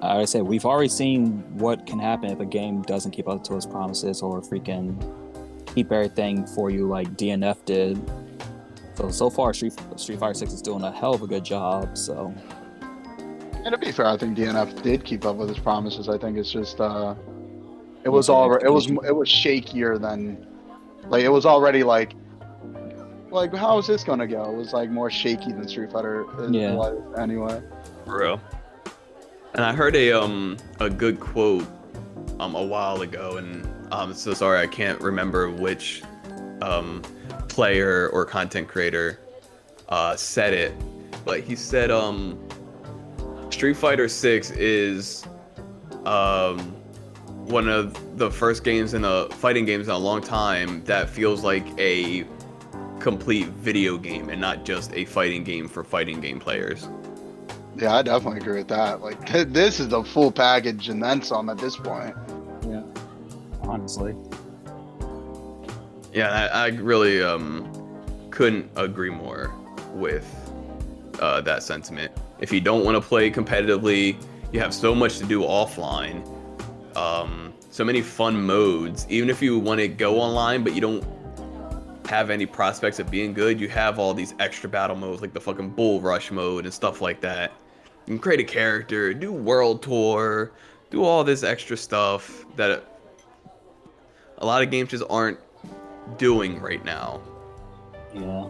[0.00, 3.42] like I said, we've already seen what can happen if a game doesn't keep up
[3.44, 4.94] to its promises or freaking
[5.74, 7.98] keep everything for you like DNF did.
[8.94, 11.98] So so far, Street Street Fighter Six is doing a hell of a good job.
[11.98, 12.32] So
[13.66, 16.08] And to be fair, I think DNF did keep up with his promises.
[16.08, 17.16] I think it's just uh,
[18.04, 20.46] it was the all it was it was shakier than
[21.08, 22.12] like it was already like
[23.28, 24.44] like how is this gonna go?
[24.44, 26.74] It was like more shaky than Street Fighter is Yeah.
[26.74, 27.60] was anyway.
[28.04, 28.40] For real.
[29.54, 31.66] And I heard a um a good quote
[32.38, 36.04] um a while ago, and I'm so sorry I can't remember which
[36.62, 37.02] um
[37.48, 39.18] player or content creator
[39.88, 40.72] uh said it,
[41.24, 42.38] but he said um
[43.50, 45.24] Street Fighter 6 is
[46.04, 46.58] um
[47.46, 51.44] one of the first games in a fighting games in a long time that feels
[51.44, 52.26] like a
[52.98, 56.88] complete video game and not just a fighting game for fighting game players.
[57.76, 59.00] Yeah, I definitely agree with that.
[59.00, 62.14] Like this is the full package and then some at this point.
[62.68, 62.82] yeah,
[63.62, 64.14] honestly,
[66.12, 67.72] Yeah, I, I really um
[68.30, 69.54] couldn't agree more
[69.94, 70.26] with
[71.20, 72.12] uh, that sentiment.
[72.38, 74.16] If you don't want to play competitively,
[74.52, 76.26] you have so much to do offline.
[76.96, 79.06] Um, so many fun modes.
[79.08, 81.04] Even if you want to go online, but you don't
[82.06, 85.40] have any prospects of being good, you have all these extra battle modes like the
[85.40, 87.52] fucking bull rush mode and stuff like that.
[88.06, 90.52] You can create a character, do world tour,
[90.90, 92.84] do all this extra stuff that
[94.38, 95.38] a lot of games just aren't
[96.16, 97.20] doing right now.
[98.14, 98.48] Yeah,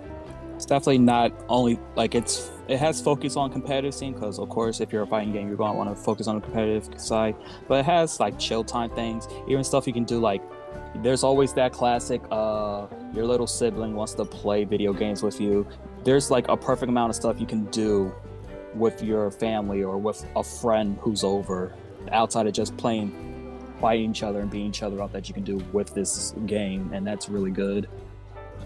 [0.56, 4.80] it's definitely not only like it's it has focus on competitive scene because of course
[4.80, 7.36] if you're a fighting game you're going to want to focus on the competitive side,
[7.68, 10.42] but it has like chill time things, even stuff you can do like
[11.02, 15.66] there's always that classic uh your little sibling wants to play video games with you.
[16.04, 18.14] There's like a perfect amount of stuff you can do
[18.74, 21.74] with your family or with a friend who's over
[22.12, 23.12] outside of just playing
[23.78, 26.90] fighting each other and beating each other up that you can do with this game
[26.94, 27.88] and that's really good.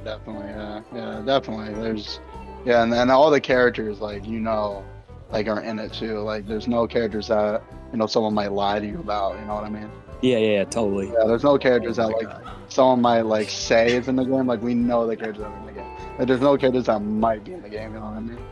[0.05, 1.75] Definitely, yeah, yeah, definitely.
[1.75, 2.21] There's,
[2.65, 4.85] yeah, and then all the characters, like you know,
[5.31, 6.21] like are in it too.
[6.21, 7.63] Like there's no characters that
[7.93, 9.39] you know someone might lie to you about.
[9.39, 9.91] You know what I mean?
[10.23, 11.09] Yeah, yeah, yeah, totally.
[11.09, 12.45] Yeah, there's no characters Oh that like God.
[12.69, 14.47] someone might like say is in the game.
[14.47, 15.91] Like we know the characters that are in the game.
[16.19, 17.95] Like there's no characters that might be in the game.
[17.95, 18.47] You know what I mean?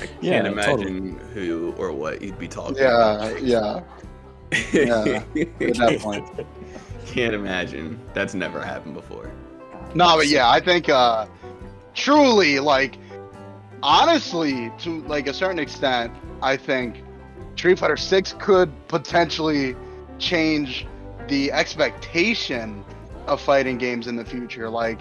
[0.00, 3.42] I can't Yeah, imagine who or what you'd be talking Yeah, about.
[3.42, 3.80] yeah,
[4.72, 5.24] yeah.
[5.66, 6.26] At that point.
[7.06, 8.00] Can't imagine.
[8.14, 9.30] That's never happened before.
[9.94, 11.26] No, but yeah, I think uh
[11.94, 12.96] truly like
[13.82, 16.12] honestly to like a certain extent,
[16.42, 17.02] I think
[17.56, 19.76] Street Fighter 6 could potentially
[20.18, 20.86] change
[21.28, 22.84] the expectation
[23.26, 24.68] of fighting games in the future.
[24.70, 25.00] Like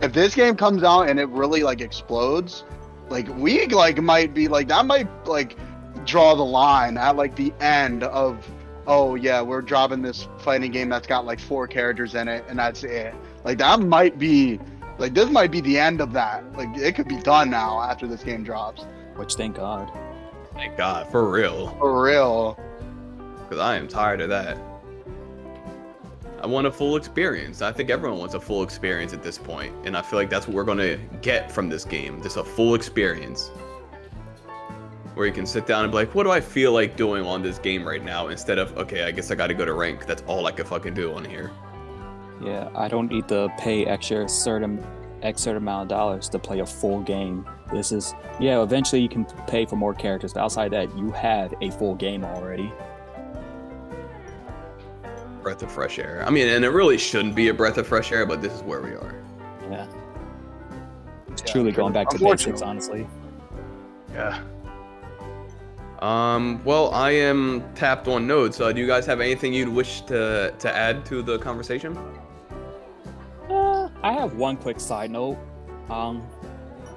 [0.00, 2.64] if this game comes out and it really like explodes,
[3.08, 5.56] like we like might be like that might like
[6.04, 8.46] draw the line at like the end of
[8.86, 12.58] oh yeah, we're dropping this fighting game that's got like four characters in it and
[12.58, 13.14] that's it.
[13.46, 14.58] Like that might be
[14.98, 16.52] like this might be the end of that.
[16.56, 18.82] Like it could be done now after this game drops.
[19.14, 19.88] Which thank God.
[20.54, 21.68] Thank God, for real.
[21.78, 22.58] For real.
[23.44, 24.58] Because I am tired of that.
[26.42, 27.62] I want a full experience.
[27.62, 30.48] I think everyone wants a full experience at this point, and I feel like that's
[30.48, 32.20] what we're gonna get from this game.
[32.24, 33.50] Just a full experience.
[35.14, 37.42] Where you can sit down and be like, what do I feel like doing on
[37.42, 38.26] this game right now?
[38.26, 40.04] Instead of, okay, I guess I gotta go to rank.
[40.04, 41.52] That's all I can fucking do on here.
[42.42, 44.84] Yeah, I don't need to pay extra certain
[45.22, 47.46] X certain amount of dollars to play a full game.
[47.72, 51.54] This is yeah, eventually you can pay for more characters, but outside that, you have
[51.60, 52.72] a full game already.
[55.42, 56.24] Breath of fresh air.
[56.26, 58.62] I mean, and it really shouldn't be a breath of fresh air, but this is
[58.62, 59.14] where we are.
[59.70, 59.86] Yeah.
[61.28, 63.06] It's Yeah, truly going back to basics, honestly.
[64.12, 64.42] Yeah.
[66.00, 68.60] Um, well, I am tapped on notes.
[68.60, 71.96] Uh, do you guys have anything you'd wish to to add to the conversation?
[74.02, 75.38] I have one quick side note.
[75.90, 76.26] Um,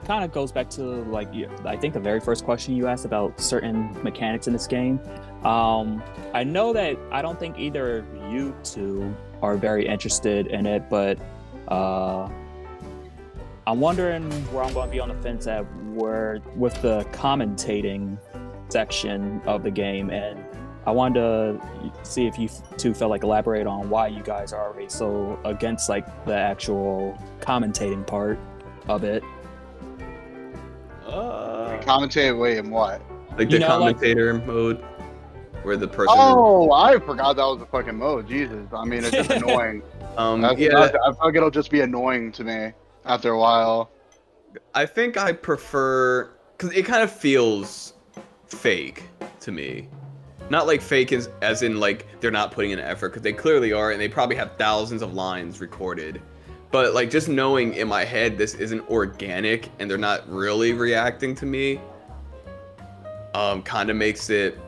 [0.06, 1.30] kind of goes back to like
[1.66, 5.00] I think the very first question you asked about certain mechanics in this game.
[5.44, 6.04] Um,
[6.34, 10.90] I know that I don't think either of you two are very interested in it,
[10.90, 11.20] but
[11.68, 12.28] uh,
[13.68, 15.62] I'm wondering where I'm going to be on the fence at
[15.94, 18.18] where with the commentating
[18.70, 20.44] section of the game and
[20.86, 24.64] I wanted to see if you two felt like elaborate on why you guys are
[24.66, 28.40] already so against like the actual commentating part
[28.88, 29.24] of it.
[31.06, 33.02] Uh, Commentate, wait, and what?
[33.38, 34.84] like You the know, like- commentator mode,
[35.64, 36.16] where the person.
[36.18, 38.28] Oh, I forgot that was a fucking mode.
[38.28, 38.66] Jesus.
[38.74, 39.82] I mean, it's just annoying.
[40.18, 42.72] um, That's- yeah, that's- I feel like it'll just be annoying to me
[43.06, 43.90] after a while.
[44.74, 47.94] I think I prefer because it kind of feels
[48.48, 49.04] fake
[49.42, 49.88] to me.
[50.50, 53.72] Not like fake as, as in like they're not putting in effort because they clearly
[53.72, 56.22] are, and they probably have thousands of lines recorded.
[56.72, 61.36] But like just knowing in my head this isn't organic and they're not really reacting
[61.36, 61.80] to me,
[63.34, 64.60] um, kind of makes it,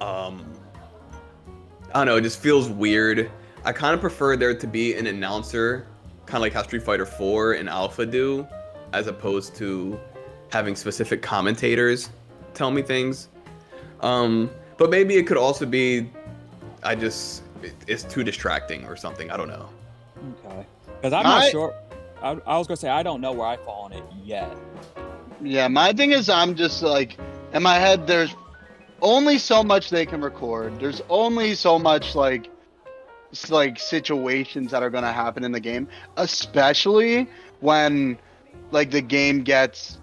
[0.00, 0.44] um,
[1.94, 3.30] I don't know, it just feels weird.
[3.64, 5.86] I kind of prefer there to be an announcer
[6.26, 8.46] kind of like how Street Fighter 4 and Alpha do,
[8.92, 9.98] as opposed to
[10.50, 12.10] having specific commentators
[12.54, 13.28] tell me things.
[14.02, 16.10] Um, but maybe it could also be
[16.82, 19.30] I just it- it's too distracting or something.
[19.30, 19.68] I don't know.
[20.44, 20.66] Okay.
[20.96, 21.74] Because I'm not I- sure.
[22.22, 24.56] I, I was gonna say I don't know where I fall on it yet.
[25.42, 27.18] Yeah, my thing is, I'm just like,
[27.52, 28.32] in my head, there's
[29.00, 30.78] only so much they can record.
[30.78, 32.48] There's only so much like,
[33.32, 37.26] s- like situations that are gonna happen in the game, especially
[37.58, 38.16] when,
[38.70, 39.98] like, the game gets,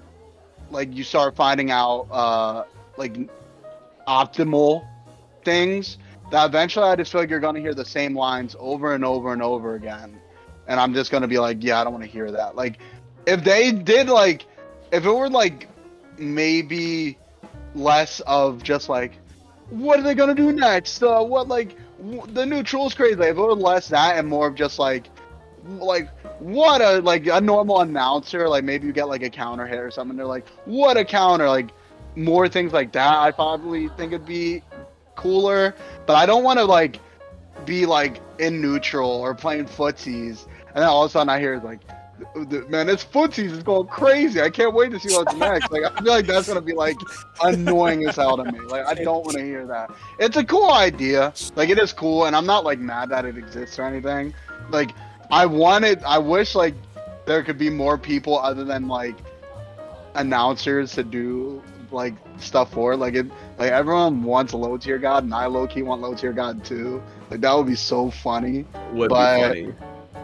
[0.72, 2.64] like, you start finding out, uh,
[2.98, 3.18] like,
[4.10, 4.86] optimal
[5.46, 5.98] things.
[6.32, 9.34] That eventually, I just feel like you're gonna hear the same lines over and over
[9.34, 10.20] and over again,
[10.68, 12.56] and I'm just gonna be like, yeah, I don't want to hear that.
[12.56, 12.80] Like,
[13.26, 14.46] if they did like
[14.92, 15.68] if it were like
[16.18, 17.18] maybe
[17.76, 19.14] less of just like
[19.70, 23.36] what are they gonna do next uh what like w- the neutral's crazy if it
[23.36, 25.10] were less that and more of just like
[25.78, 26.10] like
[26.40, 29.92] what a like a normal announcer like maybe you get like a counter hit or
[29.92, 31.70] something they're like what a counter like
[32.16, 34.62] more things like that i probably think it'd be
[35.16, 35.76] cooler
[36.06, 37.00] but i don't want to like
[37.66, 41.60] be like in neutral or playing footsies and then all of a sudden i hear
[41.60, 41.82] like
[42.70, 44.42] man, this footsies is going crazy.
[44.42, 45.72] I can't wait to see what's next.
[45.72, 46.98] Like, I feel like that's gonna be like
[47.44, 48.60] annoying as hell to me.
[48.60, 49.90] Like, I don't want to hear that.
[50.20, 51.34] It's a cool idea.
[51.56, 54.34] Like, it is cool, and I'm not like mad that it exists or anything.
[54.70, 54.92] Like,
[55.32, 56.76] I wanted, I wish like
[57.26, 59.16] there could be more people other than like
[60.16, 61.62] announcers to do
[61.92, 62.96] like stuff for.
[62.96, 66.34] Like, it, like everyone wants low tier god, and I low key want low tier
[66.34, 67.02] god too.
[67.30, 68.66] Like, that would be so funny.
[68.94, 69.74] Would But- be funny.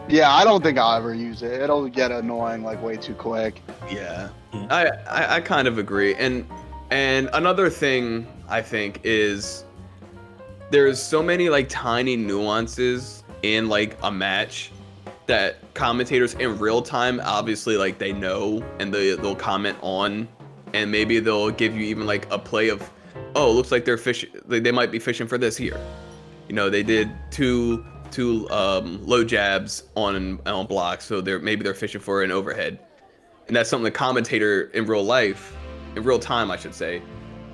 [0.08, 1.60] Yeah, I don't think I'll ever use it.
[1.60, 3.60] It'll get annoying like way too quick.
[3.90, 4.28] Yeah.
[4.70, 6.14] I, I I kind of agree.
[6.14, 6.46] And
[6.92, 9.64] and another thing I think is
[10.70, 14.70] there's so many like tiny nuances in like a match
[15.26, 20.28] that commentators in real time obviously like they know and they they'll comment on
[20.76, 22.90] and maybe they'll give you even like a play of
[23.34, 25.80] oh looks like they're fishing they, might be fishing for this here.
[26.48, 31.64] You know they did two two um, low jabs on on blocks so they're maybe
[31.64, 32.78] they're fishing for an overhead.
[33.46, 35.56] And that's something the commentator in real life
[35.94, 37.00] in real time i should say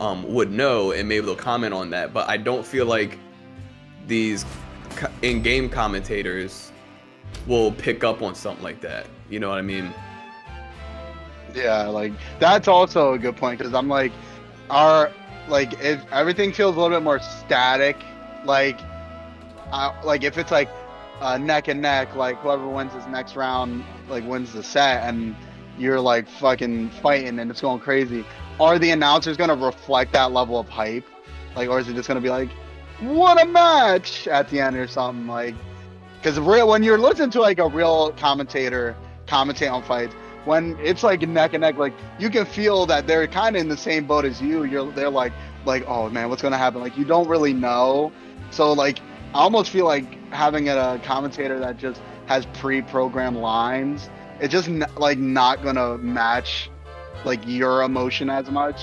[0.01, 2.13] um, would know and maybe they'll comment on that.
[2.13, 3.19] But i don't feel like
[4.07, 4.45] these
[5.23, 6.73] in-game commentators
[7.47, 9.07] will pick up on something like that.
[9.31, 9.95] You know what i mean
[11.55, 14.13] Yeah, like that's also a good point because I'm like,
[14.71, 15.11] our
[15.49, 17.97] like if everything feels a little bit more static,
[18.45, 18.79] like,
[19.71, 20.69] uh, like if it's like
[21.21, 25.35] uh, neck and neck, like whoever wins this next round like wins the set, and
[25.79, 28.25] you're like fucking fighting and it's going crazy,
[28.61, 31.05] are the announcers gonna reflect that level of hype?
[31.55, 32.51] Like, or is it just gonna be like,
[33.01, 35.55] what a match at the end or something like?
[36.19, 38.97] Because real when you're listening to like a real commentator
[39.27, 40.15] commentate on fights,
[40.45, 43.69] when it's like neck and neck, like you can feel that they're kind of in
[43.69, 44.65] the same boat as you.
[44.65, 45.33] You're they're like
[45.65, 46.81] like oh man, what's gonna happen?
[46.81, 48.13] Like you don't really know.
[48.51, 49.01] So like
[49.35, 54.11] I almost feel like having a commentator that just has pre-programmed lines.
[54.41, 56.71] It's just n- like not gonna match
[57.25, 58.81] like your emotion as much.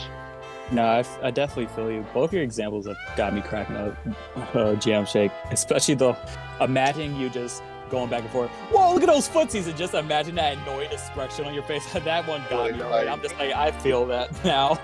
[0.72, 2.06] No, I, f- I definitely feel you.
[2.14, 3.98] Both your examples have got me cracking up.
[4.54, 6.16] Uh, Jam Shake, especially the
[6.62, 8.50] imagining you just going back and forth.
[8.72, 11.86] Whoa, look at those footsies, and just imagine that annoyed expression on your face.
[11.94, 13.08] that one got me right.
[13.08, 14.80] I'm just like, I feel that now.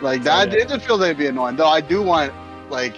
[0.00, 0.62] Like that, So, yeah.
[0.64, 1.56] it just feels like it'd be annoying.
[1.56, 2.32] Though I do want
[2.70, 2.96] like,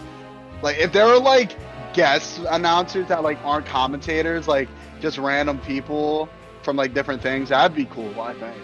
[0.62, 1.52] like if there were like
[1.92, 4.68] guest announcers that like aren't commentators, like
[5.00, 6.28] just random people
[6.62, 8.18] from like different things, that'd be cool.
[8.20, 8.56] I think.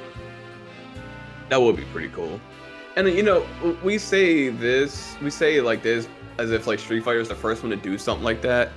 [1.51, 2.41] That would be pretty cool.
[2.97, 3.47] And you know,
[3.85, 6.09] we say this, we say like this
[6.39, 8.71] as if like Street Fighter is the first one to do something like that.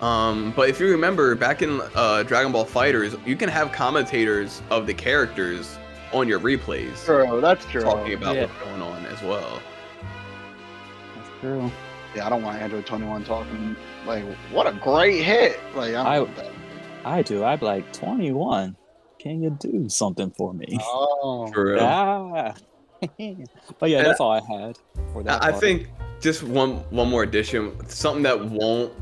[0.00, 4.62] Um, but if you remember back in uh, Dragon Ball FighterZ, you can have commentators
[4.70, 5.78] of the characters
[6.12, 7.82] on your replays True, that's true.
[7.82, 8.46] talking about Yeah.
[8.46, 9.60] what's going on as well.
[11.14, 11.70] That's true.
[12.14, 15.60] Yeah, I don't want Android 21 talking like what a great hit.
[15.76, 16.52] Like I, don't I, that.
[17.04, 17.44] I do.
[17.44, 18.76] I'd be like 21.
[19.20, 20.78] Can you do something for me?
[20.82, 21.80] Oh, For real.
[21.82, 22.54] Ah.
[23.78, 24.78] but yeah, And that's all I had
[25.12, 25.42] for that.
[25.42, 25.88] I I think
[26.20, 28.92] just one one more addition, something that won't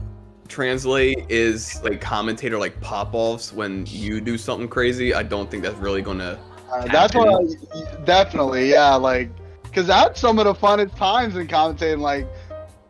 [0.49, 5.15] translate is like commentator like pop offs when you do something crazy.
[5.15, 6.39] I don't think that's really gonna.
[6.73, 9.31] Uh, that's what I, definitely yeah like
[9.63, 12.27] because that's some of the funnest times in commentating like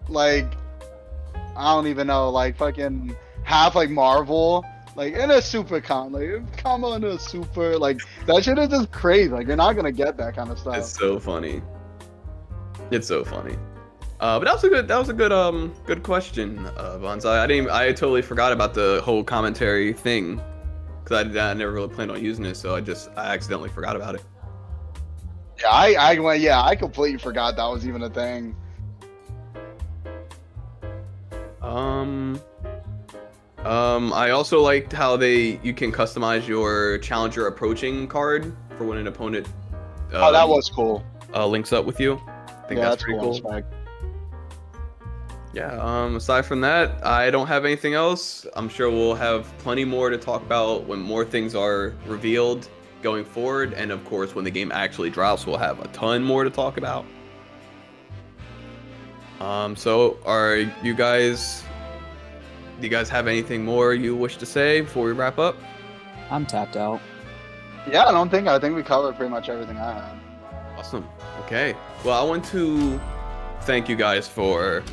[0.09, 0.53] like
[1.57, 3.15] i don't even know like fucking
[3.45, 4.65] half like marvel
[4.97, 8.91] like in a super con like come on a super like that shit is just
[8.91, 11.63] crazy like you're not gonna get that kind of stuff It's so funny.
[12.91, 13.57] It's so funny.
[14.21, 17.39] Uh, but that was a good that was a good um good question, uh, Bonsai.
[17.39, 20.41] I didn't I totally forgot about the whole commentary thing
[21.03, 23.95] because I, I never really planned on using it, so I just I accidentally forgot
[23.97, 24.25] about it.
[25.61, 28.55] yeah i i went yeah i completely forgot that was even a thing
[31.61, 32.41] Um,
[33.65, 38.99] um, I also liked how they you can customize your challenger approaching card for when
[38.99, 39.49] an opponent.
[40.13, 41.05] oh that um, was cool
[41.35, 42.15] uh, links up with you.
[42.15, 43.63] I think yeah that's, that's pretty cool cool.
[45.55, 45.75] Respect.
[45.75, 45.81] Yeah.
[45.83, 46.17] Um.
[46.17, 48.47] Aside from that, I don't have anything else.
[48.57, 52.69] I'm sure we'll have plenty more to talk about when more things are revealed
[53.03, 56.45] going forward, and of course, when the game actually drops, we'll have a ton more
[56.45, 57.05] to talk about.
[59.41, 59.77] Um.
[59.77, 61.65] So, are you guys?
[62.81, 65.57] Do you guys have anything more you wish to say before we wrap up?
[66.31, 67.01] I'm tapped out.
[67.91, 70.21] yeah i don't think i think we covered pretty much everything i had
[70.77, 71.09] Awesome.
[71.41, 71.75] Okay.
[72.05, 73.01] Well, I want to
[73.63, 74.85] thank you guys for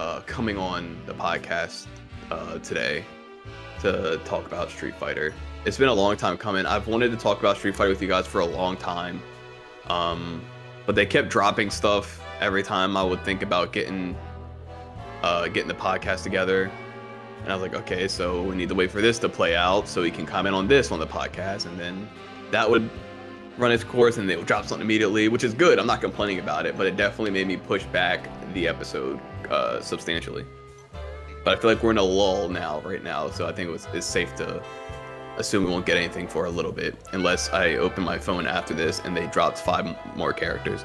[0.00, 1.86] uh, coming on the podcast
[2.30, 3.04] uh, today
[3.80, 5.34] to talk about Street Fighter.
[5.66, 6.64] It's been a long time coming.
[6.64, 9.20] I've wanted to talk about Street Fighter with you guys for a long time,
[9.88, 10.40] um,
[10.86, 14.16] but they kept dropping stuff every time I would think about getting
[15.22, 16.70] uh, getting the podcast together.
[17.42, 19.86] And I was like, okay, so we need to wait for this to play out
[19.86, 22.08] so we can comment on this on the podcast, and then
[22.52, 22.88] that would
[23.58, 25.78] run its course and they will drop something immediately, which is good.
[25.78, 29.20] I'm not complaining about it, but it definitely made me push back the episode
[29.50, 30.44] uh, substantially.
[31.44, 33.72] But I feel like we're in a lull now, right now, so I think it
[33.72, 34.62] was, it's safe to
[35.38, 38.74] assume we won't get anything for a little bit, unless I open my phone after
[38.74, 40.84] this and they dropped five m- more characters.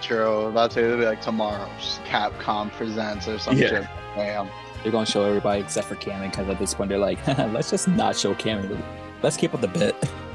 [0.00, 3.68] true about to it'll be like tomorrow's capcom presents or some Yeah.
[3.68, 4.48] shit Damn.
[4.82, 7.18] They're gonna show everybody except for Cammy because at this point they're like,
[7.52, 8.80] let's just not show Cammy.
[9.22, 9.96] Let's keep up the bit.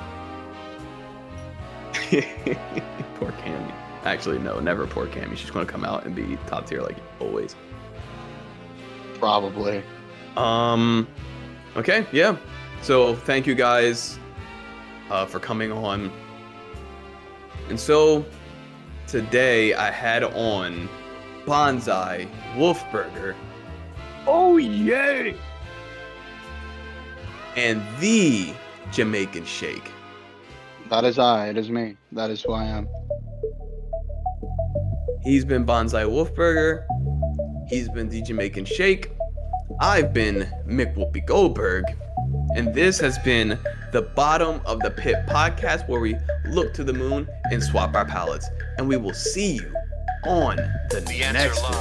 [3.16, 3.74] poor Cammy.
[4.04, 5.38] Actually, no, never poor Cammy.
[5.38, 7.56] She's going to come out and be top tier like always.
[9.20, 9.84] probably
[10.36, 11.08] Um.
[11.78, 12.06] Okay.
[12.12, 12.38] Yeah.
[12.82, 14.20] So thank you guys
[15.10, 16.12] uh, for coming on.
[17.70, 18.26] And so
[19.08, 20.90] today I had on
[21.46, 23.36] Bonsai Wolfburger.
[24.28, 25.36] Oh yay!
[27.56, 28.54] And the
[28.92, 29.93] Jamaican Shake.
[30.89, 31.49] That is I.
[31.49, 31.97] It is me.
[32.11, 32.88] That is who I am.
[35.23, 36.85] He's been Bonsai Wolfburger.
[37.68, 39.11] He's been the Jamaican Shake.
[39.80, 41.85] I've been Mick Whoopi Goldberg.
[42.55, 43.57] And this has been
[43.91, 46.15] the Bottom of the Pit podcast where we
[46.45, 48.49] look to the moon and swap our palettes.
[48.77, 49.73] And we will see you
[50.26, 50.57] on
[50.89, 51.73] the, The next one.